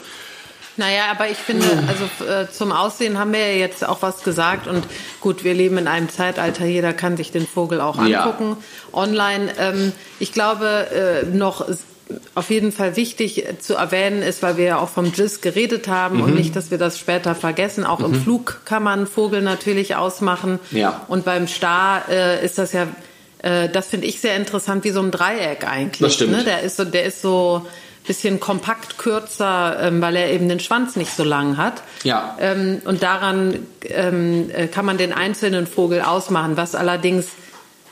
Naja, 0.78 1.04
aber 1.12 1.30
ich 1.30 1.38
finde, 1.38 1.66
also 1.88 2.04
äh, 2.30 2.52
zum 2.52 2.74
Aussehen 2.74 3.18
haben 3.18 3.32
wir 3.32 3.40
ja 3.40 3.58
jetzt 3.58 3.88
auch 3.88 4.02
was 4.02 4.24
gesagt 4.24 4.68
und 4.68 4.84
gut, 5.22 5.46
wir 5.46 5.54
leben 5.54 5.78
in 5.78 5.88
einem 5.88 6.10
Zeitalter, 6.10 6.66
jeder 6.66 6.92
kann 6.92 7.16
sich 7.16 7.32
den 7.32 7.48
Vogel 7.48 7.80
auch 7.80 8.06
Ja. 8.06 8.24
angucken 8.26 8.58
online. 8.92 9.52
Ähm, 9.58 9.94
ich 10.20 10.34
glaube, 10.34 11.24
äh, 11.24 11.26
noch 11.28 11.66
auf 12.36 12.50
jeden 12.50 12.72
Fall 12.74 12.98
wichtig 12.98 13.46
zu 13.60 13.76
erwähnen 13.76 14.22
ist, 14.22 14.44
weil 14.44 14.58
wir 14.58 14.66
ja 14.66 14.78
auch 14.78 14.90
vom 14.90 15.14
GIS 15.14 15.40
geredet 15.42 15.88
haben 15.88 16.18
Mhm. 16.18 16.24
und 16.24 16.36
nicht, 16.36 16.56
dass 16.58 16.70
wir 16.72 16.78
das 16.78 17.00
später 17.00 17.36
vergessen. 17.36 17.86
Auch 17.86 18.02
im 18.02 18.14
Flug 18.14 18.62
kann 18.66 18.84
man 18.84 19.08
Vogel 19.08 19.42
natürlich 19.42 19.96
ausmachen. 19.96 20.60
Ja. 20.72 21.06
Und 21.08 21.24
beim 21.24 21.48
Star 21.48 22.04
äh, 22.10 22.46
ist 22.46 22.58
das 22.58 22.74
ja, 22.74 22.86
äh, 23.46 23.70
das 23.70 23.88
finde 23.88 24.08
ich 24.08 24.20
sehr 24.20 24.36
interessant, 24.36 24.84
wie 24.84 24.92
so 24.92 25.02
ein 25.02 25.12
Dreieck 25.12 25.66
eigentlich. 25.68 26.02
Das 26.02 26.16
stimmt. 26.16 26.32
Ne? 26.32 26.44
Der 26.44 26.62
ist 26.62 26.78
so, 26.78 26.84
der 26.84 27.04
ist 27.06 27.22
so 27.22 27.66
bisschen 28.08 28.40
kompakt 28.40 28.98
kürzer, 28.98 29.78
ähm, 29.82 30.02
weil 30.02 30.16
er 30.16 30.32
eben 30.32 30.48
den 30.48 30.60
Schwanz 30.60 30.96
nicht 30.96 31.16
so 31.16 31.24
lang 31.24 31.58
hat. 31.58 31.82
Ja. 32.04 32.38
Ähm, 32.40 32.82
und 32.86 33.02
daran 33.02 33.66
ähm, 33.84 34.50
äh, 34.54 34.68
kann 34.68 34.86
man 34.86 34.98
den 34.98 35.12
einzelnen 35.12 35.66
Vogel 35.66 36.02
ausmachen, 36.02 36.56
was 36.56 36.76
allerdings, 36.76 37.28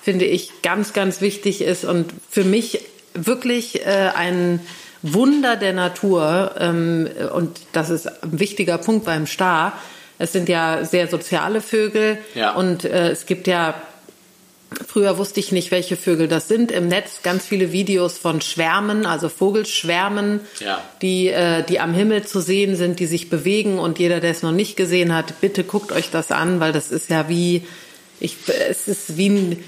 finde 0.01 0.25
ich, 0.25 0.61
ganz, 0.61 0.93
ganz 0.93 1.21
wichtig 1.21 1.61
ist 1.61 1.83
und 1.83 2.11
für 2.29 2.43
mich 2.43 2.81
wirklich 3.15 3.85
äh, 3.85 4.11
ein 4.15 4.59
Wunder 5.01 5.55
der 5.55 5.73
Natur. 5.73 6.51
Ähm, 6.59 7.09
und 7.33 7.59
das 7.71 7.89
ist 7.89 8.07
ein 8.23 8.39
wichtiger 8.39 8.77
Punkt 8.77 9.05
beim 9.05 9.25
Star. 9.25 9.73
Es 10.19 10.31
sind 10.31 10.47
ja 10.47 10.85
sehr 10.85 11.07
soziale 11.07 11.59
Vögel 11.59 12.19
Ja. 12.35 12.53
und 12.53 12.85
äh, 12.85 13.09
es 13.09 13.25
gibt 13.25 13.47
ja 13.47 13.73
Früher 14.87 15.17
wusste 15.17 15.39
ich 15.39 15.51
nicht, 15.51 15.71
welche 15.71 15.95
Vögel 15.97 16.27
das 16.27 16.47
sind. 16.47 16.71
Im 16.71 16.87
Netz 16.87 17.21
ganz 17.23 17.45
viele 17.45 17.71
Videos 17.71 18.17
von 18.17 18.41
Schwärmen, 18.41 19.05
also 19.05 19.29
Vogelschwärmen, 19.29 20.41
Ja. 20.59 20.83
die, 21.01 21.27
äh, 21.29 21.63
die 21.63 21.79
am 21.79 21.93
Himmel 21.93 22.25
zu 22.25 22.39
sehen 22.41 22.75
sind, 22.75 22.99
die 22.99 23.05
sich 23.05 23.29
bewegen. 23.29 23.79
Und 23.79 23.99
jeder, 23.99 24.19
der 24.19 24.31
es 24.31 24.41
noch 24.43 24.51
nicht 24.51 24.75
gesehen 24.75 25.13
hat, 25.15 25.41
bitte 25.41 25.63
guckt 25.63 25.91
euch 25.91 26.09
das 26.11 26.31
an, 26.31 26.59
weil 26.59 26.71
das 26.73 26.91
ist 26.91 27.09
ja 27.09 27.29
wie, 27.29 27.63
ich, 28.19 28.37
es 28.69 28.87
ist 28.87 29.17
wie 29.17 29.29
ein 29.29 29.63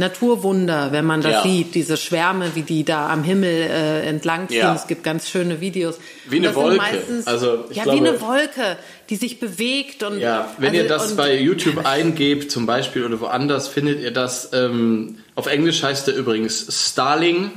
Naturwunder, 0.00 0.90
wenn 0.90 1.04
man 1.04 1.20
das 1.22 1.32
Ja. 1.32 1.42
sieht. 1.42 1.74
Diese 1.76 1.96
Schwärme, 1.96 2.50
wie 2.56 2.62
die 2.62 2.84
da 2.84 3.08
am 3.08 3.22
Himmel 3.22 3.48
äh, 3.70 4.00
entlangziehen. 4.08 4.60
Ja. 4.62 4.74
Es 4.74 4.88
gibt 4.88 5.04
ganz 5.04 5.28
schöne 5.28 5.60
Videos. 5.60 5.98
Wie 6.28 6.38
eine 6.38 6.54
Wolke. 6.56 6.76
Meistens, 6.78 7.26
Also, 7.28 7.64
ich 7.70 7.76
ja, 7.76 7.84
glaube- 7.84 7.98
wie 8.04 8.08
eine 8.08 8.20
Wolke, 8.20 8.76
die 9.08 9.16
sich 9.16 9.38
bewegt. 9.38 10.02
Und, 10.02 10.18
Ja, 10.18 10.52
wenn 10.58 10.70
also, 10.70 10.82
ihr 10.82 10.88
das 10.88 11.14
bei 11.16 11.38
YouTube 11.38 11.86
eingebt, 11.86 12.50
zum 12.50 12.66
Beispiel 12.66 13.04
oder 13.04 13.20
woanders, 13.20 13.68
findet 13.68 14.00
ihr 14.00 14.10
das. 14.10 14.50
Ähm, 14.52 15.18
auf 15.36 15.46
Englisch 15.46 15.82
heißt 15.82 16.08
der 16.08 16.16
übrigens 16.16 16.66
Starling. 16.90 17.52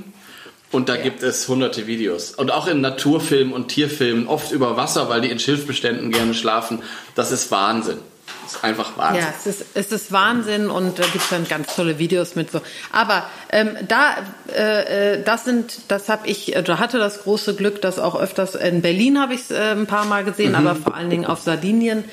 Und 0.71 0.89
da 0.89 0.95
gibt 0.97 1.21
es 1.21 1.47
hunderte 1.47 1.85
Videos. 1.85 2.31
Und 2.31 2.51
auch 2.51 2.65
in 2.67 2.81
Naturfilmen 2.81 3.53
und 3.53 3.67
Tierfilmen, 3.67 4.27
oft 4.27 4.51
über 4.51 4.75
Wasser, 4.75 5.07
weil 5.07 5.21
die 5.21 5.29
in 5.29 5.37
Schilfbeständen 5.37 6.09
gerne 6.11 6.33
schlafen. 6.33 6.79
Das 7.13 7.31
ist 7.31 7.51
Wahnsinn. 7.51 7.97
Ist 8.45 8.63
einfach 8.63 8.97
Wahnsinn. 8.97 9.23
Ja, 9.23 9.33
es 9.37 9.47
ist, 9.47 9.65
es 9.73 9.91
ist 9.91 10.11
Wahnsinn 10.11 10.69
und 10.69 10.99
da 10.99 11.03
gibt 11.03 11.23
es 11.23 11.29
dann 11.29 11.47
ganz 11.47 11.75
tolle 11.75 11.99
Videos 11.99 12.35
mit 12.35 12.51
so. 12.51 12.61
Aber 12.91 13.29
ähm, 13.51 13.77
da, 13.87 14.15
äh, 14.53 15.15
äh 15.15 15.23
das 15.23 15.45
sind, 15.45 15.79
das 15.87 16.09
habe 16.09 16.27
ich, 16.27 16.55
da 16.63 16.79
hatte 16.79 16.99
das 16.99 17.23
große 17.23 17.55
Glück, 17.55 17.81
dass 17.81 17.99
auch 17.99 18.19
öfters 18.19 18.55
in 18.55 18.81
Berlin 18.81 19.19
habe 19.19 19.33
ich 19.33 19.41
es 19.41 19.51
äh, 19.51 19.71
ein 19.71 19.87
paar 19.87 20.05
Mal 20.05 20.23
gesehen, 20.23 20.51
mhm. 20.51 20.67
aber 20.67 20.75
vor 20.75 20.95
allen 20.95 21.09
Dingen 21.09 21.25
auf 21.25 21.41
Sardinien 21.41 22.03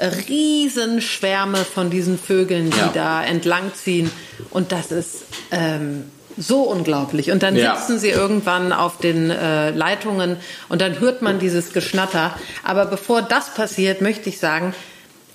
Riesenschwärme 0.00 1.58
von 1.58 1.90
diesen 1.90 2.18
Vögeln, 2.18 2.70
die 2.70 2.78
ja. 2.78 2.90
da 2.92 3.24
entlangziehen. 3.24 4.10
Und 4.50 4.72
das 4.72 4.90
ist 4.90 5.24
ähm, 5.50 6.10
so 6.36 6.62
unglaublich. 6.62 7.30
Und 7.30 7.42
dann 7.42 7.56
ja. 7.56 7.76
sitzen 7.76 7.98
sie 7.98 8.08
irgendwann 8.08 8.72
auf 8.72 8.98
den 8.98 9.30
äh, 9.30 9.70
Leitungen 9.70 10.36
und 10.68 10.80
dann 10.80 10.98
hört 11.00 11.22
man 11.22 11.38
dieses 11.38 11.72
Geschnatter. 11.72 12.34
Aber 12.64 12.86
bevor 12.86 13.22
das 13.22 13.54
passiert, 13.54 14.00
möchte 14.00 14.28
ich 14.28 14.38
sagen, 14.38 14.74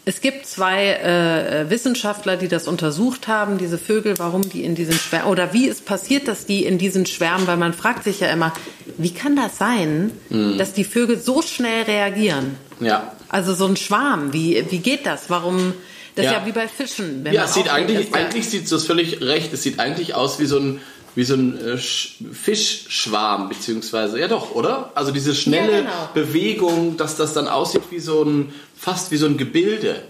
es 0.08 0.22
gibt 0.22 0.46
zwei 0.46 0.94
äh, 0.94 1.70
Wissenschaftler, 1.70 2.38
die 2.38 2.48
das 2.48 2.66
untersucht 2.70 3.28
haben, 3.28 3.58
diese 3.58 3.78
Vögel, 3.78 4.18
warum 4.18 4.50
die 4.50 4.64
in 4.64 4.74
diesen 4.74 4.94
Schwärmen, 4.94 5.30
oder 5.30 5.52
wie 5.52 5.68
es 5.68 5.82
passiert, 5.82 6.30
dass 6.30 6.46
die 6.46 6.64
in 6.64 6.78
diesen 6.78 7.06
Schwärmen, 7.06 7.46
weil 7.46 7.58
man 7.58 7.74
fragt 7.74 8.06
sich 8.06 8.22
ja 8.22 8.30
immer, 8.30 8.54
wie 8.98 9.14
kann 9.14 9.36
das 9.36 9.58
sein, 9.58 10.12
mhm. 10.30 10.58
dass 10.58 10.72
die 10.72 10.86
Vögel 10.86 11.20
so 11.20 11.42
schnell 11.42 11.84
reagieren? 11.84 12.56
Ja. 12.80 13.12
Also 13.28 13.54
so 13.54 13.66
ein 13.66 13.76
Schwarm, 13.76 14.32
wie, 14.32 14.64
wie 14.70 14.80
geht 14.80 15.06
das? 15.06 15.30
Warum? 15.30 15.74
Das 16.16 16.24
ja. 16.24 16.32
ist 16.32 16.38
ja 16.38 16.46
wie 16.46 16.52
bei 16.54 16.70
Fischen. 16.70 17.28
ja, 17.30 17.44
es 17.44 17.56
sieht 17.56 17.68
eigentlich, 17.68 18.16
eigentlich 18.16 18.48
sieht 18.48 18.72
es 18.72 18.86
völlig 18.86 19.20
recht. 19.20 19.52
Es 19.52 19.64
sieht 19.64 19.78
eigentlich 19.78 20.16
aus 20.16 20.40
wie 20.40 20.46
so 20.46 20.58
ein 20.58 20.80
wie 21.18 21.24
so 21.24 21.34
ein 21.34 21.60
äh, 21.60 21.78
Fischschwarm, 21.78 23.50
beziehungsweise, 23.50 24.20
ja 24.20 24.28
doch, 24.28 24.54
oder? 24.54 24.92
Also 24.94 25.12
diese 25.12 25.34
schnelle 25.34 25.72
ja, 25.72 25.80
genau. 25.80 26.10
Bewegung, 26.14 26.96
dass 26.96 27.16
das 27.16 27.34
dann 27.34 27.48
aussieht 27.48 27.82
wie 27.90 28.00
so 28.00 28.24
ein, 28.24 28.54
fast 28.78 29.12
wie 29.12 29.18
so 29.18 29.26
ein 29.26 29.38
Gebilde. 29.38 30.04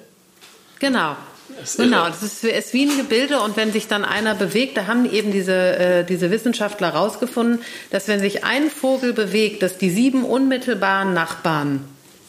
Genau. 0.80 1.16
Das 1.60 1.78
genau, 1.78 2.08
das 2.08 2.22
ist, 2.24 2.44
ist, 2.44 2.74
wie 2.74 2.84
ein 2.88 2.98
Gebilde 2.98 3.40
und 3.40 3.56
wenn 3.56 3.72
sich 3.72 3.88
dann 3.88 4.06
einer 4.06 4.36
bewegt, 4.36 4.78
da 4.78 4.86
haben 4.86 5.10
eben 5.12 5.32
diese, 5.32 5.54
äh, 5.54 6.04
diese 6.04 6.30
Wissenschaftler 6.30 6.94
herausgefunden, 6.94 7.62
dass 7.90 8.08
wenn 8.08 8.20
sich 8.20 8.44
ein 8.44 8.70
Vogel 8.70 9.14
bewegt, 9.14 9.64
dass 9.64 9.78
die 9.78 9.90
sieben 9.90 10.24
unmittelbaren 10.24 11.14
Nachbarn 11.14 11.84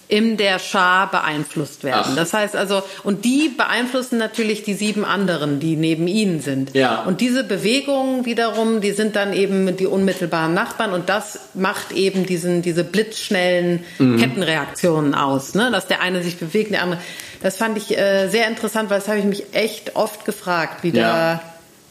in 0.09 0.39
der 0.39 0.59
Schar 0.59 1.11
beeinflusst 1.11 1.85
werden. 1.85 2.13
Ach. 2.13 2.17
Das 2.17 2.33
heißt 2.33 2.57
also, 2.57 2.83
und 3.05 3.27
die 3.27 3.51
beeinflussen 3.51 4.19
natürlich 4.19 4.63
die 4.63 4.73
sieben 4.73 5.05
anderen, 5.05 5.61
die 5.61 5.77
neben 5.77 6.09
ihnen 6.09 6.41
sind. 6.41 6.75
Ja. 6.75 7.03
Und 7.03 7.21
diese 7.21 7.45
Bewegungen 7.45 8.25
wiederum, 8.25 8.81
die 8.81 8.93
sind 8.93 9.17
dann 9.17 9.35
eben 9.35 9.77
die 9.77 9.87
unmittelbaren 9.87 10.55
Nachbarn 10.55 10.95
und 10.95 11.11
das 11.11 11.39
macht 11.53 11.93
eben 11.93 12.25
diesen, 12.25 12.63
diese 12.63 12.85
blitzschnellen 12.85 13.85
mhm. 13.99 14.19
Kettenreaktionen 14.19 15.15
aus, 15.15 15.55
ne? 15.55 15.71
dass 15.71 15.87
der 15.87 16.01
eine 16.01 16.23
sich 16.23 16.39
bewegt, 16.39 16.73
der 16.73 16.83
andere. 16.83 17.01
Das 17.43 17.59
fand 17.59 17.77
ich 17.77 17.97
äh, 17.97 18.29
sehr 18.29 18.49
interessant, 18.49 18.89
weil 18.89 18.99
das 18.99 19.09
habe 19.09 19.19
ich 19.19 19.25
mich 19.27 19.53
echt 19.53 19.95
oft 19.95 20.25
gefragt, 20.25 20.83
wie 20.83 20.91
ja. 20.91 21.37
da 21.37 21.43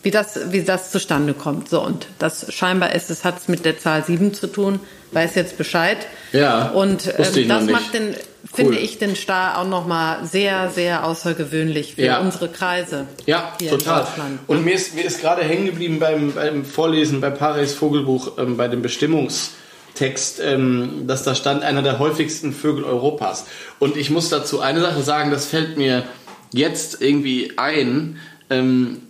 wie 0.04 0.12
das, 0.12 0.52
wie 0.52 0.64
das 0.64 0.92
zustande 0.92 1.34
kommt. 1.34 1.70
So, 1.70 1.84
und 1.84 2.08
das 2.18 2.54
scheinbar 2.54 2.94
ist, 2.94 3.10
es 3.10 3.26
hat 3.26 3.40
es 3.40 3.48
mit 3.48 3.66
der 3.66 3.78
Zahl 3.78 4.06
7 4.06 4.34
zu 4.34 4.48
tun, 4.48 4.80
weiß 5.12 5.36
jetzt 5.36 5.58
Bescheid. 5.58 5.98
Ja. 6.32 6.70
Und 6.70 7.08
ähm, 7.18 7.48
das 7.48 7.66
macht 7.66 7.94
den, 7.94 8.10
cool. 8.10 8.16
finde 8.54 8.78
ich, 8.78 9.00
den 9.00 9.16
Star 9.16 9.60
auch 9.60 9.68
nochmal 9.68 10.26
sehr, 10.26 10.70
sehr 10.70 11.06
außergewöhnlich 11.06 11.96
für 11.96 12.04
ja. 12.04 12.20
unsere 12.20 12.50
Kreise. 12.50 13.08
Ja, 13.26 13.54
total. 13.70 14.08
Und 14.48 14.66
mir 14.66 14.74
ist, 14.74 14.96
mir 14.96 15.06
ist 15.06 15.22
gerade 15.22 15.44
hängen 15.44 15.66
geblieben 15.66 16.00
beim, 16.00 16.34
beim 16.34 16.66
Vorlesen 16.66 17.22
bei 17.22 17.30
Paris 17.30 17.74
Vogelbuch, 17.74 18.38
ähm, 18.38 18.58
bei 18.58 18.68
dem 18.68 18.82
Bestimmungstext, 18.82 20.40
ähm, 20.42 21.04
dass 21.08 21.24
da 21.24 21.36
stand 21.36 21.64
einer 21.64 21.82
der 21.82 22.00
häufigsten 22.00 22.54
Vögel 22.54 22.84
Europas. 22.84 23.46
Und 23.80 23.98
ich 23.98 24.10
muss 24.10 24.30
dazu 24.30 24.60
eine 24.60 24.82
Sache 24.82 25.02
sagen, 25.02 25.32
das 25.32 25.46
fällt 25.46 25.78
mir 25.78 26.04
jetzt 26.52 27.02
irgendwie 27.02 27.54
ein. 27.58 28.20
Ähm, 28.50 29.02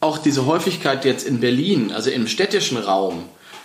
auch 0.00 0.18
diese 0.18 0.46
Häufigkeit 0.46 1.04
jetzt 1.04 1.26
in 1.26 1.40
Berlin, 1.40 1.90
also 1.92 2.10
im 2.10 2.26
städtischen 2.28 2.76
Raum, 2.76 3.24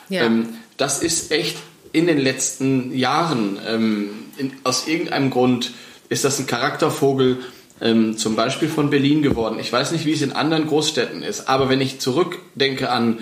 ja. 0.09 0.23
ähm, 0.23 0.49
das 0.77 1.03
ist 1.03 1.31
echt 1.31 1.57
in 1.91 2.07
den 2.07 2.19
letzten 2.19 2.95
Jahren, 2.95 3.59
ähm, 3.67 4.09
in, 4.37 4.53
aus 4.63 4.87
irgendeinem 4.87 5.29
Grund 5.29 5.71
ist 6.09 6.23
das 6.23 6.39
ein 6.39 6.47
Charaktervogel 6.47 7.39
ähm, 7.81 8.17
zum 8.17 8.35
Beispiel 8.35 8.69
von 8.69 8.89
Berlin 8.89 9.21
geworden. 9.21 9.59
Ich 9.59 9.71
weiß 9.71 9.91
nicht, 9.91 10.05
wie 10.05 10.13
es 10.13 10.21
in 10.21 10.31
anderen 10.31 10.67
Großstädten 10.67 11.23
ist, 11.23 11.49
aber 11.49 11.69
wenn 11.69 11.81
ich 11.81 11.99
zurückdenke 11.99 12.89
an 12.89 13.19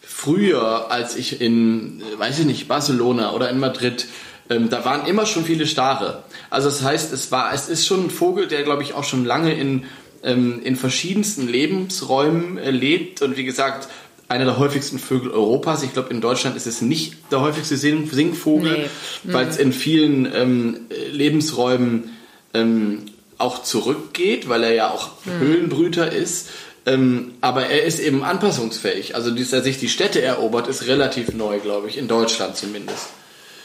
früher, 0.00 0.90
als 0.90 1.16
ich 1.16 1.40
in, 1.40 2.02
weiß 2.18 2.40
ich 2.40 2.46
nicht, 2.46 2.68
Barcelona 2.68 3.32
oder 3.32 3.48
in 3.50 3.58
Madrid, 3.58 4.06
ähm, 4.48 4.68
da 4.68 4.84
waren 4.84 5.06
immer 5.06 5.26
schon 5.26 5.44
viele 5.44 5.66
Stare. 5.66 6.24
Also 6.50 6.68
das 6.68 6.82
heißt, 6.82 7.12
es 7.12 7.30
war, 7.30 7.54
es 7.54 7.68
ist 7.68 7.86
schon 7.86 8.06
ein 8.06 8.10
Vogel, 8.10 8.48
der 8.48 8.64
glaube 8.64 8.82
ich 8.82 8.94
auch 8.94 9.04
schon 9.04 9.24
lange 9.24 9.54
in 9.54 9.84
ähm, 10.22 10.60
in 10.62 10.76
verschiedensten 10.76 11.48
Lebensräumen 11.48 12.58
äh, 12.58 12.70
lebt 12.70 13.22
und 13.22 13.36
wie 13.36 13.44
gesagt, 13.44 13.88
einer 14.30 14.44
der 14.44 14.58
häufigsten 14.58 14.98
Vögel 14.98 15.30
Europas. 15.32 15.82
Ich 15.82 15.92
glaube, 15.92 16.10
in 16.10 16.20
Deutschland 16.20 16.56
ist 16.56 16.66
es 16.66 16.80
nicht 16.80 17.16
der 17.32 17.40
häufigste 17.40 17.76
Sing 17.76 18.08
Singvogel, 18.10 18.88
nee. 19.24 19.32
weil 19.32 19.48
es 19.48 19.56
mhm. 19.56 19.64
in 19.64 19.72
vielen 19.72 20.34
ähm, 20.34 20.80
Lebensräumen 21.10 22.16
ähm, 22.54 23.06
auch 23.38 23.62
zurückgeht, 23.62 24.48
weil 24.48 24.62
er 24.62 24.72
ja 24.72 24.90
auch 24.90 25.10
mhm. 25.24 25.40
Höhlenbrüter 25.40 26.12
ist. 26.12 26.48
Ähm, 26.86 27.32
aber 27.40 27.66
er 27.66 27.82
ist 27.82 27.98
eben 27.98 28.22
anpassungsfähig. 28.22 29.16
Also, 29.16 29.30
dass 29.32 29.52
er 29.52 29.62
sich 29.62 29.78
die 29.78 29.88
Städte 29.88 30.22
erobert, 30.22 30.68
ist 30.68 30.86
relativ 30.86 31.32
neu, 31.34 31.58
glaube 31.58 31.88
ich, 31.88 31.98
in 31.98 32.06
Deutschland 32.06 32.56
zumindest. 32.56 33.08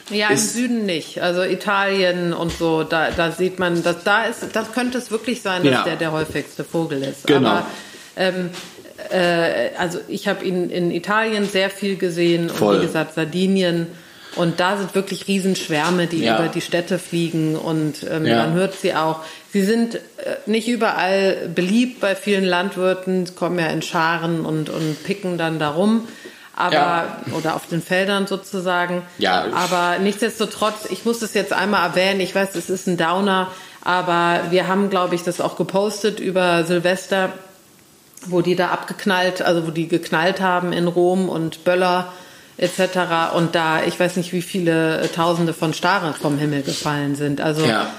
Ja, 0.09 0.29
im 0.29 0.37
Süden 0.37 0.85
nicht. 0.85 1.21
Also 1.21 1.43
Italien 1.43 2.33
und 2.33 2.51
so, 2.51 2.83
da, 2.83 3.11
da 3.11 3.31
sieht 3.31 3.59
man, 3.59 3.81
dass 3.83 4.03
da 4.03 4.25
ist, 4.25 4.45
das 4.53 4.71
könnte 4.71 4.97
es 4.97 5.09
wirklich 5.09 5.41
sein, 5.41 5.63
dass 5.63 5.73
ja. 5.73 5.83
der 5.83 5.95
der 5.95 6.11
häufigste 6.11 6.63
Vogel 6.63 7.01
ist. 7.03 7.25
Genau. 7.25 7.49
Aber 7.49 7.65
ähm, 8.15 8.49
äh, 9.11 9.71
also 9.77 9.99
ich 10.07 10.27
habe 10.27 10.43
ihn 10.45 10.69
in 10.69 10.91
Italien 10.91 11.47
sehr 11.47 11.69
viel 11.69 11.97
gesehen 11.97 12.49
Voll. 12.49 12.75
und 12.75 12.81
wie 12.81 12.85
gesagt 12.85 13.15
Sardinien. 13.15 13.87
Und 14.35 14.59
da 14.59 14.75
sind 14.75 14.95
wirklich 14.95 15.29
Riesenschwärme, 15.29 16.07
die 16.07 16.23
ja. 16.25 16.37
über 16.37 16.49
die 16.49 16.59
Städte 16.59 16.99
fliegen 16.99 17.55
und 17.55 18.05
ähm, 18.09 18.25
ja. 18.25 18.45
man 18.45 18.53
hört 18.53 18.73
sie 18.73 18.93
auch. 18.93 19.21
Sie 19.53 19.61
sind 19.61 19.95
äh, 19.95 19.99
nicht 20.45 20.67
überall 20.67 21.49
beliebt 21.55 22.01
bei 22.01 22.15
vielen 22.15 22.43
Landwirten, 22.43 23.33
kommen 23.35 23.57
ja 23.59 23.67
in 23.67 23.81
Scharen 23.81 24.45
und, 24.45 24.69
und 24.69 25.03
picken 25.05 25.37
dann 25.37 25.57
darum 25.57 26.05
aber 26.55 26.73
ja. 26.73 27.17
oder 27.37 27.55
auf 27.55 27.67
den 27.67 27.81
Feldern 27.81 28.27
sozusagen. 28.27 29.03
Ja. 29.17 29.45
Aber 29.53 29.99
nichtsdestotrotz, 29.99 30.85
ich 30.89 31.05
muss 31.05 31.21
es 31.21 31.33
jetzt 31.33 31.53
einmal 31.53 31.89
erwähnen. 31.89 32.21
Ich 32.21 32.33
weiß, 32.33 32.55
es 32.55 32.69
ist 32.69 32.87
ein 32.87 32.97
Downer, 32.97 33.51
aber 33.83 34.51
wir 34.51 34.67
haben, 34.67 34.89
glaube 34.89 35.15
ich, 35.15 35.23
das 35.23 35.41
auch 35.41 35.57
gepostet 35.57 36.19
über 36.19 36.63
Silvester, 36.63 37.33
wo 38.31 38.41
die 38.41 38.55
da 38.55 38.69
abgeknallt, 38.69 39.41
also 39.41 39.67
wo 39.67 39.71
die 39.71 39.87
geknallt 39.87 40.41
haben 40.41 40.73
in 40.73 40.87
Rom 40.87 41.29
und 41.29 41.63
Böller 41.63 42.11
etc. 42.57 43.35
Und 43.35 43.55
da, 43.55 43.83
ich 43.83 43.99
weiß 43.99 44.15
nicht, 44.15 44.31
wie 44.31 44.41
viele 44.41 45.09
Tausende 45.13 45.53
von 45.53 45.73
Staren 45.73 46.13
vom 46.13 46.37
Himmel 46.37 46.61
gefallen 46.61 47.15
sind. 47.15 47.41
Also 47.41 47.65
ja. 47.65 47.89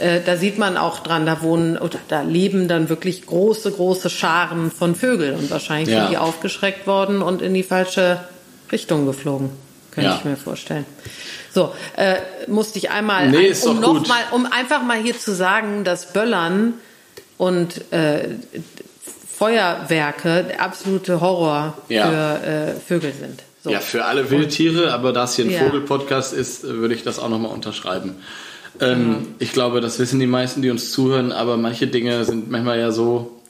äh, 0.00 0.20
da 0.24 0.36
sieht 0.36 0.58
man 0.58 0.76
auch 0.76 1.00
dran, 1.00 1.26
da 1.26 1.42
wohnen 1.42 1.76
oder 1.76 1.98
da 2.08 2.22
leben 2.22 2.66
dann 2.68 2.88
wirklich 2.88 3.26
große, 3.26 3.72
große 3.72 4.08
Scharen 4.08 4.70
von 4.70 4.94
Vögeln 4.94 5.36
und 5.36 5.50
wahrscheinlich 5.50 5.90
ja. 5.90 6.02
sind 6.02 6.12
die 6.12 6.18
aufgeschreckt 6.18 6.86
worden 6.86 7.20
und 7.20 7.42
in 7.42 7.52
die 7.52 7.62
falsche 7.62 8.20
Richtung 8.72 9.06
geflogen. 9.06 9.50
Könnte 9.90 10.10
ja. 10.10 10.16
ich 10.16 10.24
mir 10.24 10.36
vorstellen. 10.36 10.86
So, 11.52 11.74
äh, 11.96 12.16
musste 12.48 12.78
ich 12.78 12.90
einmal, 12.90 13.30
nee, 13.30 13.50
ein, 13.50 13.68
um 13.68 13.80
noch 13.80 14.06
mal, 14.06 14.22
um 14.30 14.46
einfach 14.46 14.82
mal 14.82 14.98
hier 14.98 15.18
zu 15.18 15.34
sagen, 15.34 15.84
dass 15.84 16.12
Böllern 16.12 16.74
und 17.38 17.92
äh, 17.92 18.28
Feuerwerke 19.36 20.44
der 20.44 20.62
absolute 20.62 21.20
Horror 21.20 21.76
für 21.88 21.94
äh, 21.94 22.80
Vögel 22.80 23.12
sind. 23.12 23.42
So. 23.62 23.70
Ja, 23.70 23.80
für 23.80 24.04
alle 24.04 24.30
Wildtiere, 24.30 24.92
aber 24.92 25.12
da 25.12 25.24
es 25.24 25.34
hier 25.34 25.44
ein 25.44 25.50
ja. 25.50 25.60
Vogelpodcast 25.60 26.32
ist, 26.32 26.62
würde 26.62 26.94
ich 26.94 27.02
das 27.02 27.18
auch 27.18 27.28
nochmal 27.28 27.52
unterschreiben. 27.52 28.16
Ähm, 28.80 29.08
mhm. 29.08 29.26
Ich 29.38 29.52
glaube, 29.52 29.80
das 29.80 29.98
wissen 29.98 30.20
die 30.20 30.26
meisten, 30.26 30.62
die 30.62 30.70
uns 30.70 30.92
zuhören, 30.92 31.32
aber 31.32 31.56
manche 31.56 31.86
Dinge 31.86 32.24
sind 32.24 32.50
manchmal 32.50 32.78
ja 32.78 32.92
so 32.92 33.40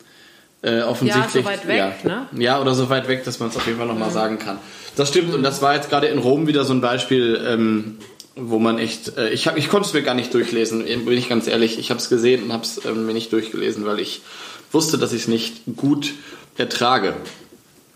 äh, 0.63 0.81
offensichtlich. 0.83 1.45
Ja, 1.45 1.53
so 1.53 1.59
weit 1.59 1.69
weg, 1.69 1.95
ja. 2.05 2.27
ne? 2.33 2.43
Ja, 2.43 2.61
oder 2.61 2.75
so 2.75 2.89
weit 2.89 3.09
weg, 3.09 3.25
dass 3.25 3.39
man 3.39 3.51
es 3.51 3.57
auf 3.57 3.67
jeden 3.67 3.79
Fall 3.79 3.87
nochmal 3.87 4.09
mhm. 4.09 4.15
sagen 4.15 4.39
kann. 4.39 4.59
Das 4.97 5.09
stimmt, 5.11 5.35
und 5.35 5.43
das 5.43 5.63
war 5.63 5.75
jetzt 5.75 5.91
gerade 5.91 6.07
in 6.07 6.19
Rom 6.19 6.47
wieder 6.47 6.65
so 6.65 6.73
ein 6.73 6.81
Beispiel, 6.81 7.41
ähm, 7.47 7.99
wo 8.35 8.59
man 8.59 8.79
echt, 8.79 9.17
äh, 9.17 9.31
ich, 9.31 9.47
ich 9.55 9.69
konnte 9.69 9.87
es 9.87 9.95
mir 9.95 10.03
gar 10.03 10.15
nicht 10.15 10.33
durchlesen, 10.33 10.85
bin 10.85 11.13
ich 11.13 11.29
ganz 11.29 11.47
ehrlich. 11.47 11.79
Ich 11.79 11.91
habe 11.91 12.01
es 12.01 12.09
gesehen 12.09 12.45
und 12.45 12.53
habe 12.53 12.65
es 12.65 12.85
ähm, 12.85 13.07
mir 13.07 13.13
nicht 13.13 13.33
durchgelesen, 13.33 13.85
weil 13.85 14.01
ich 14.01 14.23
wusste, 14.77 14.99
dass 14.99 15.13
ich 15.13 15.23
es 15.23 15.29
nicht 15.29 15.63
gut 15.75 16.15
ertrage. 16.59 17.15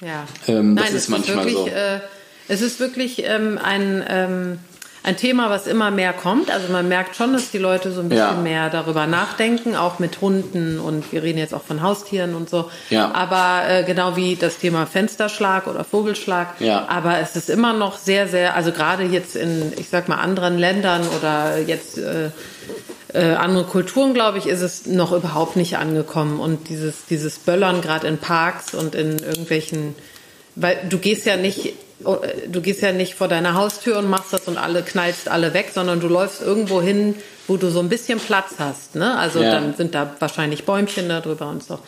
Ja. 0.00 0.24
Ähm, 0.48 0.74
Nein, 0.74 0.84
das 0.86 0.94
ist 0.94 1.08
manchmal 1.10 1.46
ist 1.46 1.54
wirklich, 1.54 1.72
so. 1.72 1.78
Äh, 1.78 2.00
es 2.48 2.62
ist 2.62 2.80
wirklich 2.80 3.22
ähm, 3.24 3.60
ein, 3.62 4.02
ähm, 4.08 4.58
ein 5.02 5.16
Thema, 5.18 5.50
was 5.50 5.66
immer 5.66 5.90
mehr 5.90 6.14
kommt. 6.14 6.50
Also 6.50 6.72
man 6.72 6.88
merkt 6.88 7.16
schon, 7.16 7.34
dass 7.34 7.50
die 7.50 7.58
Leute 7.58 7.92
so 7.92 8.00
ein 8.00 8.08
bisschen 8.08 8.24
ja. 8.24 8.40
mehr 8.40 8.70
darüber 8.70 9.06
nachdenken, 9.06 9.76
auch 9.76 9.98
mit 9.98 10.22
Hunden 10.22 10.80
und 10.80 11.12
wir 11.12 11.22
reden 11.22 11.38
jetzt 11.38 11.52
auch 11.52 11.62
von 11.62 11.82
Haustieren 11.82 12.34
und 12.34 12.48
so. 12.48 12.70
Ja. 12.88 13.12
Aber 13.12 13.68
äh, 13.68 13.84
genau 13.84 14.16
wie 14.16 14.36
das 14.36 14.56
Thema 14.56 14.86
Fensterschlag 14.86 15.66
oder 15.66 15.84
Vogelschlag. 15.84 16.60
Ja. 16.60 16.88
Aber 16.88 17.18
es 17.18 17.36
ist 17.36 17.50
immer 17.50 17.74
noch 17.74 17.98
sehr, 17.98 18.26
sehr, 18.26 18.56
also 18.56 18.72
gerade 18.72 19.04
jetzt 19.04 19.36
in, 19.36 19.74
ich 19.76 19.90
sag 19.90 20.08
mal, 20.08 20.16
anderen 20.16 20.58
Ländern 20.58 21.02
oder 21.18 21.58
jetzt 21.58 21.98
äh, 21.98 22.30
äh, 23.12 23.34
andere 23.34 23.64
Kulturen, 23.64 24.14
glaube 24.14 24.38
ich, 24.38 24.46
ist 24.46 24.60
es 24.62 24.86
noch 24.86 25.12
überhaupt 25.12 25.56
nicht 25.56 25.76
angekommen. 25.78 26.40
Und 26.40 26.68
dieses, 26.68 27.06
dieses 27.08 27.38
Böllern 27.38 27.80
gerade 27.80 28.06
in 28.06 28.18
Parks 28.18 28.74
und 28.74 28.94
in 28.94 29.18
irgendwelchen, 29.18 29.94
weil 30.56 30.78
du 30.88 30.98
gehst 30.98 31.26
ja 31.26 31.36
nicht, 31.36 31.74
oh, 32.04 32.18
du 32.48 32.60
gehst 32.60 32.82
ja 32.82 32.92
nicht 32.92 33.14
vor 33.14 33.28
deiner 33.28 33.54
Haustür 33.54 33.98
und 33.98 34.08
machst 34.08 34.32
das 34.32 34.42
und 34.48 34.58
alle 34.58 34.82
knallst 34.82 35.28
alle 35.28 35.54
weg, 35.54 35.70
sondern 35.74 36.00
du 36.00 36.08
läufst 36.08 36.40
irgendwo 36.42 36.80
hin, 36.80 37.14
wo 37.48 37.56
du 37.56 37.70
so 37.70 37.80
ein 37.80 37.88
bisschen 37.88 38.20
Platz 38.20 38.54
hast. 38.58 38.94
Ne? 38.94 39.16
Also 39.18 39.42
Ja. 39.42 39.52
dann 39.52 39.74
sind 39.74 39.94
da 39.94 40.14
wahrscheinlich 40.20 40.64
Bäumchen 40.64 41.08
da 41.08 41.20
drüber 41.20 41.48
und 41.48 41.62
so. 41.64 41.78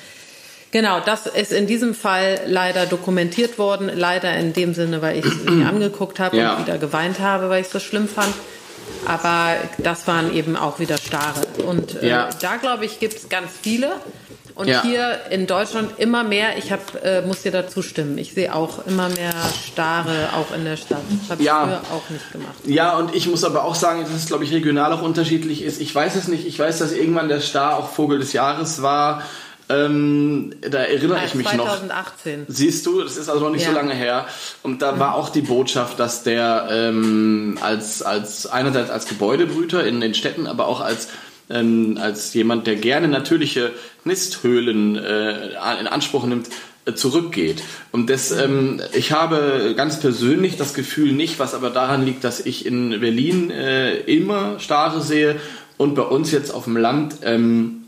Genau, 0.73 1.01
das 1.05 1.27
ist 1.27 1.53
in 1.53 1.67
diesem 1.67 1.95
Fall 1.95 2.41
leider 2.47 2.87
dokumentiert 2.87 3.59
worden. 3.59 3.91
Leider 3.95 4.35
in 4.37 4.55
dem 4.55 4.73
Sinne, 4.73 5.03
weil 5.03 5.19
ich 5.19 5.27
es 5.27 5.45
mir 5.45 5.67
angeguckt 5.69 6.19
habe 6.19 6.37
Ja. 6.39 6.55
und 6.57 6.67
wieder 6.67 6.79
geweint 6.79 7.21
habe, 7.21 7.51
weil 7.51 7.61
ich 7.61 7.67
es 7.67 7.73
so 7.75 7.79
schlimm 7.79 8.09
fand. 8.09 8.33
Aber 9.07 9.55
das 9.79 10.07
waren 10.07 10.35
eben 10.35 10.57
auch 10.57 10.79
wieder 10.79 10.97
Starre. 10.99 11.41
Und 11.67 12.03
äh, 12.03 12.09
Ja. 12.09 12.29
da, 12.41 12.57
glaube 12.57 12.85
ich, 12.85 13.01
gibt 13.01 13.17
es 13.17 13.29
ganz 13.29 13.51
viele. 13.61 13.93
Und 14.55 14.69
Ja. 14.69 14.83
hier 14.83 15.19
in 15.31 15.47
Deutschland 15.47 15.99
immer 15.99 16.25
mehr. 16.25 16.59
Ich 16.59 16.71
hab, 16.71 17.03
äh, 17.03 17.23
muss 17.23 17.41
dir 17.43 17.53
dazu 17.53 17.81
stimmen. 17.81 18.19
Ich 18.19 18.35
sehe 18.35 18.55
auch 18.55 18.87
immer 18.87 19.09
mehr 19.09 19.33
Starre 19.67 20.29
auch 20.37 20.55
in 20.55 20.65
der 20.67 20.77
Stadt. 20.77 21.01
Das 21.23 21.31
habe 21.31 21.41
ich 21.41 21.47
Ja. 21.47 21.65
früher 21.65 21.81
auch 21.97 22.11
nicht 22.11 22.31
gemacht. 22.33 22.55
Ja, 22.67 22.97
und 22.99 23.15
ich 23.15 23.27
muss 23.29 23.45
aber 23.45 23.65
auch 23.65 23.75
sagen, 23.75 24.03
dass 24.03 24.13
es, 24.13 24.27
glaube 24.27 24.45
ich, 24.45 24.53
regional 24.53 24.93
auch 24.93 25.01
unterschiedlich 25.01 25.63
ist. 25.63 25.81
Ich 25.81 25.95
weiß 25.95 26.17
es 26.17 26.29
nicht. 26.29 26.47
Ich 26.47 26.59
weiß, 26.59 26.79
dass 26.79 26.93
irgendwann 26.93 27.29
der 27.29 27.41
Star 27.41 27.79
auch 27.79 27.89
Vogel 27.89 28.19
des 28.19 28.35
Jahres 28.35 28.83
war. 28.83 29.23
Ähm, 29.69 30.53
da 30.61 30.79
erinnere 30.79 31.25
ich 31.25 31.35
mich 31.35 31.47
noch. 31.55 31.67
2018. 31.67 32.45
Siehst 32.49 32.85
du, 32.87 33.03
das 33.03 33.17
ist 33.17 33.29
also 33.29 33.45
noch 33.45 33.51
nicht 33.51 33.65
so 33.65 33.71
Ja. 33.71 33.77
lange 33.77 33.95
her. 33.95 34.27
Und 34.63 34.83
da 34.83 34.99
war 34.99 35.15
auch 35.15 35.29
die 35.31 35.41
Botschaft, 35.43 35.99
dass 35.99 36.23
der 36.23 36.69
ähm, 36.71 37.59
als, 37.61 38.03
als 38.03 38.47
einerseits 38.47 38.91
als 38.91 39.07
Gebäudebrüter 39.07 39.87
in 39.87 40.01
den 40.01 40.15
Städten, 40.15 40.47
aber 40.47 40.67
auch 40.69 40.81
als, 40.81 41.09
ähm, 41.49 41.99
als 42.01 42.35
jemand, 42.35 42.67
der 42.67 42.77
gerne 42.77 43.09
natürliche 43.09 43.71
Nisthöhlen 44.05 44.97
äh, 44.97 45.49
in 45.81 45.87
Anspruch 45.87 46.25
nimmt, 46.27 46.49
äh, 46.85 46.95
zurückgeht. 46.95 47.63
Und 47.93 48.11
das, 48.11 48.33
ähm, 48.33 48.81
ich 48.93 49.13
habe 49.13 49.75
ganz 49.77 50.01
persönlich 50.01 50.57
das 50.57 50.75
Gefühl 50.75 51.13
nicht, 51.13 51.39
was 51.39 51.55
aber 51.55 51.71
daran 51.71 52.05
liegt, 52.05 52.25
dass 52.25 52.41
ich 52.41 52.67
in 52.67 53.01
Berlin 53.01 53.51
äh, 53.51 53.95
immer 54.01 54.59
Stare 54.59 55.01
sehe 55.01 55.37
und 55.77 55.95
bei 55.95 56.03
uns 56.03 56.33
jetzt 56.33 56.53
auf 56.53 56.65
dem 56.65 56.77
Land 56.77 57.17
ähm, 57.23 57.82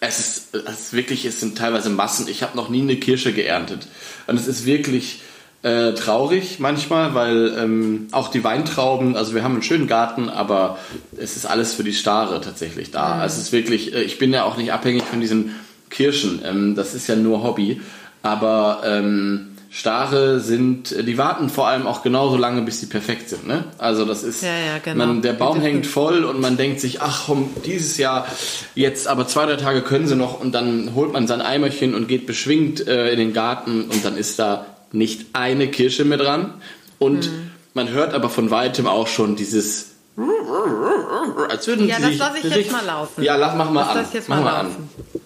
es 0.00 0.18
ist, 0.18 0.54
es 0.54 0.80
ist 0.80 0.92
wirklich, 0.94 1.24
es 1.26 1.40
sind 1.40 1.58
teilweise 1.58 1.90
Massen. 1.90 2.26
Ich 2.28 2.42
habe 2.42 2.56
noch 2.56 2.70
nie 2.70 2.80
eine 2.80 2.96
Kirsche 2.96 3.32
geerntet. 3.32 3.86
Und 4.26 4.36
es 4.36 4.48
ist 4.48 4.64
wirklich 4.64 5.20
äh, 5.62 5.92
traurig 5.92 6.58
manchmal, 6.58 7.14
weil 7.14 7.54
ähm, 7.58 8.08
auch 8.12 8.28
die 8.28 8.42
Weintrauben, 8.42 9.14
also 9.14 9.34
wir 9.34 9.44
haben 9.44 9.52
einen 9.52 9.62
schönen 9.62 9.86
Garten, 9.86 10.30
aber 10.30 10.78
es 11.18 11.36
ist 11.36 11.44
alles 11.44 11.74
für 11.74 11.84
die 11.84 11.92
Stare 11.92 12.40
tatsächlich 12.40 12.90
da. 12.90 13.18
Also 13.20 13.36
es 13.36 13.44
ist 13.44 13.52
wirklich, 13.52 13.94
äh, 13.94 14.02
ich 14.02 14.18
bin 14.18 14.32
ja 14.32 14.44
auch 14.44 14.56
nicht 14.56 14.72
abhängig 14.72 15.02
von 15.02 15.20
diesen 15.20 15.54
Kirschen. 15.90 16.40
Ähm, 16.44 16.74
das 16.74 16.94
ist 16.94 17.06
ja 17.06 17.16
nur 17.16 17.42
Hobby. 17.42 17.82
Aber 18.22 18.82
ähm, 18.84 19.49
Stare 19.72 20.40
sind, 20.40 20.94
die 21.06 21.16
warten 21.16 21.48
vor 21.48 21.68
allem 21.68 21.86
auch 21.86 22.02
genauso 22.02 22.36
lange, 22.36 22.62
bis 22.62 22.80
sie 22.80 22.86
perfekt 22.86 23.28
sind. 23.28 23.46
Ne? 23.46 23.64
Also 23.78 24.04
das 24.04 24.24
ist, 24.24 24.42
Ja, 24.42 24.48
ja, 24.48 24.78
genau. 24.82 25.06
man, 25.06 25.22
der 25.22 25.32
Baum 25.32 25.56
Das 25.58 25.64
hängt 25.64 25.86
voll 25.86 26.24
und 26.24 26.40
man 26.40 26.56
denkt 26.56 26.80
sich, 26.80 27.00
ach 27.00 27.22
komm, 27.26 27.50
dieses 27.64 27.96
Jahr 27.96 28.26
jetzt, 28.74 29.06
aber 29.06 29.28
zwei, 29.28 29.46
drei 29.46 29.54
Tage 29.56 29.82
können 29.82 30.08
sie 30.08 30.16
noch 30.16 30.40
und 30.40 30.52
dann 30.52 30.94
holt 30.96 31.12
man 31.12 31.28
sein 31.28 31.40
Eimerchen 31.40 31.94
und 31.94 32.08
geht 32.08 32.26
beschwingt 32.26 32.86
äh, 32.88 33.12
in 33.12 33.18
den 33.20 33.32
Garten 33.32 33.82
und 33.82 34.04
dann 34.04 34.16
ist 34.16 34.40
da 34.40 34.66
nicht 34.90 35.26
eine 35.34 35.68
Kirsche 35.68 36.04
mehr 36.04 36.18
dran 36.18 36.54
und 36.98 37.30
Mhm. 37.30 37.50
man 37.74 37.88
hört 37.90 38.12
aber 38.12 38.28
von 38.28 38.50
weitem 38.50 38.88
auch 38.88 39.06
schon 39.06 39.36
dieses 39.36 39.92
als 41.48 41.66
würden 41.68 41.86
Ja, 41.88 41.96
sie 41.96 42.02
das 42.02 42.18
lasse 42.18 42.38
ich 42.42 42.54
jetzt 42.54 42.72
mal 42.72 42.84
laufen. 42.84 43.22
Ja, 43.22 43.36
lass, 43.36 43.54
mach 43.54 43.70
mal 43.70 43.80
Lass 43.82 43.90
an. 43.96 44.02
das 44.02 44.12
jetzt 44.14 44.28
mach 44.28 44.36
mal 44.38 44.42
mal 44.44 44.62
laufen. 44.64 44.88
an. 45.14 45.20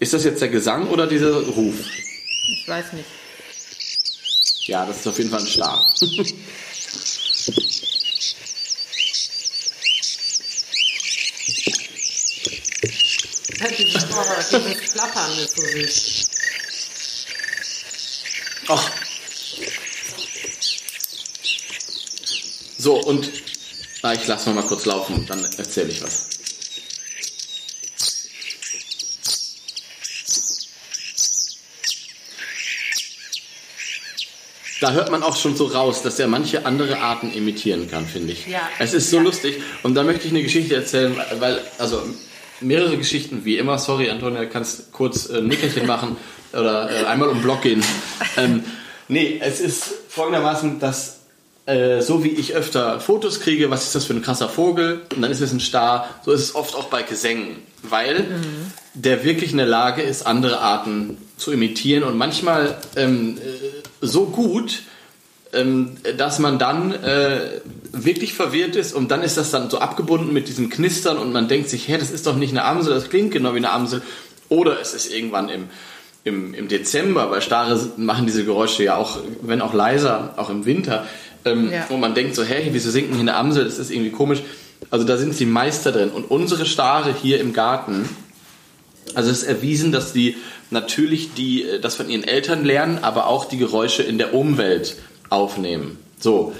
Ist 0.00 0.14
das 0.14 0.24
jetzt 0.24 0.40
der 0.40 0.48
Gesang 0.48 0.88
oder 0.88 1.06
dieser 1.06 1.46
Ruf? 1.46 1.74
Ich 2.52 2.66
weiß 2.66 2.94
nicht. 2.94 3.04
Ja, 4.66 4.86
das 4.86 5.00
ist 5.00 5.06
auf 5.06 5.18
jeden 5.18 5.28
Fall 5.28 5.40
ein 5.40 5.46
Star. 5.46 5.86
Dieses, 13.78 14.08
Klappern 14.92 15.38
ist 15.38 15.56
so 15.56 15.62
süß. 15.66 16.30
Ach. 18.68 18.90
So, 22.78 23.02
und 23.02 23.30
ah, 24.00 24.14
ich 24.14 24.26
lasse 24.26 24.48
noch 24.48 24.56
mal 24.56 24.66
kurz 24.66 24.86
laufen, 24.86 25.26
dann 25.26 25.44
erzähle 25.44 25.90
ich 25.90 26.02
was. 26.02 26.39
Da 34.80 34.92
hört 34.92 35.10
man 35.10 35.22
auch 35.22 35.36
schon 35.36 35.56
so 35.56 35.66
raus, 35.66 36.02
dass 36.02 36.18
er 36.18 36.26
manche 36.26 36.64
andere 36.64 36.98
Arten 37.00 37.32
imitieren 37.32 37.90
kann, 37.90 38.06
finde 38.06 38.32
ich. 38.32 38.46
Ja. 38.46 38.60
Es 38.78 38.94
ist 38.94 39.10
so 39.10 39.18
Ja. 39.18 39.22
lustig. 39.22 39.56
Und 39.82 39.94
da 39.94 40.02
möchte 40.02 40.26
ich 40.26 40.32
eine 40.32 40.42
Geschichte 40.42 40.74
erzählen, 40.74 41.14
weil, 41.38 41.60
also 41.78 42.02
mehrere 42.60 42.96
Geschichten, 42.96 43.44
wie 43.44 43.58
immer. 43.58 43.78
Sorry, 43.78 44.10
Antonia, 44.10 44.46
kannst 44.46 44.92
kurz 44.92 45.28
äh, 45.28 45.38
ein 45.38 45.48
Nickerchen 45.48 45.86
machen 45.86 46.16
oder 46.52 46.90
äh, 46.90 47.04
einmal 47.06 47.28
um 47.28 47.36
den 47.38 47.42
Block 47.42 47.62
gehen. 47.62 47.82
Ähm, 48.36 48.64
nee, 49.08 49.38
es 49.42 49.60
ist 49.60 49.84
folgendermaßen, 50.08 50.80
dass 50.80 51.20
äh, 51.66 52.00
so 52.00 52.24
wie 52.24 52.30
ich 52.30 52.54
öfter 52.54 53.00
Fotos 53.00 53.40
kriege, 53.40 53.70
was 53.70 53.84
ist 53.84 53.94
das 53.94 54.04
für 54.06 54.14
ein 54.14 54.22
krasser 54.22 54.48
Vogel, 54.48 55.02
und 55.14 55.20
dann 55.22 55.30
ist 55.30 55.40
es 55.42 55.52
ein 55.52 55.60
Star, 55.60 56.08
so 56.24 56.32
ist 56.32 56.40
es 56.40 56.54
oft 56.54 56.74
auch 56.74 56.86
bei 56.86 57.02
Gesängen, 57.02 57.56
weil 57.82 58.24
der 58.94 59.24
wirklich 59.24 59.52
in 59.52 59.58
der 59.58 59.66
Lage 59.66 60.02
ist, 60.02 60.26
andere 60.26 60.60
Arten 60.60 61.18
zu 61.36 61.52
imitieren 61.52 62.02
und 62.02 62.16
manchmal 62.16 62.78
ähm, 62.96 63.38
äh, 63.38 63.79
so 64.00 64.26
gut, 64.26 64.82
ähm, 65.52 65.96
dass 66.16 66.38
man 66.38 66.58
dann 66.58 66.92
äh, 66.92 67.60
wirklich 67.92 68.34
verwirrt 68.34 68.76
ist 68.76 68.94
und 68.94 69.10
dann 69.10 69.22
ist 69.22 69.36
das 69.36 69.50
dann 69.50 69.68
so 69.68 69.78
abgebunden 69.78 70.32
mit 70.32 70.48
diesem 70.48 70.70
Knistern 70.70 71.18
und 71.18 71.32
man 71.32 71.48
denkt 71.48 71.68
sich, 71.68 71.88
hä, 71.88 71.98
das 71.98 72.10
ist 72.10 72.26
doch 72.26 72.36
nicht 72.36 72.50
eine 72.50 72.64
Amsel, 72.64 72.94
das 72.94 73.08
klingt 73.08 73.32
genau 73.32 73.52
wie 73.54 73.58
eine 73.58 73.70
Amsel. 73.70 74.02
Oder 74.48 74.80
es 74.80 74.94
ist 74.94 75.12
irgendwann 75.12 75.48
im, 75.48 75.68
im, 76.24 76.54
im 76.54 76.68
Dezember, 76.68 77.30
weil 77.30 77.42
Stare 77.42 77.80
machen 77.96 78.26
diese 78.26 78.44
Geräusche 78.44 78.84
ja 78.84 78.96
auch, 78.96 79.18
wenn 79.42 79.60
auch 79.60 79.74
leiser, 79.74 80.34
auch 80.36 80.50
im 80.50 80.66
Winter. 80.66 81.06
Ähm, 81.44 81.70
Ja. 81.72 81.86
Wo 81.88 81.96
man 81.96 82.14
denkt 82.14 82.34
so, 82.34 82.42
hä, 82.42 82.68
wieso 82.72 82.90
singt 82.90 83.08
denn 83.08 83.14
hier 83.14 83.22
eine 83.22 83.36
Amsel, 83.36 83.64
das 83.64 83.78
ist 83.78 83.90
irgendwie 83.90 84.10
komisch. 84.10 84.42
Also 84.90 85.04
da 85.04 85.16
sind 85.16 85.34
sie 85.34 85.46
Meister 85.46 85.92
drin. 85.92 86.10
Und 86.10 86.30
unsere 86.30 86.66
Stare 86.66 87.14
hier 87.14 87.40
im 87.40 87.52
Garten, 87.52 88.08
also 89.14 89.30
es 89.30 89.42
ist 89.42 89.48
erwiesen, 89.48 89.92
dass 89.92 90.12
die 90.12 90.36
natürlich 90.70 91.34
die, 91.34 91.62
äh, 91.64 91.80
das 91.80 91.96
von 91.96 92.08
ihren 92.08 92.24
Eltern 92.24 92.64
lernen, 92.64 92.98
aber 93.02 93.26
auch 93.26 93.44
die 93.44 93.58
Geräusche 93.58 94.02
in 94.02 94.18
der 94.18 94.34
Umwelt 94.34 94.96
aufnehmen. 95.28 95.98
So. 96.18 96.52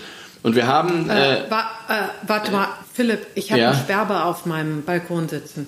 Und 0.43 0.55
wir 0.57 0.67
haben, 0.67 1.11
äh, 1.11 1.39
Äh, 1.47 1.51
wa 1.51 1.61
äh, 1.89 1.95
warte 2.27 2.51
mal, 2.51 2.69
Philipp, 2.95 3.27
ich 3.35 3.53
habe 3.53 3.61
Ja? 3.61 3.71
einen 3.71 3.81
Sperber 3.81 4.25
auf 4.27 4.47
meinem 4.47 4.83
Balkon 4.83 5.29
sitzen. 5.29 5.67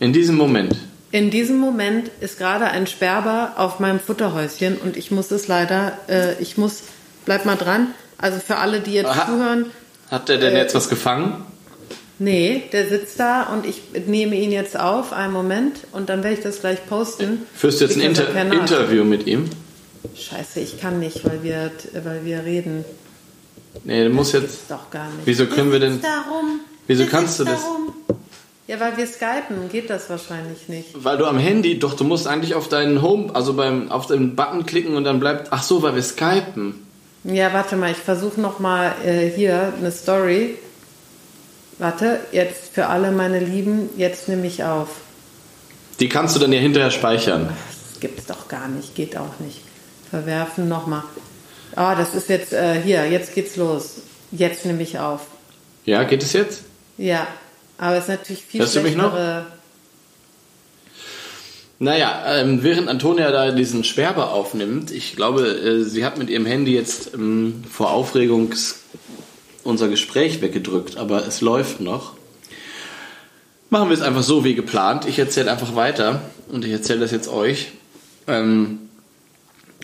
in 0.00 0.12
diesem 0.12 0.36
Moment, 0.36 0.74
In 1.12 1.30
diesem 1.30 1.58
Moment 1.58 2.10
ist 2.20 2.38
gerade 2.38 2.64
ein 2.66 2.88
Sperber 2.88 3.52
auf 3.56 3.78
meinem 3.78 4.00
Futterhäuschen 4.00 4.76
und 4.78 4.96
ich 4.96 5.12
muss 5.12 5.30
es 5.30 5.46
leider, 5.46 5.96
äh, 6.08 6.34
ich 6.42 6.58
muss, 6.58 6.82
bleib 7.24 7.44
mal 7.44 7.54
dran. 7.56 7.94
Also 8.18 8.40
für 8.40 8.56
alle, 8.56 8.80
die 8.80 8.94
jetzt 8.94 9.10
Aha. 9.10 9.26
zuhören, 9.26 9.66
hat 10.10 10.28
der 10.28 10.38
denn 10.38 10.54
Äh, 10.54 10.58
jetzt 10.58 10.74
was 10.74 10.88
gefangen? 10.88 11.44
Nee, 12.18 12.62
der 12.72 12.88
sitzt 12.88 13.18
da 13.20 13.44
und 13.52 13.66
ich 13.66 13.82
nehme 14.06 14.36
ihn 14.36 14.52
jetzt 14.52 14.78
auf, 14.78 15.12
einen 15.12 15.32
Moment, 15.32 15.78
und 15.92 16.08
dann 16.08 16.22
werde 16.22 16.36
ich 16.36 16.42
das 16.42 16.60
gleich 16.60 16.86
posten. 16.86 17.42
Führst 17.54 17.80
du 17.80 17.84
jetzt 17.86 17.96
ein 17.96 18.02
Inter. 18.02 18.28
Interview 18.52 19.04
mit 19.04 19.26
ihm? 19.26 19.48
Scheiße, 20.16 20.60
ich 20.60 20.80
kann 20.80 21.00
nicht, 21.00 21.24
weil 21.24 21.42
wir, 21.42 21.70
weil 22.04 22.24
wir 22.24 22.44
reden. 22.44 22.84
Nee, 23.84 24.04
du 24.04 24.10
musst 24.10 24.34
jetzt. 24.34 24.70
Doch 24.70 24.90
gar 24.90 25.06
nicht. 25.06 25.20
Wieso 25.24 25.46
können 25.46 25.72
wir 25.72 25.80
denn- 25.80 26.00
Darum. 26.00 26.60
Wieso 26.86 27.06
kannst 27.06 27.40
du 27.40 27.44
das? 27.44 27.62
Darum. 27.62 27.92
Ja, 28.66 28.80
weil 28.80 28.96
wir 28.96 29.06
skypen, 29.06 29.68
geht 29.70 29.90
das 29.90 30.08
wahrscheinlich 30.08 30.68
nicht. 30.68 30.88
Weil 31.04 31.18
du 31.18 31.26
am 31.26 31.36
Handy, 31.38 31.78
doch, 31.78 31.94
du 31.94 32.04
musst 32.04 32.26
eigentlich 32.26 32.54
auf 32.54 32.68
deinen 32.68 33.02
Home, 33.02 33.34
also 33.34 33.52
beim, 33.52 33.90
auf 33.90 34.06
den 34.06 34.36
Button 34.36 34.64
klicken 34.64 34.96
und 34.96 35.04
dann 35.04 35.20
bleibt, 35.20 35.48
ach 35.50 35.62
so, 35.62 35.82
weil 35.82 35.94
wir 35.94 36.02
skypen. 36.02 36.74
Ja, 37.24 37.52
warte 37.52 37.76
mal, 37.76 37.90
ich 37.90 37.96
versuche 37.98 38.40
nochmal 38.40 38.94
äh, 39.04 39.28
hier 39.28 39.72
eine 39.78 39.90
Story. 39.90 40.56
Warte, 41.78 42.20
jetzt 42.32 42.72
für 42.72 42.86
alle 42.86 43.10
meine 43.10 43.40
Lieben, 43.40 43.90
jetzt 43.96 44.28
nehme 44.28 44.46
ich 44.46 44.62
auf. 44.64 44.88
Die 46.00 46.08
kannst 46.08 46.36
du 46.36 46.40
dann 46.40 46.52
ja 46.52 46.60
hinterher 46.60 46.90
speichern. 46.90 47.48
Das 47.92 48.00
gibt's 48.00 48.26
doch 48.26 48.48
gar 48.48 48.68
nicht, 48.68 48.94
geht 48.94 49.16
auch 49.16 49.40
nicht. 49.40 49.60
Verwerfen 50.10 50.68
nochmal. 50.68 51.02
Ah, 51.74 51.94
das 51.94 52.14
ist 52.14 52.28
jetzt 52.28 52.52
äh, 52.52 52.80
hier, 52.80 53.06
jetzt 53.10 53.34
geht's 53.34 53.56
los. 53.56 53.96
Jetzt 54.30 54.64
nehme 54.66 54.82
ich 54.82 54.98
auf. 54.98 55.22
Ja, 55.84 56.04
geht 56.04 56.22
es 56.22 56.32
jetzt? 56.32 56.62
Ja, 56.96 57.26
aber 57.78 57.96
es 57.96 58.04
ist 58.04 58.08
natürlich 58.08 58.44
viel 58.44 58.60
Hörst 58.60 58.76
du 58.76 58.80
mich 58.80 58.96
noch? 58.96 59.10
schlechtere. 59.10 59.46
Naja, 61.80 62.22
ähm, 62.36 62.62
während 62.62 62.88
Antonia 62.88 63.30
da 63.32 63.50
diesen 63.50 63.82
Sperber 63.82 64.32
aufnimmt, 64.32 64.92
ich 64.92 65.16
glaube, 65.16 65.46
äh, 65.46 65.82
sie 65.82 66.04
hat 66.04 66.18
mit 66.18 66.30
ihrem 66.30 66.46
Handy 66.46 66.72
jetzt 66.72 67.14
ähm, 67.14 67.64
vor 67.70 67.90
Aufregung 67.90 68.52
unser 69.64 69.88
Gespräch 69.88 70.40
weggedrückt, 70.40 70.96
aber 70.96 71.26
es 71.26 71.40
läuft 71.40 71.80
noch. 71.80 72.12
Machen 73.70 73.88
wir 73.88 73.94
es 73.94 74.02
einfach 74.02 74.22
so 74.22 74.44
wie 74.44 74.54
geplant. 74.54 75.06
Ich 75.06 75.18
erzähle 75.18 75.50
einfach 75.50 75.74
weiter 75.74 76.22
und 76.48 76.64
ich 76.64 76.70
erzähle 76.70 77.00
das 77.00 77.10
jetzt 77.10 77.28
euch, 77.28 77.72
ähm, 78.28 78.78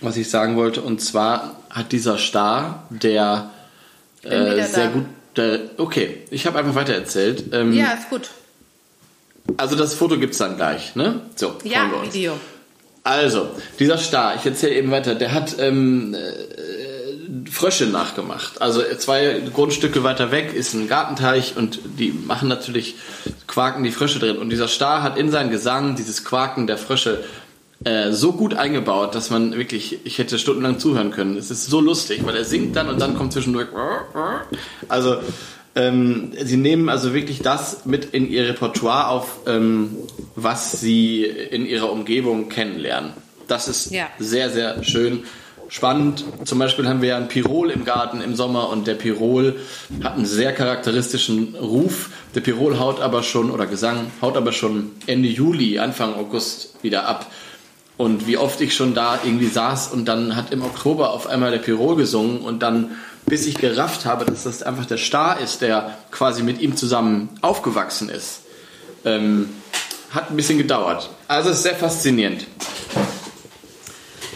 was 0.01 0.17
ich 0.17 0.31
sagen 0.31 0.57
wollte. 0.57 0.83
Und 0.83 1.01
zwar 1.01 1.57
hat 1.71 1.93
dieser 1.93 2.19
Star, 2.19 2.87
der 2.91 3.51
äh, 4.23 4.63
sehr 4.65 4.87
da. 4.87 4.87
gut. 4.91 5.05
Der, 5.37 5.61
okay, 5.79 6.19
ich 6.31 6.47
habe 6.47 6.59
einfach 6.59 6.75
weiter 6.75 6.95
erzählt. 6.95 7.45
Ähm, 7.53 7.73
ja, 7.73 7.93
ist 7.93 8.11
gut. 8.11 8.31
Also 9.57 9.77
das 9.77 9.95
Foto 9.95 10.19
gibt 10.19 10.33
es 10.33 10.39
dann 10.39 10.57
gleich, 10.57 10.95
ne? 10.97 11.23
So, 11.37 11.57
ja, 11.65 11.91
Video. 12.03 12.35
Also, 13.03 13.51
dieser 13.79 13.97
Star, 13.97 14.37
ich 14.37 14.45
erzähle 14.45 14.75
eben 14.75 14.91
weiter, 14.91 15.15
der 15.15 15.33
hat 15.33 15.57
ähm, 15.59 16.15
äh, 16.15 16.19
Frösche 17.51 17.87
nachgemacht. 17.87 18.61
Also 18.61 18.83
zwei 18.99 19.41
Grundstücke 19.53 20.03
weiter 20.03 20.31
weg 20.31 20.53
ist 20.55 20.75
ein 20.75 20.89
Gartenteich 20.89 21.57
und 21.57 21.81
die 21.99 22.13
machen 22.13 22.49
natürlich, 22.49 22.97
quaken 23.47 23.85
die 23.85 23.93
Frösche 23.93 24.19
drin. 24.19 24.39
Und 24.39 24.51
dieser 24.51 24.69
Star 24.69 25.03
hat 25.03 25.19
in 25.19 25.31
seinen 25.31 25.51
Gesang 25.51 25.97
dieses 25.97 26.25
Quaken 26.25 26.67
der 26.67 26.79
Frösche 26.79 27.23
äh, 27.85 28.13
so 28.13 28.33
gut 28.33 28.55
eingebaut, 28.55 29.15
dass 29.15 29.31
man 29.31 29.57
wirklich, 29.57 30.01
ich 30.05 30.19
hätte 30.19 30.39
stundenlang 30.39 30.79
zuhören 30.79 31.11
können. 31.13 31.37
Es 31.37 31.51
ist 31.51 31.67
so 31.67 31.81
lustig, 31.81 32.25
weil 32.25 32.37
er 32.37 32.45
singt 32.45 32.77
dann 32.77 32.89
und 32.89 33.01
dann 33.01 33.17
kommt 33.17 33.33
zwischendurch. 33.33 33.69
Also 34.89 35.19
ähm, 35.77 36.33
sie 36.43 36.57
nehmen 36.57 36.89
also 36.89 37.15
wirklich 37.15 37.43
das 37.43 37.87
mit 37.87 38.07
in 38.07 38.29
ihr 38.29 38.49
Repertoire 38.49 39.09
auf, 39.09 39.39
ähm, 39.47 39.97
was 40.35 40.81
sie 40.81 41.25
in 41.25 41.65
ihrer 41.65 41.91
Umgebung 41.93 42.49
kennenlernen. 42.49 43.13
Das 43.47 43.69
ist 43.69 43.91
ja. 43.91 44.09
sehr, 44.19 44.51
sehr 44.51 44.83
schön. 44.85 45.25
Spannend. 45.71 46.25
Zum 46.45 46.59
Beispiel 46.59 46.89
haben 46.89 47.01
wir 47.01 47.11
ja 47.11 47.17
ein 47.17 47.29
Pirol 47.29 47.71
im 47.71 47.85
Garten 47.85 48.21
im 48.21 48.35
Sommer 48.35 48.71
und 48.71 48.89
der 48.89 48.95
Pirol 48.95 49.61
hat 50.03 50.17
einen 50.17 50.27
sehr 50.27 50.53
charakteristischen 50.53 51.55
Ruf. 51.55 52.11
Der 52.35 52.41
Pirol 52.41 52.81
haut 52.81 53.01
aber 53.01 53.23
schon, 53.23 53.53
oder 53.53 53.67
Gesang, 53.67 54.11
haut 54.21 54.37
aber 54.37 54.51
schon 54.51 54.91
Ende 55.07 55.29
Juli, 55.29 55.79
Anfang 55.79 56.15
August 56.15 56.75
wieder 56.83 57.07
ab. 57.07 57.31
Und 57.97 58.27
wie 58.27 58.37
oft 58.37 58.61
ich 58.61 58.75
schon 58.75 58.95
da 58.95 59.21
irgendwie 59.25 59.47
saß 59.47 59.93
und 59.93 60.07
dann 60.07 60.35
hat 60.35 60.53
im 60.53 60.63
Oktober 60.63 61.13
auf 61.13 61.29
einmal 61.29 61.53
der 61.53 61.59
Pirol 61.59 61.95
gesungen 61.95 62.41
und 62.41 62.65
dann 62.65 62.97
bis 63.27 63.47
ich 63.47 63.55
gerafft 63.55 64.07
habe, 64.07 64.25
dass 64.25 64.43
das 64.43 64.65
einfach 64.65 64.87
der 64.87 64.99
Star 64.99 65.39
ist, 65.39 65.61
der 65.63 65.97
quasi 66.11 66.43
mit 66.43 66.61
ihm 66.61 66.77
zusammen 66.77 67.29
aufgewachsen 67.43 68.09
ist. 68.09 68.41
Ähm, 69.05 69.51
hat 70.11 70.31
ein 70.31 70.37
bisschen 70.37 70.59
gedauert. 70.59 71.11
Also 71.29 71.51
ist 71.51 71.63
sehr 71.63 71.77
faszinierend. 71.77 72.45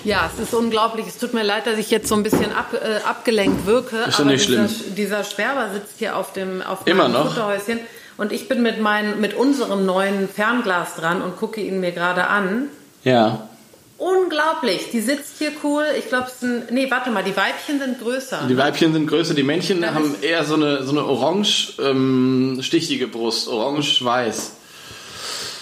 Ja, 0.05 0.31
es 0.33 0.41
ist 0.41 0.55
unglaublich. 0.55 1.07
Es 1.07 1.19
tut 1.19 1.35
mir 1.35 1.43
leid, 1.43 1.67
dass 1.67 1.79
ich 1.79 1.91
jetzt 1.91 2.09
so 2.09 2.15
ein 2.15 2.23
bisschen 2.23 2.53
ab, 2.53 2.75
äh, 2.75 3.03
abgelenkt 3.05 3.67
wirke. 3.67 3.97
Ist 4.07 4.21
aber 4.21 4.31
nicht 4.31 4.49
dieser, 4.49 4.69
schlimm. 4.69 4.95
dieser 4.95 5.25
Sperber 5.25 5.71
sitzt 5.73 5.99
hier 5.99 6.17
auf 6.17 6.33
dem 6.33 6.63
auf 6.63 6.87
Immer 6.87 7.09
noch. 7.09 7.29
Futterhäuschen 7.29 7.81
und 8.17 8.33
ich 8.33 8.49
bin 8.49 8.63
mit, 8.63 8.81
mein, 8.81 9.21
mit 9.21 9.35
unserem 9.35 9.87
neuen 9.87 10.29
Fernglas 10.29 10.97
dran 10.97 11.23
und 11.23 11.37
gucke 11.37 11.61
ihn 11.61 11.81
mir 11.81 11.93
gerade 11.93 12.29
an. 12.29 12.69
Ja. 13.03 13.49
Unglaublich. 13.97 14.91
Die 14.93 15.01
sitzt 15.01 15.39
hier 15.39 15.53
cool. 15.63 15.85
Ich 15.99 16.09
glaube, 16.09 16.27
es 16.27 16.41
sind. 16.41 16.71
Nee, 16.71 16.91
warte 16.91 17.11
mal, 17.11 17.25
die 17.25 17.37
Weibchen 17.37 17.79
sind 17.79 18.01
größer. 18.01 18.41
Die 18.49 18.57
Weibchen 18.57 18.93
sind 18.93 19.07
größer. 19.07 19.35
Die 19.35 19.45
Männchen 19.45 19.81
das 19.81 19.95
haben 19.95 20.17
eher 20.21 20.45
so 20.45 20.55
eine, 20.55 20.83
so 20.83 20.91
eine 20.91 21.05
orange-stichige 21.05 23.05
ähm, 23.05 23.11
Brust. 23.11 23.49
Orange-weiß. 23.49 24.53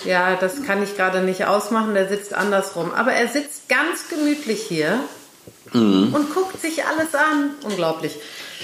Ja, 0.05 0.37
das 0.37 0.63
kann 0.65 0.83
ich 0.83 0.97
gerade 0.97 1.21
nicht 1.21 1.45
ausmachen. 1.45 1.95
Der 1.95 2.09
sitzt 2.09 2.35
andersrum. 2.35 2.93
Aber 2.93 3.13
er 3.13 3.29
sitzt 3.29 3.69
ganz 3.69 4.09
gemütlich 4.09 4.63
hier 4.63 4.99
mhm. 5.73 6.15
und 6.15 6.35
guckt 6.35 6.61
sich 6.61 6.85
alles 6.85 7.15
an. 7.15 7.51
Unglaublich. 7.65 8.13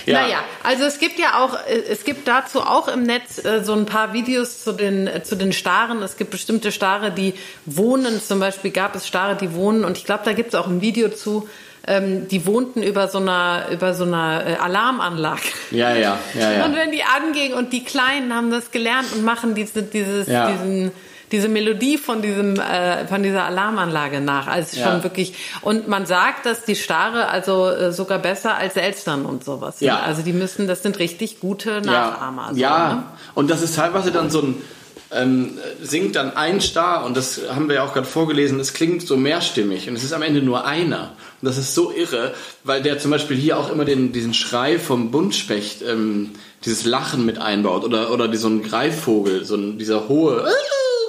Ja. 0.06 0.22
Naja, 0.22 0.38
also 0.62 0.84
es 0.84 0.98
gibt 0.98 1.18
ja 1.18 1.38
auch, 1.38 1.54
äh, 1.66 1.82
es 1.88 2.04
gibt 2.04 2.28
dazu 2.28 2.60
auch 2.62 2.88
im 2.88 3.02
Netz 3.02 3.44
äh, 3.44 3.62
so 3.62 3.74
ein 3.74 3.86
paar 3.86 4.12
Videos 4.12 4.62
zu 4.62 4.72
den, 4.72 5.06
äh, 5.06 5.22
zu 5.22 5.36
den 5.36 5.52
Staren. 5.52 6.02
Es 6.02 6.16
gibt 6.16 6.30
bestimmte 6.30 6.72
Stare, 6.72 7.10
die 7.10 7.34
wohnen. 7.66 8.20
Zum 8.22 8.40
Beispiel 8.40 8.70
gab 8.70 8.94
es 8.94 9.06
Stare, 9.06 9.36
die 9.36 9.54
wohnen. 9.54 9.84
Und 9.84 9.98
ich 9.98 10.04
glaube, 10.04 10.22
da 10.24 10.32
gibt 10.32 10.50
es 10.50 10.54
auch 10.54 10.66
ein 10.66 10.80
Video 10.80 11.08
zu, 11.08 11.48
ähm, 11.86 12.28
die 12.28 12.46
wohnten 12.46 12.82
über 12.82 13.08
so 13.08 13.18
einer, 13.18 13.66
über 13.70 13.94
so 13.94 14.04
einer 14.04 14.58
Alarmanlage. 14.60 15.42
Ja, 15.70 15.94
ja, 15.94 16.18
ja, 16.38 16.52
ja. 16.52 16.64
Und 16.64 16.76
wenn 16.76 16.90
die 16.90 17.02
angingen 17.02 17.54
und 17.54 17.72
die 17.72 17.84
Kleinen 17.84 18.34
haben 18.34 18.50
das 18.50 18.70
gelernt 18.70 19.12
und 19.12 19.24
machen 19.24 19.54
diese, 19.54 19.82
dieses, 19.82 20.26
ja. 20.26 20.50
diesen, 20.50 20.92
diese 21.32 21.48
Melodie 21.48 21.98
von 21.98 22.22
diesem 22.22 22.58
äh, 22.58 23.06
von 23.06 23.22
dieser 23.22 23.44
Alarmanlage 23.44 24.20
nach. 24.20 24.46
Also 24.46 24.78
ja. 24.78 24.90
schon 24.90 25.02
wirklich 25.02 25.34
und 25.62 25.88
man 25.88 26.06
sagt, 26.06 26.46
dass 26.46 26.64
die 26.64 26.76
Stare 26.76 27.28
also 27.28 27.68
äh, 27.68 27.92
sogar 27.92 28.18
besser 28.18 28.56
als 28.56 28.76
Elstern 28.76 29.24
und 29.26 29.44
sowas. 29.44 29.80
Ja. 29.80 30.00
Also 30.00 30.22
die 30.22 30.32
müssen, 30.32 30.66
das 30.66 30.82
sind 30.82 30.98
richtig 30.98 31.40
gute 31.40 31.80
Nachahmer. 31.80 32.48
Ja, 32.48 32.52
so, 32.52 32.60
ja. 32.60 32.94
Ne? 32.94 33.02
und 33.34 33.50
das 33.50 33.62
ist 33.62 33.76
teilweise 33.76 34.10
dann 34.12 34.30
so 34.30 34.42
ein 34.42 34.62
ähm, 35.10 35.58
singt 35.82 36.16
dann 36.16 36.36
ein 36.36 36.60
Star 36.60 37.04
und 37.04 37.16
das 37.16 37.40
haben 37.48 37.68
wir 37.68 37.76
ja 37.76 37.84
auch 37.84 37.94
gerade 37.94 38.06
vorgelesen, 38.06 38.60
es 38.60 38.74
klingt 38.74 39.06
so 39.06 39.16
mehrstimmig 39.16 39.88
und 39.88 39.96
es 39.96 40.04
ist 40.04 40.12
am 40.12 40.22
Ende 40.22 40.42
nur 40.42 40.66
einer. 40.66 41.12
Und 41.40 41.46
das 41.46 41.56
ist 41.56 41.74
so 41.74 41.92
irre, 41.92 42.34
weil 42.64 42.82
der 42.82 42.98
zum 42.98 43.10
Beispiel 43.10 43.36
hier 43.36 43.58
auch 43.58 43.70
immer 43.70 43.84
den, 43.84 44.12
diesen 44.12 44.34
Schrei 44.34 44.78
vom 44.78 45.10
Buntspecht, 45.10 45.82
ähm, 45.82 46.30
dieses 46.64 46.84
Lachen 46.84 47.24
mit 47.24 47.38
einbaut 47.38 47.84
oder, 47.84 48.10
oder 48.10 48.34
so 48.36 48.48
ein 48.48 48.62
Greifvogel, 48.62 49.44
so 49.44 49.54
ein, 49.56 49.78
dieser 49.78 50.08
hohe 50.08 50.44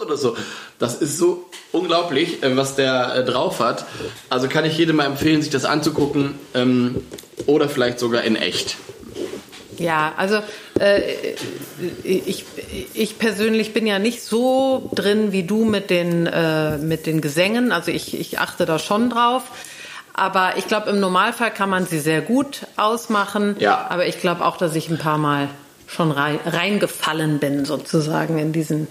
oder 0.01 0.17
so. 0.17 0.35
Das 0.77 0.95
ist 0.95 1.17
so 1.17 1.45
unglaublich, 1.71 2.43
äh, 2.43 2.55
was 2.55 2.75
der 2.75 3.15
äh, 3.15 3.25
drauf 3.25 3.59
hat. 3.59 3.85
Also 4.29 4.47
kann 4.47 4.65
ich 4.65 4.77
jedem 4.77 4.97
mal 4.97 5.05
empfehlen, 5.05 5.41
sich 5.41 5.51
das 5.51 5.65
anzugucken 5.65 6.35
ähm, 6.53 7.03
oder 7.45 7.69
vielleicht 7.69 7.99
sogar 7.99 8.23
in 8.23 8.35
echt. 8.35 8.77
Ja, 9.77 10.13
also 10.17 10.41
äh, 10.79 11.01
ich, 12.03 12.45
ich 12.93 13.17
persönlich 13.17 13.73
bin 13.73 13.87
ja 13.87 13.97
nicht 13.97 14.21
so 14.21 14.89
drin 14.93 15.31
wie 15.31 15.43
du 15.43 15.63
mit 15.63 15.89
den, 15.89 16.27
äh, 16.27 16.77
mit 16.77 17.05
den 17.05 17.21
Gesängen. 17.21 17.71
Also 17.71 17.91
ich, 17.91 18.19
ich 18.19 18.39
achte 18.39 18.65
da 18.65 18.77
schon 18.77 19.09
drauf. 19.09 19.43
Aber 20.13 20.57
ich 20.57 20.67
glaube, 20.67 20.89
im 20.89 20.99
Normalfall 20.99 21.51
kann 21.51 21.69
man 21.69 21.85
sie 21.85 21.99
sehr 21.99 22.19
gut 22.19 22.67
ausmachen. 22.75 23.55
Ja. 23.59 23.87
Aber 23.89 24.05
ich 24.05 24.19
glaube 24.19 24.43
auch, 24.43 24.57
dass 24.57 24.75
ich 24.75 24.89
ein 24.89 24.97
paar 24.97 25.17
Mal 25.17 25.47
schon 25.89 26.11
reingefallen 26.11 27.39
bin, 27.39 27.65
sozusagen 27.65 28.37
in 28.37 28.51
diesen 28.51 28.87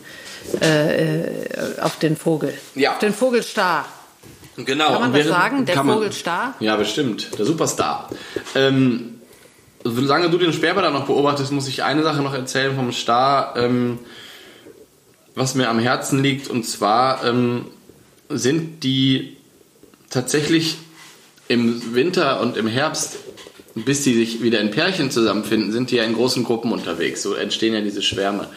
äh, 0.61 1.21
äh, 1.21 1.81
auf 1.81 1.99
den 1.99 2.17
Vogel. 2.17 2.55
Ja. 2.75 2.93
Auf 2.93 2.99
den 2.99 3.13
Vogelstar. 3.13 3.87
Genau. 4.57 4.93
Kann 4.93 5.01
man 5.01 5.13
das 5.13 5.29
sagen? 5.29 5.65
Der 5.65 5.85
Vogelstar? 5.85 6.55
Ja, 6.59 6.77
bestimmt. 6.77 7.39
Der 7.39 7.45
Superstar. 7.45 8.09
Ähm, 8.55 9.21
solange 9.85 10.31
du 10.31 10.39
den 10.39 10.53
Sperber 10.53 10.83
da 10.83 10.91
noch 10.91 11.07
beobachtest, 11.07 11.53
muss 11.53 11.69
ich 11.69 11.85
eine 11.85 12.03
Sache 12.03 12.23
noch 12.23 12.35
erzählen 12.35 12.75
vom 12.75 12.93
Star, 12.93 13.55
ähm, 13.57 14.01
was 15.37 15.55
mir 15.55 15.69
am 15.69 15.79
Herzen 15.79 16.23
liegt. 16.23 16.49
Und 16.49 16.65
zwar 16.65 17.25
ähm, 17.25 17.67
sind 18.29 18.83
die 18.83 19.37
tatsächlich 20.11 20.79
im 21.47 21.95
Winter 21.95 22.41
und 22.41 22.57
im 22.57 22.67
Herbst, 22.67 23.19
bis 23.75 24.03
die 24.03 24.15
sich 24.15 24.43
wieder 24.43 24.61
in 24.61 24.71
Pärchen 24.71 25.11
zusammenfinden, 25.11 25.73
sind 25.73 25.91
die 25.91 25.97
ja 25.97 26.05
in 26.05 26.15
großen 26.15 26.45
Gruppen 26.45 26.73
unterwegs. 26.73 27.23
So 27.23 27.35
entstehen 27.35 27.75
ja 27.75 27.81
diese 27.81 28.03
Schwärme. 28.03 28.49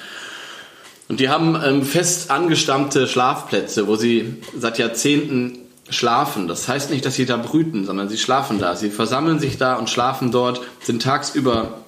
Und 1.08 1.20
die 1.20 1.30
haben 1.30 1.60
ähm, 1.64 1.84
fest 1.84 2.32
angestammte 2.32 3.08
Schlafplätze, 3.08 3.88
wo 3.88 3.96
sie 3.96 4.36
seit 4.58 4.78
Jahrzehnten 4.78 5.60
schlafen. 5.90 6.48
Das 6.48 6.68
heißt 6.68 6.90
nicht, 6.90 7.06
dass 7.06 7.16
sie 7.16 7.26
da 7.26 7.38
brüten, 7.38 7.86
sondern 7.86 8.08
sie 8.08 8.18
schlafen 8.18 8.60
da. 8.60 8.76
Sie 8.76 8.90
versammeln 8.90 9.40
sich 9.40 9.58
da 9.58 9.76
und 9.76 9.90
schlafen 9.90 10.32
dort, 10.32 10.62
sind 10.82 11.02
tagsüber 11.02 11.82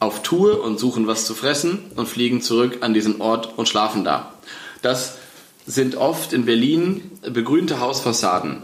auf 0.00 0.22
Tour 0.22 0.62
und 0.62 0.78
suchen 0.78 1.06
was 1.06 1.24
zu 1.24 1.34
fressen 1.34 1.78
und 1.96 2.08
fliegen 2.08 2.40
zurück 2.42 2.78
an 2.82 2.94
diesen 2.94 3.20
Ort 3.20 3.56
und 3.56 3.68
schlafen 3.68 4.04
da. 4.04 4.32
Das 4.82 5.16
sind 5.66 5.96
oft 5.96 6.32
in 6.32 6.44
Berlin 6.44 7.10
begrünte 7.22 7.80
Hausfassaden 7.80 8.62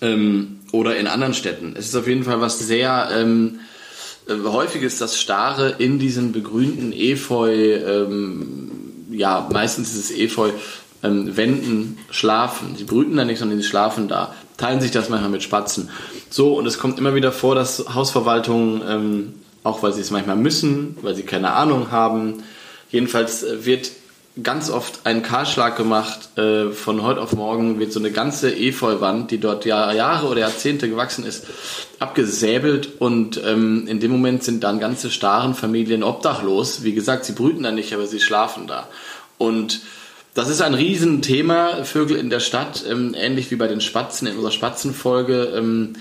ähm, 0.00 0.60
oder 0.74 0.96
in 0.96 1.06
anderen 1.06 1.34
Städten. 1.34 1.74
Es 1.78 1.86
ist 1.86 1.96
auf 1.96 2.08
jeden 2.08 2.24
Fall 2.24 2.40
was 2.40 2.58
sehr 2.58 3.08
ähm, 3.12 3.60
äh, 4.26 4.34
häufig 4.44 4.82
ist 4.82 5.00
das 5.00 5.18
Stare 5.18 5.76
in 5.78 5.98
diesen 5.98 6.32
begrünten 6.32 6.92
Efeu, 6.92 7.52
ähm, 7.52 8.70
ja, 9.10 9.48
meistens 9.52 9.94
ist 9.94 10.10
es 10.10 10.16
Efeu, 10.16 10.50
ähm, 11.02 11.36
Wänden 11.36 11.98
schlafen. 12.10 12.74
Sie 12.76 12.84
brüten 12.84 13.16
da 13.16 13.24
nicht, 13.24 13.38
sondern 13.38 13.58
sie 13.58 13.66
schlafen 13.66 14.08
da. 14.08 14.34
Teilen 14.56 14.80
sich 14.80 14.90
das 14.90 15.08
manchmal 15.08 15.30
mit 15.30 15.42
Spatzen. 15.42 15.90
So, 16.30 16.54
und 16.54 16.66
es 16.66 16.78
kommt 16.78 16.98
immer 16.98 17.14
wieder 17.14 17.32
vor, 17.32 17.54
dass 17.54 17.94
Hausverwaltungen, 17.94 18.82
ähm, 18.88 19.34
auch 19.62 19.82
weil 19.82 19.92
sie 19.92 20.00
es 20.00 20.10
manchmal 20.10 20.36
müssen, 20.36 20.96
weil 21.02 21.14
sie 21.14 21.22
keine 21.22 21.52
Ahnung 21.52 21.90
haben, 21.90 22.42
jedenfalls 22.90 23.42
äh, 23.42 23.64
wird 23.64 23.90
ganz 24.42 24.68
oft 24.68 25.00
ein 25.04 25.22
Kahlschlag 25.22 25.76
gemacht. 25.76 26.36
Äh, 26.36 26.70
von 26.70 27.02
heute 27.02 27.20
auf 27.20 27.32
morgen 27.32 27.78
wird 27.78 27.92
so 27.92 28.00
eine 28.00 28.10
ganze 28.10 28.54
Efeuwand, 28.54 29.30
die 29.30 29.38
dort 29.38 29.64
Jahre 29.64 30.26
oder 30.26 30.40
Jahrzehnte 30.40 30.88
gewachsen 30.88 31.24
ist, 31.24 31.46
abgesäbelt 32.00 33.00
und 33.00 33.40
ähm, 33.44 33.86
in 33.86 34.00
dem 34.00 34.10
Moment 34.10 34.42
sind 34.42 34.64
dann 34.64 34.80
ganze 34.80 35.10
starren 35.10 35.54
Familien 35.54 36.02
obdachlos. 36.02 36.82
Wie 36.82 36.94
gesagt, 36.94 37.24
sie 37.24 37.32
brüten 37.32 37.62
da 37.62 37.70
nicht, 37.70 37.94
aber 37.94 38.06
sie 38.06 38.20
schlafen 38.20 38.66
da. 38.66 38.88
Und 39.38 39.82
das 40.34 40.48
ist 40.48 40.62
ein 40.62 40.74
Riesenthema, 40.74 41.84
Vögel 41.84 42.16
in 42.16 42.28
der 42.28 42.40
Stadt, 42.40 42.84
ähm, 42.88 43.14
ähnlich 43.16 43.52
wie 43.52 43.56
bei 43.56 43.68
den 43.68 43.80
Spatzen 43.80 44.26
in 44.26 44.34
unserer 44.34 44.50
Spatzenfolge. 44.50 45.52
Ähm, 45.56 45.92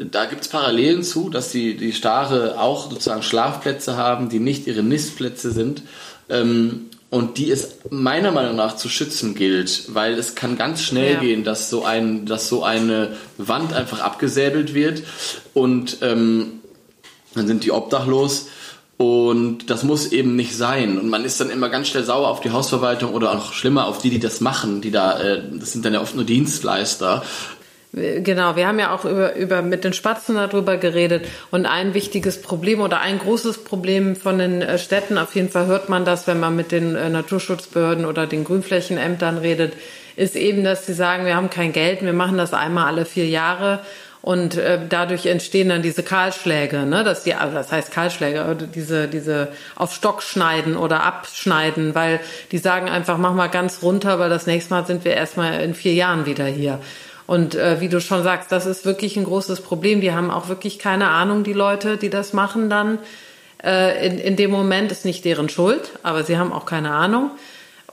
da 0.00 0.24
gibt 0.24 0.42
es 0.42 0.48
Parallelen 0.48 1.02
zu, 1.02 1.28
dass 1.28 1.50
die, 1.50 1.76
die 1.76 1.92
Stare 1.92 2.58
auch 2.58 2.90
sozusagen 2.90 3.22
Schlafplätze 3.22 3.96
haben, 3.96 4.30
die 4.30 4.40
nicht 4.40 4.66
ihre 4.66 4.82
Nistplätze 4.82 5.52
sind. 5.52 5.82
Ähm, 6.30 6.86
und 7.14 7.38
die 7.38 7.48
es 7.52 7.78
meiner 7.90 8.32
Meinung 8.32 8.56
nach 8.56 8.74
zu 8.74 8.88
schützen 8.88 9.36
gilt, 9.36 9.94
weil 9.94 10.14
es 10.14 10.34
kann 10.34 10.58
ganz 10.58 10.82
schnell 10.82 11.14
ja. 11.14 11.20
gehen, 11.20 11.44
dass 11.44 11.70
so 11.70 11.84
ein, 11.84 12.26
dass 12.26 12.48
so 12.48 12.64
eine 12.64 13.10
Wand 13.38 13.72
einfach 13.72 14.00
abgesäbelt 14.00 14.74
wird 14.74 15.04
und 15.52 15.98
ähm, 16.02 16.60
dann 17.36 17.46
sind 17.46 17.62
die 17.62 17.70
obdachlos 17.70 18.48
und 18.96 19.70
das 19.70 19.84
muss 19.84 20.10
eben 20.10 20.34
nicht 20.34 20.56
sein. 20.56 20.98
Und 20.98 21.08
man 21.08 21.24
ist 21.24 21.40
dann 21.40 21.50
immer 21.50 21.68
ganz 21.68 21.86
schnell 21.86 22.02
sauer 22.02 22.26
auf 22.26 22.40
die 22.40 22.50
Hausverwaltung 22.50 23.14
oder 23.14 23.30
auch 23.32 23.52
schlimmer 23.52 23.86
auf 23.86 23.98
die, 23.98 24.10
die 24.10 24.18
das 24.18 24.40
machen, 24.40 24.80
die 24.80 24.90
da, 24.90 25.20
äh, 25.20 25.40
das 25.52 25.70
sind 25.70 25.84
dann 25.84 25.94
ja 25.94 26.00
oft 26.00 26.16
nur 26.16 26.24
Dienstleister, 26.24 27.22
Genau, 27.96 28.56
wir 28.56 28.66
haben 28.66 28.80
ja 28.80 28.92
auch 28.92 29.04
über, 29.04 29.36
über 29.36 29.62
mit 29.62 29.84
den 29.84 29.92
Spatzen 29.92 30.34
darüber 30.34 30.78
geredet 30.78 31.26
und 31.52 31.64
ein 31.64 31.94
wichtiges 31.94 32.42
Problem 32.42 32.80
oder 32.80 33.00
ein 33.00 33.20
großes 33.20 33.62
Problem 33.62 34.16
von 34.16 34.38
den 34.38 34.62
äh, 34.62 34.78
Städten, 34.78 35.16
auf 35.16 35.36
jeden 35.36 35.48
Fall 35.48 35.66
hört 35.66 35.88
man 35.88 36.04
das, 36.04 36.26
wenn 36.26 36.40
man 36.40 36.56
mit 36.56 36.72
den 36.72 36.96
äh, 36.96 37.08
Naturschutzbehörden 37.08 38.04
oder 38.04 38.26
den 38.26 38.42
Grünflächenämtern 38.42 39.38
redet, 39.38 39.74
ist 40.16 40.34
eben, 40.34 40.64
dass 40.64 40.86
sie 40.86 40.92
sagen, 40.94 41.24
wir 41.24 41.36
haben 41.36 41.50
kein 41.50 41.72
Geld, 41.72 42.02
wir 42.02 42.12
machen 42.12 42.36
das 42.36 42.52
einmal 42.52 42.86
alle 42.86 43.04
vier 43.04 43.28
Jahre 43.28 43.78
und 44.22 44.56
äh, 44.56 44.80
dadurch 44.88 45.26
entstehen 45.26 45.68
dann 45.68 45.82
diese 45.82 46.02
Kahlschläge, 46.02 46.86
ne? 46.86 47.04
Dass 47.04 47.22
die, 47.22 47.34
also 47.34 47.54
das 47.54 47.70
heißt 47.70 47.92
Kahlschläge, 47.92 48.56
diese, 48.74 49.06
diese 49.06 49.48
auf 49.76 49.94
Stock 49.94 50.22
schneiden 50.22 50.76
oder 50.76 51.04
abschneiden, 51.04 51.94
weil 51.94 52.18
die 52.50 52.58
sagen 52.58 52.88
einfach, 52.88 53.18
mach 53.18 53.34
mal 53.34 53.48
ganz 53.48 53.82
runter, 53.82 54.18
weil 54.18 54.30
das 54.30 54.46
nächste 54.46 54.72
Mal 54.74 54.86
sind 54.86 55.04
wir 55.04 55.12
erstmal 55.12 55.60
in 55.60 55.74
vier 55.74 55.92
Jahren 55.92 56.26
wieder 56.26 56.46
hier. 56.46 56.80
Und 57.26 57.54
äh, 57.54 57.80
wie 57.80 57.88
du 57.88 58.00
schon 58.00 58.22
sagst, 58.22 58.52
das 58.52 58.66
ist 58.66 58.84
wirklich 58.84 59.16
ein 59.16 59.24
großes 59.24 59.60
Problem. 59.62 60.00
Die 60.00 60.12
haben 60.12 60.30
auch 60.30 60.48
wirklich 60.48 60.78
keine 60.78 61.08
Ahnung, 61.08 61.42
die 61.42 61.52
Leute, 61.52 61.96
die 61.96 62.10
das 62.10 62.32
machen 62.32 62.68
dann. 62.68 62.98
Äh, 63.62 64.06
in, 64.06 64.18
in 64.18 64.36
dem 64.36 64.50
Moment 64.50 64.92
ist 64.92 65.04
nicht 65.04 65.24
deren 65.24 65.48
Schuld, 65.48 65.90
aber 66.02 66.24
sie 66.24 66.36
haben 66.36 66.52
auch 66.52 66.66
keine 66.66 66.90
Ahnung. 66.90 67.30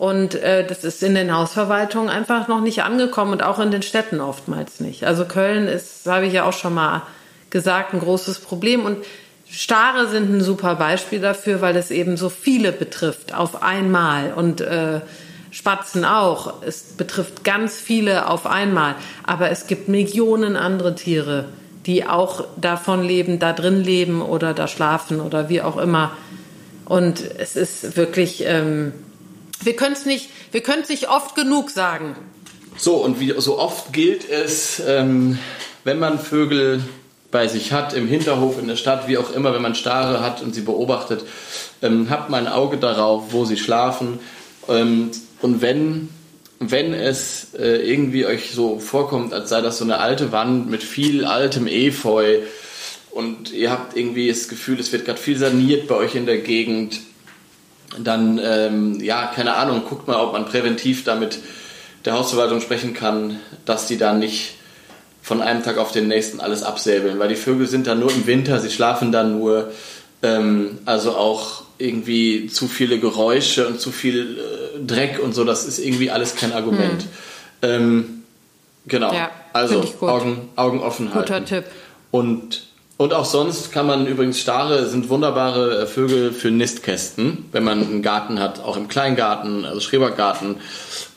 Und 0.01 0.35
äh, 0.35 0.65
das 0.65 0.83
ist 0.83 1.03
in 1.03 1.15
den 1.15 1.33
Hausverwaltungen 1.33 2.09
einfach 2.09 2.47
noch 2.47 2.59
nicht 2.59 2.83
angekommen 2.83 3.33
und 3.33 3.43
auch 3.43 3.59
in 3.59 3.71
den 3.71 3.83
Städten 3.83 4.19
oftmals 4.19 4.79
nicht. 4.79 5.05
Also 5.05 5.25
Köln 5.25 5.67
ist, 5.67 6.07
habe 6.07 6.25
ich 6.25 6.33
ja 6.33 6.43
auch 6.43 6.53
schon 6.53 6.73
mal 6.73 7.03
gesagt, 7.51 7.93
ein 7.93 7.99
großes 7.99 8.39
Problem. 8.39 8.83
Und 8.83 9.05
Stare 9.49 10.07
sind 10.07 10.33
ein 10.33 10.41
super 10.41 10.75
Beispiel 10.75 11.19
dafür, 11.19 11.61
weil 11.61 11.75
es 11.75 11.91
eben 11.91 12.17
so 12.17 12.29
viele 12.29 12.71
betrifft 12.71 13.33
auf 13.33 13.61
einmal. 13.61 14.33
Und 14.33 14.61
äh, 14.61 15.01
Spatzen 15.51 16.05
auch. 16.05 16.61
Es 16.65 16.81
betrifft 16.97 17.43
ganz 17.43 17.75
viele 17.75 18.29
auf 18.29 18.47
einmal. 18.47 18.95
Aber 19.23 19.51
es 19.51 19.67
gibt 19.67 19.89
Millionen 19.89 20.55
andere 20.55 20.95
Tiere, 20.95 21.49
die 21.85 22.05
auch 22.05 22.45
davon 22.59 23.03
leben, 23.03 23.39
da 23.39 23.53
drin 23.53 23.83
leben 23.83 24.21
oder 24.21 24.53
da 24.53 24.67
schlafen 24.67 25.19
oder 25.19 25.49
wie 25.49 25.61
auch 25.61 25.77
immer. 25.77 26.11
Und 26.85 27.23
es 27.37 27.55
ist 27.55 27.95
wirklich, 27.95 28.43
ähm, 28.45 28.93
wir 29.63 29.75
können 29.75 29.93
es 29.93 30.05
nicht, 30.05 30.29
wir 30.51 30.61
können 30.61 30.81
es 30.83 30.89
nicht 30.89 31.09
oft 31.09 31.35
genug 31.35 31.69
sagen. 31.69 32.15
So, 32.77 32.95
und 32.95 33.19
wie 33.19 33.33
so 33.37 33.59
oft 33.59 33.93
gilt 33.93 34.29
es, 34.29 34.81
ähm, 34.85 35.37
wenn 35.83 35.99
man 35.99 36.19
Vögel 36.19 36.81
bei 37.31 37.47
sich 37.47 37.71
hat, 37.71 37.93
im 37.93 38.07
Hinterhof, 38.07 38.59
in 38.59 38.67
der 38.67 38.75
Stadt, 38.75 39.07
wie 39.07 39.17
auch 39.17 39.31
immer, 39.31 39.53
wenn 39.53 39.61
man 39.61 39.75
Stare 39.75 40.21
hat 40.21 40.41
und 40.41 40.53
sie 40.53 40.61
beobachtet, 40.61 41.23
ähm, 41.81 42.09
habt 42.09 42.29
mal 42.29 42.39
ein 42.45 42.51
Auge 42.51 42.77
darauf, 42.77 43.31
wo 43.31 43.45
sie 43.45 43.57
schlafen. 43.57 44.19
Ähm, 44.67 45.11
und 45.41 45.61
wenn, 45.61 46.09
wenn 46.59 46.93
es 46.93 47.53
äh, 47.57 47.89
irgendwie 47.89 48.25
euch 48.25 48.51
so 48.51 48.79
vorkommt, 48.79 49.33
als 49.33 49.49
sei 49.49 49.61
das 49.61 49.77
so 49.77 49.83
eine 49.83 49.99
alte 49.99 50.31
Wand 50.31 50.69
mit 50.69 50.83
viel 50.83 51.25
altem 51.25 51.67
Efeu 51.67 52.39
und 53.11 53.51
ihr 53.51 53.71
habt 53.71 53.97
irgendwie 53.97 54.29
das 54.29 54.47
Gefühl, 54.47 54.79
es 54.79 54.91
wird 54.91 55.05
gerade 55.05 55.19
viel 55.19 55.37
saniert 55.37 55.87
bei 55.87 55.95
euch 55.95 56.15
in 56.15 56.25
der 56.25 56.37
Gegend, 56.37 56.99
dann, 57.99 58.39
ähm, 58.41 58.99
ja, 59.01 59.27
keine 59.27 59.55
Ahnung, 59.55 59.83
guckt 59.87 60.07
mal, 60.07 60.19
ob 60.21 60.33
man 60.33 60.45
präventiv 60.45 61.03
damit 61.03 61.39
der 62.05 62.13
Hausverwaltung 62.13 62.61
sprechen 62.61 62.93
kann, 62.93 63.39
dass 63.65 63.87
die 63.87 63.97
da 63.97 64.13
nicht 64.13 64.55
von 65.21 65.41
einem 65.41 65.61
Tag 65.63 65.77
auf 65.77 65.91
den 65.91 66.07
nächsten 66.07 66.39
alles 66.39 66.63
absäbeln, 66.63 67.19
weil 67.19 67.29
die 67.29 67.35
Vögel 67.35 67.67
sind 67.67 67.87
dann 67.87 67.99
nur 67.99 68.11
im 68.11 68.25
Winter, 68.25 68.59
sie 68.59 68.71
schlafen 68.71 69.11
dann 69.11 69.37
nur, 69.37 69.71
ähm, 70.23 70.79
also 70.85 71.15
auch 71.15 71.63
irgendwie 71.77 72.47
zu 72.47 72.67
viele 72.67 72.99
Geräusche 72.99 73.67
und 73.67 73.79
zu 73.79 73.91
viel 73.91 74.37
äh, 74.37 74.70
Dreck 74.87 75.19
und 75.21 75.33
so, 75.33 75.43
das 75.43 75.65
ist 75.65 75.79
irgendwie 75.79 76.11
alles 76.11 76.35
kein 76.35 76.53
Argument. 76.53 77.03
Hm. 77.03 77.69
Ähm, 77.69 78.23
genau. 78.87 79.13
Ja, 79.13 79.31
also 79.53 79.83
Augen, 80.01 80.49
Augen 80.55 80.79
offen 80.79 81.13
halten. 81.13 81.27
Guter 81.27 81.45
Tipp. 81.45 81.65
Und, 82.11 82.63
und 82.97 83.13
auch 83.13 83.25
sonst 83.25 83.71
kann 83.71 83.87
man 83.87 84.07
übrigens 84.07 84.39
Stare 84.39 84.87
sind 84.87 85.09
wunderbare 85.09 85.83
äh, 85.83 85.85
Vögel 85.85 86.31
für 86.31 86.51
Nistkästen, 86.51 87.45
wenn 87.51 87.63
man 87.63 87.81
einen 87.81 88.01
Garten 88.01 88.39
hat, 88.39 88.59
auch 88.59 88.77
im 88.77 88.87
Kleingarten, 88.87 89.65
also 89.65 89.79
Schrebergarten. 89.79 90.57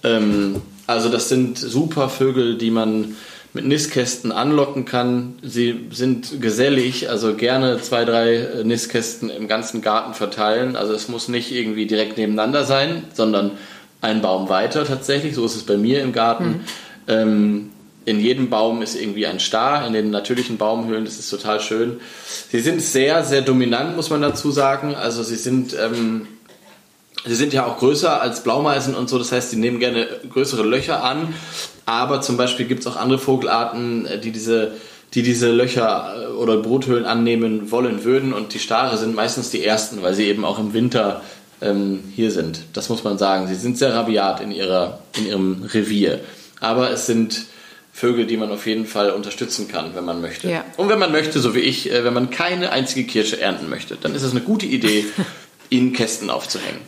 Ähm, 0.03 0.63
also 0.87 1.09
das 1.09 1.29
sind 1.29 1.59
super 1.59 2.09
Vögel, 2.09 2.59
die 2.59 2.71
man 2.71 3.17
mit 3.55 3.65
Nistkästen 3.65 4.33
anlocken 4.33 4.85
kann. 4.85 5.37
Sie 5.43 5.87
sind 5.93 6.43
gesellig, 6.43 7.09
also 7.09 7.35
gerne 7.35 7.81
zwei, 7.81 8.05
drei 8.05 8.35
äh, 8.35 8.65
Nistkästen 8.65 9.31
im 9.31 9.47
ganzen 9.47 9.81
Garten 9.81 10.13
verteilen. 10.13 10.75
Also 10.75 10.93
es 10.93 11.09
muss 11.09 11.29
nicht 11.29 11.53
irgendwie 11.53 11.87
direkt 11.87 12.19
nebeneinander 12.19 12.65
sein, 12.65 13.05
sondern 13.15 13.53
ein 14.01 14.21
Baum 14.21 14.49
weiter 14.49 14.85
tatsächlich. 14.85 15.37
So 15.37 15.47
ist 15.47 15.55
es 15.55 15.63
bei 15.63 15.77
mir 15.77 16.03
im 16.03 16.13
Garten. 16.13 16.47
Mhm. 16.47 16.61
Ähm, 17.07 17.71
in 18.07 18.21
jedem 18.21 18.51
Baum 18.51 18.83
ist 18.83 19.01
irgendwie 19.01 19.27
ein 19.27 19.39
Star, 19.39 19.87
in 19.87 19.95
den 19.95 20.11
natürlichen 20.11 20.59
Baumhöhlen, 20.59 21.07
das 21.07 21.19
ist 21.19 21.31
total 21.31 21.61
schön. 21.61 22.01
Sie 22.51 22.61
sind 22.61 22.83
sehr, 22.83 23.25
sehr 23.25 23.41
dominant, 23.41 23.97
muss 23.97 24.11
man 24.11 24.21
dazu 24.21 24.51
sagen. 24.51 24.95
Also 24.95 25.23
sie 25.23 25.37
sind 25.37 25.75
ähm, 25.75 26.27
Sie 27.27 27.35
sind 27.35 27.55
ja 27.55 27.65
auch 27.65 27.79
größer 27.79 28.21
als 28.21 28.43
Blaumeisen 28.43 28.95
und 28.95 29.09
so, 29.09 29.17
das 29.17 29.33
heißt, 29.33 29.51
sie 29.51 29.57
nehmen 29.57 29.79
gerne 29.79 30.07
größere 30.31 30.63
Löcher 30.63 31.03
an. 31.03 31.33
Aber 31.87 32.21
zum 32.21 32.37
Beispiel 32.37 32.67
gibt 32.67 32.81
es 32.81 32.87
auch 32.87 32.97
andere 32.97 33.19
Vogelarten, 33.19 34.07
äh, 34.07 34.19
die 34.19 34.31
diese, 34.31 34.73
die 35.15 35.23
diese 35.23 35.51
Löcher 35.51 36.15
äh, 36.17 36.27
oder 36.33 36.57
Bruthöhlen 36.59 37.05
annehmen 37.05 37.71
wollen 37.71 38.05
würden. 38.05 38.33
Und 38.33 38.55
die 38.55 38.59
Stare 38.59 38.97
sind 38.97 39.15
meistens 39.15 39.51
die 39.51 39.65
ersten, 39.65 40.03
weil 40.03 40.15
sie 40.15 40.25
eben 40.25 40.45
auch 40.45 40.59
im 40.59 40.73
Winter 40.73 41.23
ähm, 41.61 42.05
hier 42.15 42.31
sind. 42.31 42.61
Das 42.73 42.89
muss 42.89 43.05
man 43.05 43.19
sagen. 43.19 43.47
Sie 43.49 43.55
sind 43.55 43.79
sehr 43.79 43.95
rabiat 43.95 44.41
in, 44.41 44.51
ihrer, 44.51 45.01
in 45.17 45.27
ihrem 45.27 45.63
Revier. 45.73 46.21
Aber 46.61 46.91
es 46.91 47.07
sind 47.07 47.47
Vögel, 47.93 48.27
die 48.27 48.37
man 48.37 48.51
auf 48.51 48.67
jeden 48.67 48.87
Fall 48.87 49.11
unterstützen 49.11 49.69
kann, 49.69 49.95
wenn 49.95 50.05
man 50.05 50.21
möchte. 50.21 50.51
Ja. 50.51 50.65
Und 50.77 50.89
wenn 50.89 50.99
man 50.99 51.13
möchte, 51.13 51.39
so 51.39 51.55
wie 51.55 51.61
ich, 51.61 51.93
äh, 51.93 52.05
wenn 52.05 52.15
man 52.15 52.31
keine 52.31 52.73
einzige 52.73 53.07
Kirsche 53.07 53.41
ernten 53.41 53.69
möchte, 53.71 53.97
dann 53.97 54.15
ist 54.15 54.23
es 54.23 54.33
eine 54.33 54.41
gute 54.41 54.67
Idee, 54.67 55.05
ihnen 55.71 55.93
Kästen 55.93 56.29
aufzuhängen. 56.29 56.81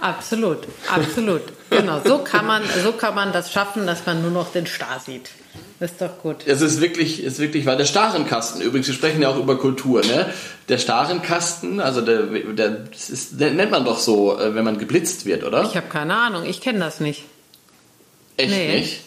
Absolut, 0.00 0.58
absolut. 0.90 1.42
genau, 1.68 2.00
so 2.04 2.18
kann 2.18 2.46
man, 2.46 2.62
so 2.82 2.92
kann 2.92 3.14
man 3.14 3.32
das 3.32 3.52
schaffen, 3.52 3.86
dass 3.86 4.06
man 4.06 4.22
nur 4.22 4.30
noch 4.30 4.50
den 4.52 4.66
Star 4.66 5.00
sieht. 5.04 5.30
Das 5.78 5.92
ist 5.92 6.00
doch 6.00 6.18
gut. 6.18 6.36
Es 6.46 6.60
ist 6.60 6.80
wirklich, 6.80 7.22
ist 7.22 7.38
wirklich, 7.38 7.66
weil 7.66 7.76
der 7.76 7.84
Starenkasten, 7.84 8.60
übrigens, 8.60 8.86
wir 8.86 8.94
sprechen 8.94 9.22
ja 9.22 9.30
auch 9.30 9.38
über 9.38 9.58
Kultur, 9.58 10.02
ne? 10.02 10.32
Der 10.68 10.78
Starenkasten, 10.78 11.80
also 11.80 12.00
der, 12.02 12.22
der, 12.22 12.84
ist, 12.92 13.40
der 13.40 13.50
nennt 13.52 13.70
man 13.70 13.84
doch 13.84 13.98
so, 13.98 14.38
äh, 14.38 14.54
wenn 14.54 14.64
man 14.64 14.78
geblitzt 14.78 15.26
wird, 15.26 15.42
oder? 15.42 15.64
Ich 15.64 15.76
habe 15.76 15.88
keine 15.88 16.14
Ahnung, 16.14 16.44
ich 16.44 16.60
kenne 16.60 16.78
das 16.78 17.00
nicht. 17.00 17.24
Echt 18.36 18.50
nee. 18.50 18.80
nicht? 18.80 19.00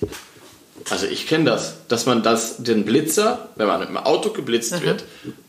Also 0.89 1.05
ich 1.05 1.27
kenne 1.27 1.45
das, 1.45 1.75
dass 1.87 2.05
man 2.05 2.23
das, 2.23 2.57
den 2.57 2.83
Blitzer, 2.83 3.49
wenn 3.55 3.67
man 3.67 3.79
mit 3.79 3.89
dem 3.89 3.97
Auto 3.97 4.31
geblitzt 4.31 4.73
Aha. 4.73 4.83
wird, 4.83 5.03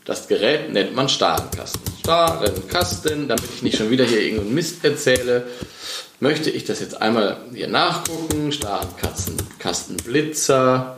das 0.05 0.27
Gerät 0.27 0.71
nennt 0.71 0.95
man 0.95 1.09
Starenkasten. 1.09 1.81
Starenkasten, 1.99 3.27
damit 3.27 3.43
ich 3.55 3.61
nicht 3.63 3.77
schon 3.77 3.89
wieder 3.89 4.05
hier 4.05 4.21
irgendeinen 4.21 4.53
Mist 4.53 4.85
erzähle, 4.85 5.47
möchte 6.19 6.49
ich 6.49 6.63
das 6.63 6.79
jetzt 6.79 7.01
einmal 7.01 7.37
hier 7.53 7.67
nachgucken. 7.67 8.51
Starenkasten, 8.51 9.97
Blitzer, 10.05 10.97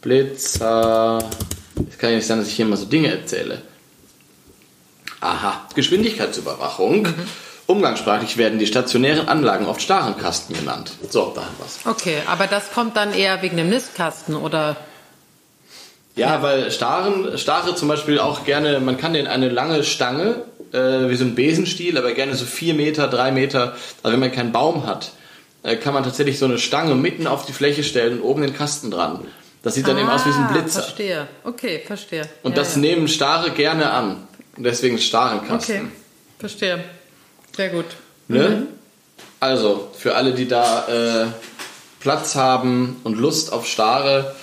Blitzer. 0.00 1.18
Es 1.88 1.98
kann 1.98 2.10
ja 2.10 2.16
nicht 2.16 2.26
sein, 2.26 2.38
dass 2.38 2.48
ich 2.48 2.54
hier 2.54 2.66
mal 2.66 2.76
so 2.76 2.86
Dinge 2.86 3.10
erzähle. 3.10 3.62
Aha, 5.20 5.68
Geschwindigkeitsüberwachung. 5.74 7.02
Mhm. 7.02 7.14
Umgangssprachlich 7.68 8.38
werden 8.38 8.58
die 8.58 8.66
stationären 8.66 9.28
Anlagen 9.28 9.66
oft 9.66 9.82
Starenkasten 9.82 10.56
genannt. 10.56 10.92
So, 11.10 11.32
da 11.34 11.42
haben 11.42 11.54
wir's. 11.58 11.80
Okay, 11.84 12.16
aber 12.26 12.46
das 12.46 12.72
kommt 12.72 12.96
dann 12.96 13.12
eher 13.12 13.42
wegen 13.42 13.58
dem 13.58 13.68
Nistkasten 13.68 14.34
oder? 14.34 14.76
Ja, 16.16 16.36
ja. 16.36 16.42
weil 16.42 16.70
Staren, 16.70 17.36
Stare 17.36 17.74
zum 17.74 17.88
Beispiel 17.88 18.20
auch 18.20 18.46
gerne, 18.46 18.80
man 18.80 18.96
kann 18.96 19.12
den 19.12 19.26
eine 19.26 19.50
lange 19.50 19.84
Stange, 19.84 20.44
äh, 20.72 21.10
wie 21.10 21.14
so 21.16 21.26
ein 21.26 21.34
Besenstiel, 21.34 21.98
aber 21.98 22.12
gerne 22.12 22.36
so 22.36 22.46
vier 22.46 22.72
Meter, 22.72 23.06
drei 23.06 23.32
Meter, 23.32 23.74
also 24.02 24.14
wenn 24.14 24.20
man 24.20 24.32
keinen 24.32 24.52
Baum 24.52 24.86
hat, 24.86 25.12
äh, 25.62 25.76
kann 25.76 25.92
man 25.92 26.04
tatsächlich 26.04 26.38
so 26.38 26.46
eine 26.46 26.58
Stange 26.58 26.94
mitten 26.94 27.26
auf 27.26 27.44
die 27.44 27.52
Fläche 27.52 27.84
stellen 27.84 28.20
und 28.20 28.24
oben 28.24 28.40
den 28.40 28.54
Kasten 28.54 28.90
dran. 28.90 29.26
Das 29.62 29.74
sieht 29.74 29.86
dann 29.86 29.98
ah, 29.98 30.00
eben 30.00 30.08
aus 30.08 30.24
wie 30.24 30.32
so 30.32 30.38
ein 30.38 30.46
ah, 30.46 30.52
Blitzer. 30.52 30.82
Verstehe. 30.84 31.28
Okay, 31.44 31.82
verstehe. 31.86 32.22
Und 32.42 32.52
ja, 32.52 32.62
das 32.62 32.76
ja. 32.76 32.80
nehmen 32.80 33.08
Stare 33.08 33.50
gerne 33.50 33.90
an. 33.90 34.26
Und 34.56 34.64
deswegen 34.64 34.96
Starenkasten. 34.96 35.76
Okay, 35.76 35.86
verstehe. 36.38 36.82
Sehr 37.58 37.70
gut. 37.70 37.86
Ne? 38.28 38.48
Mhm. 38.48 38.66
Also, 39.40 39.90
für 39.98 40.14
alle, 40.14 40.32
die 40.32 40.46
da 40.46 40.86
äh, 40.86 41.26
Platz 41.98 42.36
haben 42.36 43.00
und 43.02 43.18
Lust 43.18 43.52
auf 43.52 43.66
Stare, 43.66 44.36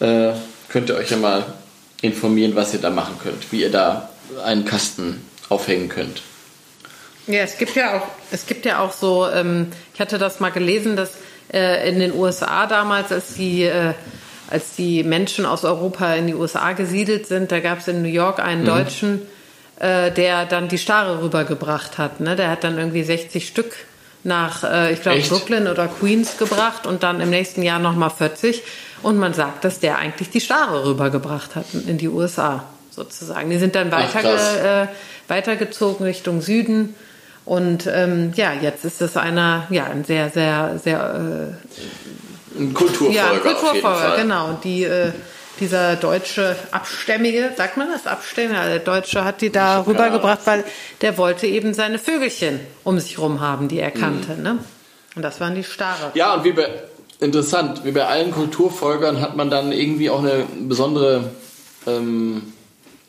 äh, 0.00 0.30
könnt 0.70 0.88
ihr 0.88 0.96
euch 0.96 1.10
ja 1.10 1.18
mal 1.18 1.44
informieren, 2.00 2.56
was 2.56 2.72
ihr 2.72 2.80
da 2.80 2.88
machen 2.88 3.18
könnt, 3.22 3.52
wie 3.52 3.60
ihr 3.60 3.70
da 3.70 4.08
einen 4.42 4.64
Kasten 4.64 5.22
aufhängen 5.50 5.90
könnt. 5.90 6.22
Ja, 7.26 7.40
es 7.40 7.58
gibt 7.58 7.76
ja 7.76 7.98
auch, 7.98 8.06
es 8.30 8.46
gibt 8.46 8.64
ja 8.64 8.78
auch 8.78 8.92
so, 8.92 9.28
ähm, 9.28 9.66
ich 9.92 10.00
hatte 10.00 10.16
das 10.16 10.40
mal 10.40 10.50
gelesen, 10.50 10.96
dass 10.96 11.10
äh, 11.52 11.86
in 11.86 11.98
den 11.98 12.14
USA 12.14 12.66
damals, 12.66 13.12
als 13.12 13.34
die, 13.34 13.64
äh, 13.64 13.92
als 14.48 14.76
die 14.76 15.04
Menschen 15.04 15.44
aus 15.44 15.62
Europa 15.66 16.14
in 16.14 16.26
die 16.26 16.34
USA 16.34 16.72
gesiedelt 16.72 17.26
sind, 17.26 17.52
da 17.52 17.60
gab 17.60 17.80
es 17.80 17.88
in 17.88 18.00
New 18.00 18.08
York 18.08 18.38
einen 18.40 18.62
Mhm. 18.62 18.66
Deutschen, 18.66 19.22
äh, 19.78 20.10
der 20.10 20.46
dann 20.46 20.68
die 20.68 20.78
Stare 20.78 21.22
rübergebracht 21.22 21.98
hat. 21.98 22.20
Ne? 22.20 22.36
Der 22.36 22.50
hat 22.50 22.64
dann 22.64 22.78
irgendwie 22.78 23.02
60 23.02 23.46
Stück 23.46 23.74
nach, 24.24 24.64
äh, 24.64 24.92
ich 24.92 25.02
glaube? 25.02 25.20
Brooklyn 25.20 25.68
oder 25.68 25.88
Queens 25.88 26.38
gebracht 26.38 26.86
und 26.86 27.02
dann 27.02 27.20
im 27.20 27.30
nächsten 27.30 27.62
Jahr 27.62 27.78
nochmal 27.78 28.10
40. 28.10 28.62
Und 29.02 29.18
man 29.18 29.34
sagt, 29.34 29.64
dass 29.64 29.78
der 29.78 29.98
eigentlich 29.98 30.30
die 30.30 30.40
Stare 30.40 30.84
rübergebracht 30.86 31.54
hat 31.54 31.66
in 31.86 31.98
die 31.98 32.08
USA, 32.08 32.64
sozusagen. 32.90 33.50
Die 33.50 33.58
sind 33.58 33.74
dann 33.74 33.88
Ach, 33.92 33.98
weiter, 33.98 34.20
krass. 34.20 34.56
äh, 34.56 34.86
weitergezogen 35.28 36.04
Richtung 36.04 36.40
Süden. 36.40 36.94
Und 37.44 37.86
ähm, 37.86 38.32
ja, 38.34 38.52
jetzt 38.52 38.84
ist 38.84 39.00
es 39.00 39.16
einer, 39.16 39.66
ja, 39.70 39.84
ein 39.84 40.04
sehr, 40.04 40.30
sehr, 40.30 40.80
sehr, 40.82 41.14
Ein 41.14 42.70
äh, 42.70 42.72
Kulturfolger 42.72 43.14
ja, 43.14 43.30
ein 43.30 43.40
Kulturfolger, 43.40 44.16
genau. 44.16 44.48
Und 44.48 44.64
die, 44.64 44.82
äh, 44.82 45.12
dieser 45.60 45.96
deutsche 45.96 46.56
Abstämmige, 46.70 47.50
sagt 47.56 47.76
man 47.76 47.88
das, 47.90 48.06
Abstämmige, 48.06 48.54
der 48.54 48.78
Deutsche 48.78 49.24
hat 49.24 49.40
die 49.40 49.50
da 49.50 49.80
rübergebracht, 49.80 50.40
weil 50.44 50.64
der 51.00 51.16
wollte 51.18 51.46
eben 51.46 51.74
seine 51.74 51.98
Vögelchen 51.98 52.60
um 52.84 52.98
sich 52.98 53.18
rum 53.18 53.40
haben, 53.40 53.68
die 53.68 53.78
er 53.78 53.90
kannte, 53.90 54.40
ne? 54.40 54.58
Und 55.14 55.22
das 55.22 55.40
waren 55.40 55.54
die 55.54 55.64
Stare. 55.64 56.10
Ja, 56.14 56.34
und 56.34 56.44
wie 56.44 56.52
bei, 56.52 56.68
interessant, 57.20 57.84
wie 57.84 57.92
bei 57.92 58.04
allen 58.06 58.30
Kulturfolgern 58.32 59.20
hat 59.20 59.34
man 59.36 59.48
dann 59.48 59.72
irgendwie 59.72 60.10
auch 60.10 60.18
eine 60.18 60.44
besondere 60.60 61.30
ähm, 61.86 62.52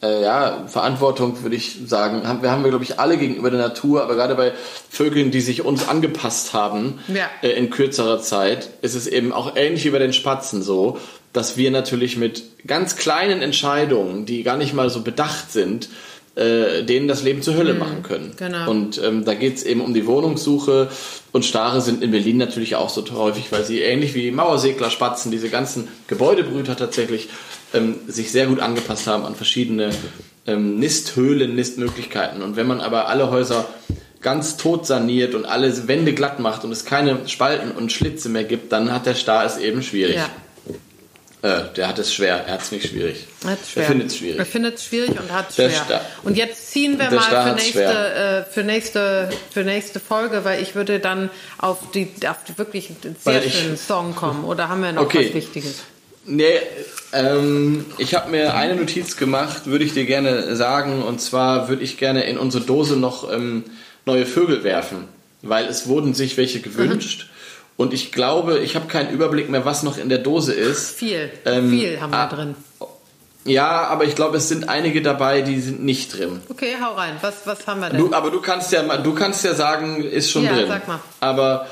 äh, 0.01 0.21
ja, 0.21 0.65
Verantwortung, 0.67 1.41
würde 1.43 1.55
ich 1.55 1.79
sagen. 1.85 2.27
Haben, 2.27 2.41
wir 2.43 2.51
haben 2.51 2.63
wir, 2.63 2.69
glaube 2.69 2.83
ich, 2.83 2.99
alle 2.99 3.17
gegenüber 3.17 3.49
der 3.49 3.59
Natur, 3.59 4.03
aber 4.03 4.15
gerade 4.15 4.35
bei 4.35 4.53
Vögeln, 4.89 5.31
die 5.31 5.41
sich 5.41 5.65
uns 5.65 5.89
angepasst 5.89 6.53
haben 6.53 6.99
Ja. 7.07 7.25
äh, 7.41 7.49
in 7.49 7.69
kürzerer 7.69 8.21
Zeit, 8.21 8.69
ist 8.81 8.95
es 8.95 9.07
eben 9.07 9.33
auch 9.33 9.55
ähnlich 9.55 9.83
wie 9.85 9.89
bei 9.89 9.99
den 9.99 10.13
Spatzen 10.13 10.61
so, 10.61 10.99
dass 11.37 11.55
wir 11.55 11.69
natürlich 11.69 12.17
mit 12.17 12.43
ganz 12.65 12.95
kleinen 12.95 13.41
Entscheidungen, 13.41 14.25
die 14.25 14.41
gar 14.41 14.57
nicht 14.57 14.73
mal 14.73 14.89
so 14.89 15.01
bedacht 15.01 15.51
sind, 15.51 15.87
äh, 16.35 16.83
denen 16.83 17.07
das 17.07 17.21
Leben 17.21 17.43
zur 17.43 17.55
Hölle 17.55 17.75
machen 17.75 18.01
können. 18.01 18.33
genau. 18.37 18.69
Und 18.69 18.99
ähm, 19.03 19.23
da 19.23 19.35
geht 19.35 19.57
es 19.57 19.63
eben 19.63 19.81
um 19.81 19.93
die 19.93 20.07
Wohnungssuche. 20.07 20.89
Und 21.31 21.45
Stare 21.45 21.81
sind 21.81 22.03
in 22.03 22.11
Berlin 22.11 22.37
natürlich 22.37 22.75
auch 22.75 22.89
so 22.89 23.03
häufig, 23.13 23.51
weil 23.51 23.63
sie 23.63 23.81
ähnlich 23.81 24.15
wie 24.15 24.31
Mauersegler, 24.31 24.89
Spatzen, 24.89 25.31
diese 25.31 25.49
ganzen 25.49 25.87
Gebäudebrüter 26.07 26.75
tatsächlich 26.75 27.29
ähm, 27.73 27.95
sich 28.07 28.31
sehr 28.31 28.47
gut 28.47 28.59
angepasst 28.59 29.05
haben 29.05 29.23
an 29.23 29.35
verschiedene 29.35 29.91
ähm, 30.47 30.79
Nisthöhlen, 30.79 31.53
Nistmöglichkeiten. 31.53 32.41
Und 32.41 32.55
wenn 32.55 32.65
man 32.65 32.81
aber 32.81 33.09
alle 33.09 33.29
Häuser 33.29 33.67
ganz 34.21 34.57
tot 34.57 34.87
saniert 34.87 35.35
und 35.35 35.45
alle 35.45 35.87
Wände 35.87 36.13
glatt 36.13 36.39
macht 36.39 36.63
und 36.63 36.71
es 36.71 36.83
keine 36.83 37.27
Spalten 37.27 37.71
und 37.71 37.91
Schlitze 37.91 38.29
mehr 38.29 38.43
gibt, 38.43 38.71
dann 38.71 38.91
hat 38.91 39.05
der 39.05 39.15
Star 39.15 39.45
es 39.45 39.57
eben 39.57 39.83
schwierig. 39.83 40.15
Ja. 40.15 40.29
Äh, 41.43 41.65
der 41.75 41.87
hat 41.87 41.99
es 41.99 42.11
schwer, 42.11 42.45
er 42.47 42.53
hat 42.55 42.61
es 42.63 42.71
nicht 42.71 42.87
schwierig. 42.89 43.27
Er 43.43 43.51
hat's 43.51 43.69
schwer. 43.71 43.83
Er 43.83 43.89
findet 43.89 44.07
es 44.07 44.17
schwierig. 44.17 44.39
Er 44.39 44.45
findet 44.45 44.75
es 44.75 44.85
schwierig 44.85 45.09
und 45.11 45.31
hat 45.31 45.49
es 45.49 45.55
schwer. 45.55 45.69
Star- 45.69 46.01
Und 46.23 46.35
jetzt 46.35 46.71
ziehen 46.71 46.97
wir 46.97 47.11
mal 47.11 47.21
für 47.21 47.53
nächste, 47.55 48.45
äh, 48.47 48.51
für, 48.51 48.63
nächste, 48.63 49.29
für 49.51 49.63
nächste 49.63 49.99
Folge, 49.99 50.43
weil 50.45 50.63
ich 50.63 50.73
würde 50.73 50.99
dann 50.99 51.29
auf 51.59 51.91
die, 51.93 52.09
auf 52.27 52.37
die 52.47 52.57
wirklich 52.57 52.89
sehr 53.01 53.13
Weil 53.23 53.45
ich- 53.45 53.53
schönen 53.53 53.77
Song 53.77 54.15
kommen. 54.15 54.45
Oder 54.45 54.67
haben 54.69 54.81
wir 54.81 54.91
noch 54.93 55.03
Okay. 55.03 55.27
was 55.27 55.35
Wichtiges? 55.35 55.75
Nee, 56.25 56.59
ähm, 57.13 57.85
ich 57.99 58.15
habe 58.15 58.29
mir 58.31 58.55
eine 58.55 58.75
Notiz 58.75 59.15
gemacht, 59.15 59.67
würde 59.67 59.85
ich 59.85 59.93
dir 59.93 60.05
gerne 60.05 60.55
sagen. 60.55 61.03
Und 61.03 61.21
zwar 61.21 61.69
würde 61.69 61.83
ich 61.83 61.97
gerne 61.97 62.23
in 62.23 62.37
unsere 62.37 62.63
Dose 62.65 62.97
noch 62.97 63.31
ähm, 63.31 63.63
neue 64.05 64.25
Vögel 64.25 64.63
werfen, 64.63 65.07
weil 65.43 65.67
es 65.67 65.87
wurden 65.87 66.13
sich 66.15 66.35
welche 66.35 66.59
gewünscht. 66.61 67.29
Und 67.77 67.93
ich 67.93 68.11
glaube, 68.11 68.59
ich 68.59 68.75
habe 68.75 68.87
keinen 68.87 69.11
Überblick 69.11 69.49
mehr, 69.49 69.63
was 69.63 69.83
noch 69.83 69.97
in 69.97 70.09
der 70.09 70.17
Dose 70.17 70.53
ist. 70.53 70.91
Viel, 70.97 71.29
Ähm, 71.45 71.69
viel 71.69 72.01
haben 72.01 72.09
wir 72.11 72.17
ah. 72.17 72.27
drin. 72.27 72.55
Ja, 73.45 73.83
aber 73.87 74.03
ich 74.03 74.15
glaube, 74.15 74.37
es 74.37 74.49
sind 74.49 74.67
einige 74.67 75.01
dabei, 75.01 75.41
die 75.41 75.61
sind 75.61 75.81
nicht 75.83 76.17
drin. 76.17 76.41
Okay, 76.49 76.75
hau 76.83 76.93
rein. 76.95 77.15
Was, 77.21 77.45
was 77.45 77.65
haben 77.67 77.79
wir 77.79 77.89
denn? 77.89 77.99
Du, 77.99 78.11
aber 78.13 78.29
du 78.31 78.41
kannst 78.41 78.73
ja, 78.73 78.83
du 78.97 79.13
kannst 79.13 79.45
ja 79.45 79.53
sagen, 79.53 80.03
ist 80.03 80.31
schon 80.31 80.43
Ja, 80.43 80.53
drin. 80.55 80.65
sag 80.67 80.87
mal. 80.87 80.99
Aber 81.21 81.67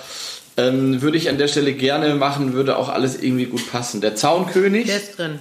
ähm, 0.56 1.02
würde 1.02 1.18
ich 1.18 1.28
an 1.28 1.38
der 1.38 1.48
Stelle 1.50 1.74
gerne 1.74 2.16
machen, 2.16 2.54
würde 2.54 2.78
auch 2.78 2.88
alles 2.88 3.22
irgendwie 3.22 3.46
gut 3.48 3.70
passen. 3.70 4.00
Der 4.00 4.16
Zaunkönig. 4.16 4.86
Der 4.86 4.98
ist 4.98 5.18
drin. 5.18 5.40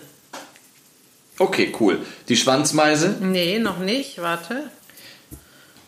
Okay, 1.38 1.72
cool. 1.78 1.98
Die 2.28 2.36
Schwanzmeise, 2.36 3.16
Nee, 3.20 3.58
noch 3.58 3.78
nicht. 3.78 4.20
Warte. 4.22 4.70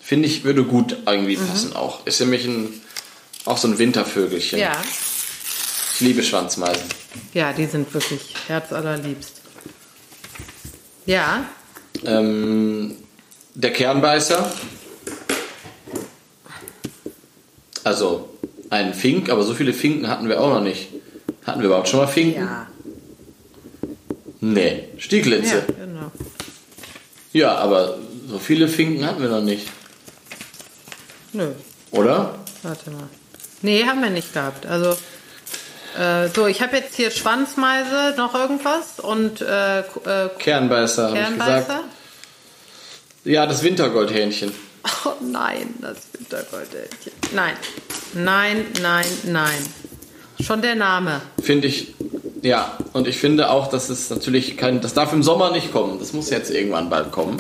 finde 0.00 0.28
ich, 0.28 0.44
würde 0.44 0.62
gut 0.64 0.92
Mhm. 0.92 1.02
irgendwie 1.06 1.36
passen 1.36 1.74
auch. 1.74 2.06
Ist 2.06 2.20
nämlich 2.20 2.44
ein, 2.46 2.80
auch 3.46 3.56
so 3.58 3.68
ein 3.68 3.78
Wintervögelchen. 3.78 4.58
Ja. 4.58 4.72
Ich 5.94 6.00
liebe 6.00 6.22
Schwanzmeisen. 6.22 6.84
Ja, 7.32 7.52
die 7.52 7.66
sind 7.66 7.92
wirklich 7.94 8.34
herzallerliebst. 8.48 9.40
Ja, 11.06 11.44
Ähm, 12.04 12.96
der 13.54 13.72
Kernbeißer. 13.72 14.52
Also 17.84 18.28
ein 18.70 18.92
Fink, 18.92 19.30
aber 19.30 19.44
so 19.44 19.54
viele 19.54 19.72
Finken 19.72 20.08
hatten 20.08 20.28
wir 20.28 20.40
auch 20.40 20.50
noch 20.50 20.60
nicht. 20.62 20.88
Hatten 21.46 21.60
wir 21.60 21.66
überhaupt 21.66 21.88
schon 21.88 22.00
mal 22.00 22.06
Finken? 22.08 22.40
ja. 22.42 22.66
Nee. 24.40 24.88
Stieglitze. 24.98 25.64
Ja, 25.66 25.86
genau. 25.86 26.12
Ja, 27.32 27.54
aber 27.56 27.98
so 28.28 28.38
viele 28.38 28.68
Finken 28.68 29.04
hatten 29.06 29.22
wir 29.22 29.28
noch 29.30 29.40
nicht. 29.40 29.66
Nö, 31.32 31.52
Oder? 31.90 32.38
warte 32.62 32.90
mal. 32.90 33.08
Nee, 33.66 33.84
haben 33.84 34.00
wir 34.00 34.10
nicht 34.10 34.32
gehabt. 34.32 34.64
Also, 34.64 34.96
äh, 35.98 36.28
so, 36.32 36.46
ich 36.46 36.62
habe 36.62 36.76
jetzt 36.76 36.94
hier 36.94 37.10
Schwanzmeise, 37.10 38.14
noch 38.16 38.32
irgendwas 38.32 39.00
und 39.00 39.40
äh, 39.40 39.80
äh, 39.80 40.28
Kernbeißer, 40.38 41.08
habe 41.08 41.16
ich 41.18 41.24
Kernbeißer. 41.24 41.60
gesagt. 41.62 41.84
Ja, 43.24 43.44
das 43.46 43.62
Wintergoldhähnchen. 43.64 44.52
Oh 45.04 45.14
nein, 45.20 45.74
das 45.80 45.96
Wintergoldhähnchen. 46.12 47.10
Nein, 47.34 47.54
nein, 48.14 48.66
nein, 48.80 49.06
nein. 49.24 49.66
Schon 50.40 50.62
der 50.62 50.76
Name. 50.76 51.20
Finde 51.42 51.66
ich, 51.66 51.92
ja. 52.42 52.78
Und 52.92 53.08
ich 53.08 53.18
finde 53.18 53.50
auch, 53.50 53.66
dass 53.66 53.88
es 53.88 54.10
natürlich 54.10 54.56
kein, 54.56 54.80
das 54.80 54.94
darf 54.94 55.12
im 55.12 55.24
Sommer 55.24 55.50
nicht 55.50 55.72
kommen. 55.72 55.98
Das 55.98 56.12
muss 56.12 56.30
jetzt 56.30 56.52
irgendwann 56.52 56.88
bald 56.88 57.10
kommen. 57.10 57.38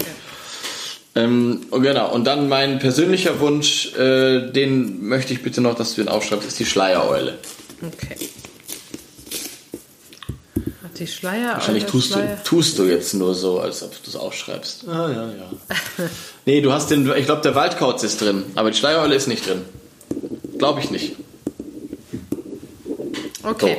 Ähm, 1.16 1.66
und 1.70 1.82
genau. 1.82 2.12
Und 2.12 2.24
dann 2.24 2.48
mein 2.48 2.78
persönlicher 2.78 3.40
Wunsch, 3.40 3.94
äh, 3.96 4.52
den 4.52 5.06
möchte 5.06 5.32
ich 5.32 5.42
bitte 5.42 5.62
noch, 5.62 5.74
dass 5.74 5.94
du 5.94 6.02
den 6.02 6.08
aufschreibst, 6.08 6.46
ist 6.46 6.58
die 6.58 6.66
Schleiereule. 6.66 7.38
Okay. 7.80 8.16
Hat 10.84 10.98
die 10.98 11.06
Schleier. 11.06 11.54
Wahrscheinlich 11.54 11.86
tust 11.86 12.10
du, 12.10 12.14
Schleier. 12.14 12.44
tust 12.44 12.78
du 12.78 12.84
jetzt 12.84 13.14
nur 13.14 13.34
so, 13.34 13.60
als 13.60 13.82
ob 13.82 13.92
du 14.02 14.10
es 14.10 14.14
aufschreibst. 14.16 14.86
Ah, 14.86 15.10
ja, 15.10 15.28
ja. 15.30 15.50
nee, 16.44 16.60
du 16.60 16.70
hast 16.70 16.90
den, 16.90 17.10
ich 17.16 17.24
glaube, 17.24 17.40
der 17.40 17.54
Waldkauz 17.54 18.02
ist 18.02 18.20
drin, 18.20 18.44
aber 18.54 18.70
die 18.70 18.76
Schleiereule 18.76 19.14
ist 19.14 19.26
nicht 19.26 19.48
drin. 19.48 19.62
Glaube 20.58 20.80
ich 20.80 20.90
nicht. 20.90 21.16
Okay. 23.42 23.78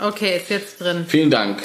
Okay, 0.00 0.38
ist 0.38 0.50
jetzt 0.50 0.80
drin. 0.80 1.04
Vielen 1.06 1.30
Dank. 1.30 1.62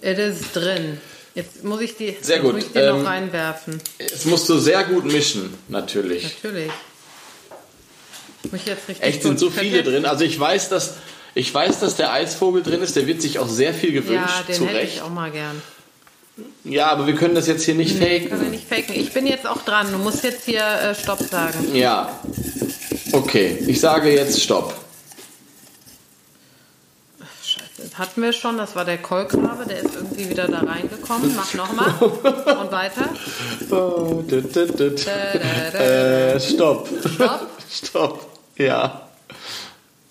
Es 0.00 0.18
ist 0.18 0.54
drin. 0.54 0.98
Jetzt 1.34 1.62
muss 1.64 1.80
ich 1.80 1.96
die, 1.96 2.16
Sehr 2.20 2.36
jetzt 2.36 2.44
gut. 2.44 2.54
Muss 2.54 2.64
ich 2.64 2.72
die 2.72 2.78
Ähm, 2.78 2.98
noch 3.02 3.08
reinwerfen. 3.08 3.80
Es 3.98 4.24
musst 4.24 4.48
du 4.48 4.58
sehr 4.58 4.82
gut 4.84 5.04
mischen, 5.04 5.54
natürlich. 5.68 6.24
Natürlich. 6.42 6.70
Muss 8.50 8.60
ich 8.60 8.66
jetzt 8.66 8.88
richtig 8.88 9.06
Echt 9.06 9.22
sind 9.22 9.38
so 9.38 9.50
viele 9.50 9.78
jetzt- 9.78 9.86
drin. 9.86 10.06
Also 10.06 10.24
ich 10.24 10.38
weiß, 10.38 10.68
dass 10.70 10.94
ich 11.34 11.52
weiß, 11.54 11.78
dass 11.80 11.94
der 11.94 12.12
Eisvogel 12.12 12.62
drin 12.64 12.82
ist. 12.82 12.96
Der 12.96 13.06
wird 13.06 13.22
sich 13.22 13.38
auch 13.38 13.48
sehr 13.48 13.72
viel 13.72 13.92
gewünscht. 13.92 14.28
Ja, 14.38 14.42
den 14.42 14.54
zu 14.56 14.66
hätte 14.66 14.74
Recht. 14.78 14.94
ich 14.96 15.02
auch 15.02 15.10
mal 15.10 15.30
gern. 15.30 15.62
Ja, 16.64 16.88
aber 16.88 17.06
wir 17.06 17.14
können 17.14 17.34
das 17.36 17.46
jetzt 17.46 17.64
hier 17.64 17.74
nicht 17.74 18.00
er 18.00 18.20
faken. 18.22 18.50
nicht 18.50 18.66
faken. 18.68 18.94
Ich 18.96 19.12
bin 19.12 19.26
jetzt 19.26 19.46
auch 19.46 19.62
dran. 19.62 19.92
Du 19.92 19.98
musst 19.98 20.24
jetzt 20.24 20.46
hier 20.46 20.64
äh, 20.64 20.94
Stopp 20.94 21.20
sagen. 21.22 21.74
Ja. 21.76 22.18
Okay, 23.12 23.58
ich 23.66 23.78
sage 23.78 24.10
jetzt 24.12 24.40
Stopp. 24.42 24.74
Scheiße. 27.44 27.64
Das 27.84 27.89
hatten 28.00 28.22
wir 28.22 28.32
schon. 28.32 28.58
Das 28.58 28.74
war 28.74 28.84
der 28.84 28.98
Kolkrabe. 28.98 29.64
Der 29.68 29.78
ist 29.78 29.94
irgendwie 29.94 30.28
wieder 30.30 30.48
da 30.48 30.58
reingekommen. 30.60 31.34
Mach 31.36 31.54
nochmal. 31.54 31.94
Und 32.00 32.72
weiter. 32.72 33.08
Oh, 33.70 34.22
dit, 34.22 34.54
dit, 34.56 34.78
dit. 34.78 35.06
Da, 35.06 35.38
da, 35.38 35.70
da. 35.72 35.78
Äh, 35.78 36.40
stopp. 36.40 36.88
Stopp. 37.14 37.46
Stopp. 37.70 38.26
Ja. 38.56 39.02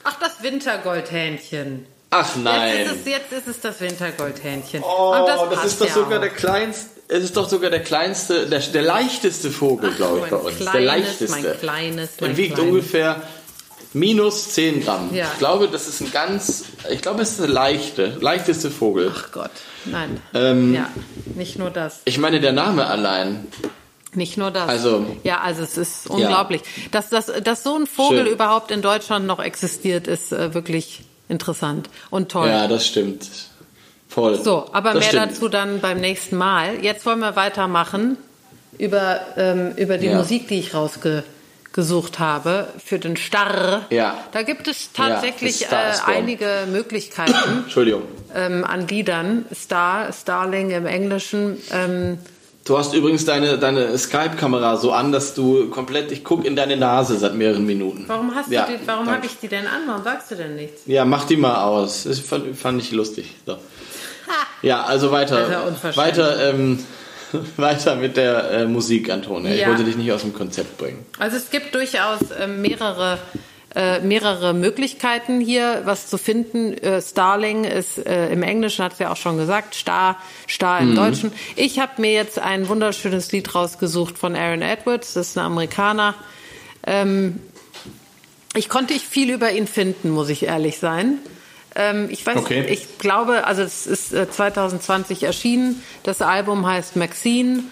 Ach, 0.06 0.16
das 0.22 0.42
Wintergoldhähnchen. 0.42 1.86
Ach 2.12 2.36
nein. 2.38 2.78
Jetzt 2.78 2.92
ist 2.92 3.00
es, 3.02 3.06
jetzt 3.12 3.32
ist 3.34 3.48
es 3.48 3.60
das 3.60 3.82
Wintergoldhähnchen. 3.82 4.82
Oh, 4.84 5.14
Und 5.20 5.28
das, 5.28 5.50
passt 5.50 5.66
ist 5.66 5.82
doch 5.82 5.88
ja 5.88 5.94
sogar 5.94 6.18
auch. 6.20 6.22
der 6.22 6.30
kleinste. 6.32 6.90
Es 7.12 7.24
ist 7.24 7.36
doch 7.38 7.50
sogar 7.50 7.70
der 7.72 7.82
kleinste, 7.84 8.46
der, 8.48 8.60
der 8.60 8.82
leichteste 8.84 9.50
Vogel, 9.50 9.92
glaube 9.94 10.20
ich, 10.20 10.26
bei 10.30 10.38
uns. 10.38 10.58
der 10.60 10.68
kleines, 10.68 10.86
leichteste. 10.88 11.42
mein 11.42 11.60
kleines, 11.60 12.10
mein 12.22 12.30
Der 12.30 12.38
wiegt 12.38 12.54
kleines. 12.56 12.72
ungefähr 12.72 13.22
Minus 13.94 14.52
10 14.54 14.84
Gramm. 14.84 15.10
Ja. 15.14 15.28
Ich 15.34 15.40
glaube, 15.40 15.68
das 15.68 15.88
ist 15.88 16.02
ein 16.02 16.12
ganz, 16.12 16.66
ich 16.92 17.02
glaube, 17.02 17.22
es 17.24 17.32
ist 17.32 17.40
der 17.40 17.48
leichte, 17.48 18.18
leichteste 18.22 18.70
Vogel. 18.70 19.12
Ach 19.16 19.32
Gott, 19.32 19.52
nein. 19.86 20.22
Ähm, 20.34 20.76
ja, 20.76 20.90
nicht 21.36 21.58
nur 21.58 21.72
das. 21.72 22.02
Ich 22.06 22.18
meine, 22.20 22.40
der 22.40 22.52
Name 22.52 22.86
allein. 22.88 23.48
Nicht 24.14 24.38
nur 24.38 24.52
das. 24.52 24.68
Also- 24.68 25.06
ja, 25.24 25.42
also 25.42 25.64
es 25.64 25.78
ist 25.78 26.08
unglaublich. 26.10 26.62
Dass, 26.92 27.10
dass, 27.10 27.28
dass 27.44 27.64
so 27.64 27.76
ein 27.76 27.86
Vogel 27.88 28.26
Schön. 28.26 28.34
überhaupt 28.34 28.72
in 28.72 28.82
Deutschland 28.82 29.26
noch 29.28 29.40
existiert, 29.40 30.08
ist 30.08 30.32
äh, 30.32 30.54
wirklich 30.54 31.02
interessant 31.28 31.90
und 32.10 32.32
toll. 32.32 32.48
Ja, 32.50 32.68
das 32.68 32.88
stimmt. 32.88 33.28
Voll. 34.08 34.42
So, 34.42 34.66
aber 34.72 34.94
das 34.94 35.02
mehr 35.02 35.10
stimmt. 35.24 35.32
dazu 35.34 35.50
dann 35.50 35.80
beim 35.80 36.00
nächsten 36.00 36.36
Mal. 36.38 36.84
Jetzt 36.84 37.06
wollen 37.06 37.20
wir 37.20 37.36
weitermachen 37.36 38.18
über, 38.80 39.20
ähm, 39.38 39.74
über 39.78 39.98
die 40.00 40.08
Ja. 40.08 40.18
Musik, 40.18 40.48
die 40.48 40.60
ich 40.60 40.74
rausgesucht 41.80 42.19
habe 42.19 42.67
für 42.84 42.99
den 42.99 43.17
Starr. 43.17 43.86
Ja. 43.89 44.17
Da 44.32 44.43
gibt 44.43 44.67
es 44.67 44.89
Ja, 44.97 45.09
tatsächlich 45.09 45.65
Star 45.65 45.93
äh, 46.07 46.11
einige 46.17 46.47
Möglichkeiten 46.71 47.34
Entschuldigung. 47.63 48.03
ähm, 48.36 48.63
an 48.65 48.88
Liedern. 48.88 49.45
Star, 49.53 50.11
Starling 50.13 50.71
im 50.71 50.86
Englischen. 50.86 51.57
Ähm, 51.71 52.17
Du 52.65 52.77
hast 52.77 52.93
übrigens 52.93 53.25
deine, 53.25 53.57
deine 53.57 53.97
Skype-Kamera 53.97 54.77
so 54.77 54.91
an, 54.91 55.11
dass 55.11 55.34
du 55.34 55.69
komplett, 55.69 56.11
ich 56.11 56.23
gucke 56.23 56.45
in 56.45 56.55
deine 56.55 56.77
Nase 56.77 57.17
seit 57.17 57.34
mehreren 57.34 57.65
Minuten. 57.65 58.03
warum 58.05 58.36
hast 58.36 58.51
Ja, 58.51 58.67
du 58.67 58.73
die, 58.77 58.86
warum 58.88 59.09
habe 59.09 59.25
ich 59.25 59.39
die 59.39 59.47
denn 59.47 59.65
an? 59.65 59.82
Warum 59.88 60.03
sagst 60.03 60.30
du 60.30 60.36
denn 60.36 60.55
nichts? 60.55 60.82
Ja, 60.86 61.03
mach 61.03 61.25
die 61.25 61.38
mal 61.38 61.63
aus. 61.63 62.03
Das 62.03 62.19
fand, 62.19 62.55
fand 62.55 62.80
ich 62.82 62.91
lustig. 62.91 63.34
So. 63.45 63.57
Ja, 64.61 64.84
also 64.84 65.09
weiter. 65.11 65.49
Ja 65.49 65.61
unverschämt. 65.61 65.95
weiter, 65.97 66.49
ähm, 66.49 66.86
weiter 67.57 67.95
mit 67.95 68.17
der 68.17 68.51
äh, 68.51 68.65
Musik, 68.65 69.09
Antonia. 69.09 69.53
Ich 69.53 69.61
Ja. 69.61 69.67
wollte 69.69 69.84
dich 69.84 69.95
nicht 69.97 70.11
aus 70.11 70.21
dem 70.21 70.34
Konzept 70.34 70.77
bringen. 70.77 71.05
Also 71.17 71.38
es 71.38 71.49
gibt 71.49 71.73
durchaus 71.75 72.19
ähm, 72.39 72.61
mehrere, 72.61 73.19
äh, 73.75 73.99
mehrere 73.99 74.53
Möglichkeiten 74.53 75.39
hier, 75.39 75.82
was 75.86 76.07
zu 76.07 76.17
finden. 76.17 76.73
Äh, 76.73 77.01
Starling 77.01 77.63
ist 77.65 77.97
äh, 78.05 78.30
im 78.32 78.43
Englischen, 78.43 78.84
hat 78.86 78.93
es 78.93 78.99
ja 78.99 79.11
auch 79.11 79.17
schon 79.17 79.38
gesagt, 79.38 79.75
Star, 79.75 80.17
Star 80.47 80.82
im 80.82 80.95
Deutschen. 80.95 81.32
Ich 81.55 81.80
habe 81.80 82.01
mir 82.01 82.11
jetzt 82.13 82.39
ein 82.39 82.67
wunderschönes 82.67 83.32
Lied 83.32 83.53
rausgesucht 83.53 84.17
von 84.17 84.36
Aaron 84.36 84.61
Edwards, 84.61 85.13
das 85.13 85.30
ist 85.30 85.38
ein 85.38 85.45
Amerikaner. 85.45 86.15
Ähm, 86.88 87.39
ich 88.55 88.67
konnte 88.69 88.93
nicht 88.93 89.05
viel 89.05 89.30
über 89.30 89.51
ihn 89.51 89.67
finden, 89.67 90.09
muss 90.09 90.30
ich 90.30 90.43
ehrlich 90.43 90.80
sein. 90.80 91.19
Ähm, 91.76 92.07
ich 92.09 92.26
weiß, 92.26 92.38
Okay. 92.38 92.65
ich 92.70 92.97
glaube, 92.97 93.45
also 93.45 93.61
es 93.61 93.86
ist 93.88 94.13
äh, 94.13 94.30
2020 94.30 95.24
erschienen. 95.24 95.84
Das 96.03 96.22
Album 96.22 96.65
heißt 96.65 96.95
Maxine 96.95 97.63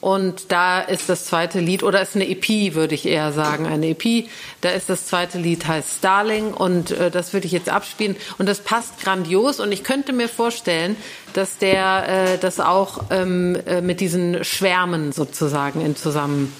und 0.00 0.52
da 0.52 0.80
ist 0.80 1.08
das 1.08 1.24
zweite 1.24 1.58
Lied 1.58 1.82
oder 1.82 2.00
ist 2.00 2.14
eine 2.14 2.28
EP, 2.28 2.74
würde 2.74 2.94
ich 2.94 3.04
eher 3.06 3.32
sagen, 3.32 3.66
eine 3.66 3.88
EP. 3.88 4.28
Da 4.60 4.70
ist 4.70 4.88
das 4.88 5.06
zweite 5.06 5.38
Lied 5.38 5.66
heißt 5.66 5.98
Starling 5.98 6.52
und 6.52 6.92
äh, 6.92 7.10
das 7.10 7.32
würde 7.32 7.46
ich 7.46 7.52
jetzt 7.52 7.68
abspielen 7.68 8.14
und 8.38 8.48
das 8.48 8.60
passt 8.60 9.00
grandios 9.02 9.58
und 9.58 9.72
ich 9.72 9.82
könnte 9.82 10.12
mir 10.12 10.28
vorstellen, 10.28 10.94
dass 11.32 11.58
der 11.58 12.34
äh, 12.34 12.38
das 12.38 12.60
auch 12.60 13.04
ähm, 13.10 13.56
äh, 13.66 13.80
mit 13.80 14.00
diesen 14.00 14.44
Schwärmen 14.44 15.10
sozusagen 15.12 15.80
in 15.80 15.96
zusammen 15.96 16.52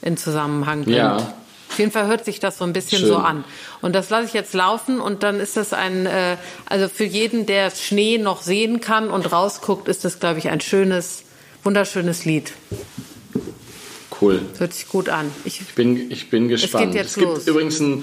in 0.00 0.16
Zusammenhang 0.16 0.84
bringt. 0.84 0.96
Ja. 0.96 1.34
Auf 1.70 1.78
jeden 1.78 1.90
Fall 1.92 2.06
hört 2.06 2.24
sich 2.24 2.40
das 2.40 2.58
so 2.58 2.64
ein 2.64 2.72
bisschen 2.72 3.00
Schön. 3.00 3.08
so 3.08 3.16
an. 3.16 3.44
Und 3.82 3.94
das 3.94 4.10
lasse 4.10 4.26
ich 4.26 4.32
jetzt 4.32 4.54
laufen 4.54 5.00
und 5.00 5.22
dann 5.22 5.38
ist 5.38 5.56
das 5.56 5.72
ein, 5.72 6.06
äh, 6.06 6.36
also 6.66 6.88
für 6.88 7.04
jeden, 7.04 7.46
der 7.46 7.70
Schnee 7.70 8.18
noch 8.18 8.42
sehen 8.42 8.80
kann 8.80 9.10
und 9.10 9.30
rausguckt, 9.30 9.86
ist 9.88 10.04
das, 10.04 10.18
glaube 10.18 10.38
ich, 10.38 10.48
ein 10.48 10.60
schönes, 10.60 11.22
wunderschönes 11.64 12.24
Lied. 12.24 12.52
Cool. 14.20 14.40
Das 14.50 14.60
hört 14.60 14.72
sich 14.74 14.88
gut 14.88 15.08
an. 15.08 15.30
Ich, 15.44 15.60
Ich 15.60 15.74
bin, 15.74 16.10
ich 16.10 16.30
bin 16.30 16.48
gespannt. 16.48 16.94
jetzt 16.94 17.10
es 17.10 17.14
gibt 17.16 17.26
los. 17.28 17.46
übrigens 17.46 17.78
ein. 17.80 18.02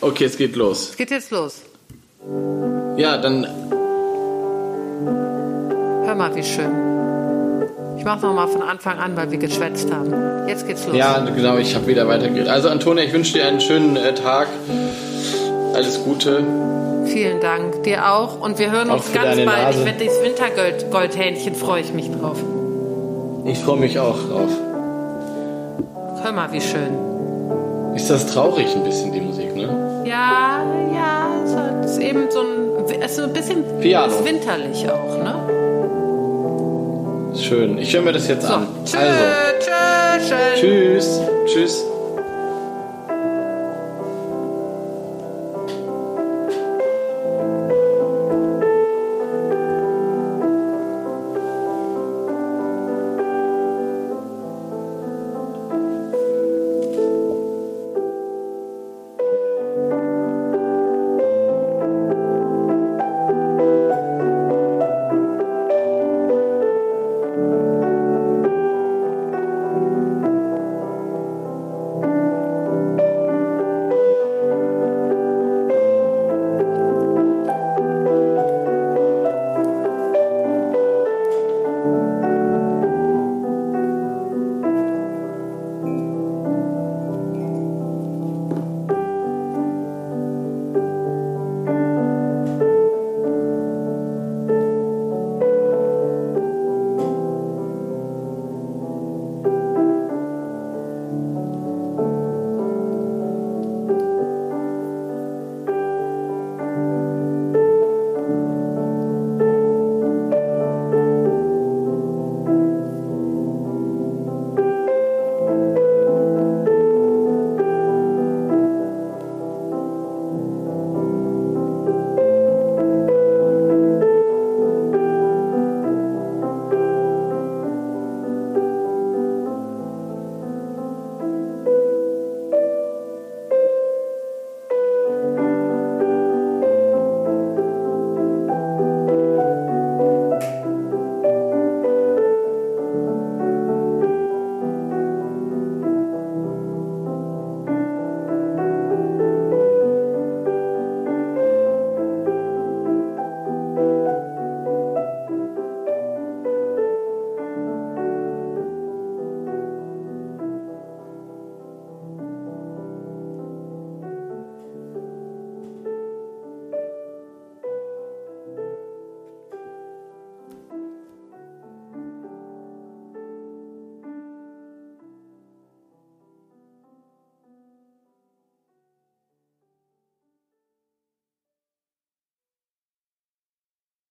Okay, 0.00 0.24
es 0.24 0.36
geht 0.36 0.56
los. 0.56 0.90
es 0.90 0.96
geht 0.96 1.10
jetzt 1.10 1.30
los. 1.30 1.62
Ja, 2.98 3.16
dann. 3.16 3.44
Hör 6.04 6.14
mal, 6.14 6.34
wie 6.34 6.42
schön. 6.44 6.93
Ich 7.96 8.04
mache 8.04 8.20
noch 8.26 8.34
mal 8.34 8.46
von 8.48 8.62
Anfang 8.62 8.98
an, 8.98 9.16
weil 9.16 9.30
wir 9.30 9.38
geschwätzt 9.38 9.92
haben. 9.92 10.12
Jetzt 10.48 10.66
geht's 10.66 10.86
los. 10.86 10.96
Ja, 10.96 11.20
genau, 11.20 11.56
ich 11.58 11.74
habe 11.74 11.86
wieder 11.86 12.06
weitergeredet. 12.08 12.48
Also, 12.48 12.68
Antonia, 12.68 13.04
ich 13.04 13.12
wünsche 13.12 13.32
dir 13.34 13.46
einen 13.46 13.60
schönen 13.60 13.96
äh, 13.96 14.14
Tag. 14.14 14.48
Alles 15.74 16.02
Gute. 16.04 16.42
Vielen 17.06 17.40
Dank. 17.40 17.82
Dir 17.82 18.10
auch. 18.10 18.40
Und 18.40 18.58
wir 18.58 18.70
hören 18.70 18.90
Auch 18.90 18.96
uns 18.96 19.12
ganz 19.12 19.36
bald. 19.36 19.46
Nase. 19.46 19.78
Ich 19.78 19.84
werde 19.84 19.98
dieses 19.98 20.22
Wintergoldhähnchen, 20.22 21.54
freue 21.54 21.80
ich 21.82 21.92
mich 21.92 22.10
drauf. 22.10 22.38
Ich 23.44 23.58
freue 23.58 23.78
mich 23.78 23.98
auch 23.98 24.16
drauf. 24.28 24.50
Hör 26.22 26.32
mal, 26.32 26.50
wie 26.52 26.60
schön. 26.60 27.94
Ist 27.94 28.10
das 28.10 28.26
traurig 28.26 28.74
ein 28.74 28.82
bisschen, 28.84 29.12
die 29.12 29.20
Musik, 29.20 29.54
ne? 29.54 30.02
Ja, 30.06 30.62
ja, 30.92 31.26
es 31.84 31.92
ist 31.92 31.98
eben 31.98 32.30
so 32.30 32.40
ein, 32.40 33.00
es 33.00 33.12
ist 33.12 33.20
ein 33.20 33.32
bisschen 33.32 33.64
Piano. 33.80 34.12
winterlich 34.24 34.88
auch, 34.90 35.18
ne? 35.22 35.34
Schön. 37.40 37.78
Ich 37.78 37.94
höre 37.94 38.02
mir 38.02 38.12
das 38.12 38.28
jetzt 38.28 38.46
So, 38.46 38.54
an. 38.54 38.66
tschö, 38.84 38.98
Also, 38.98 40.28
tschö, 40.28 40.34
tschüss. 40.60 41.20
Tschüss. 41.46 41.84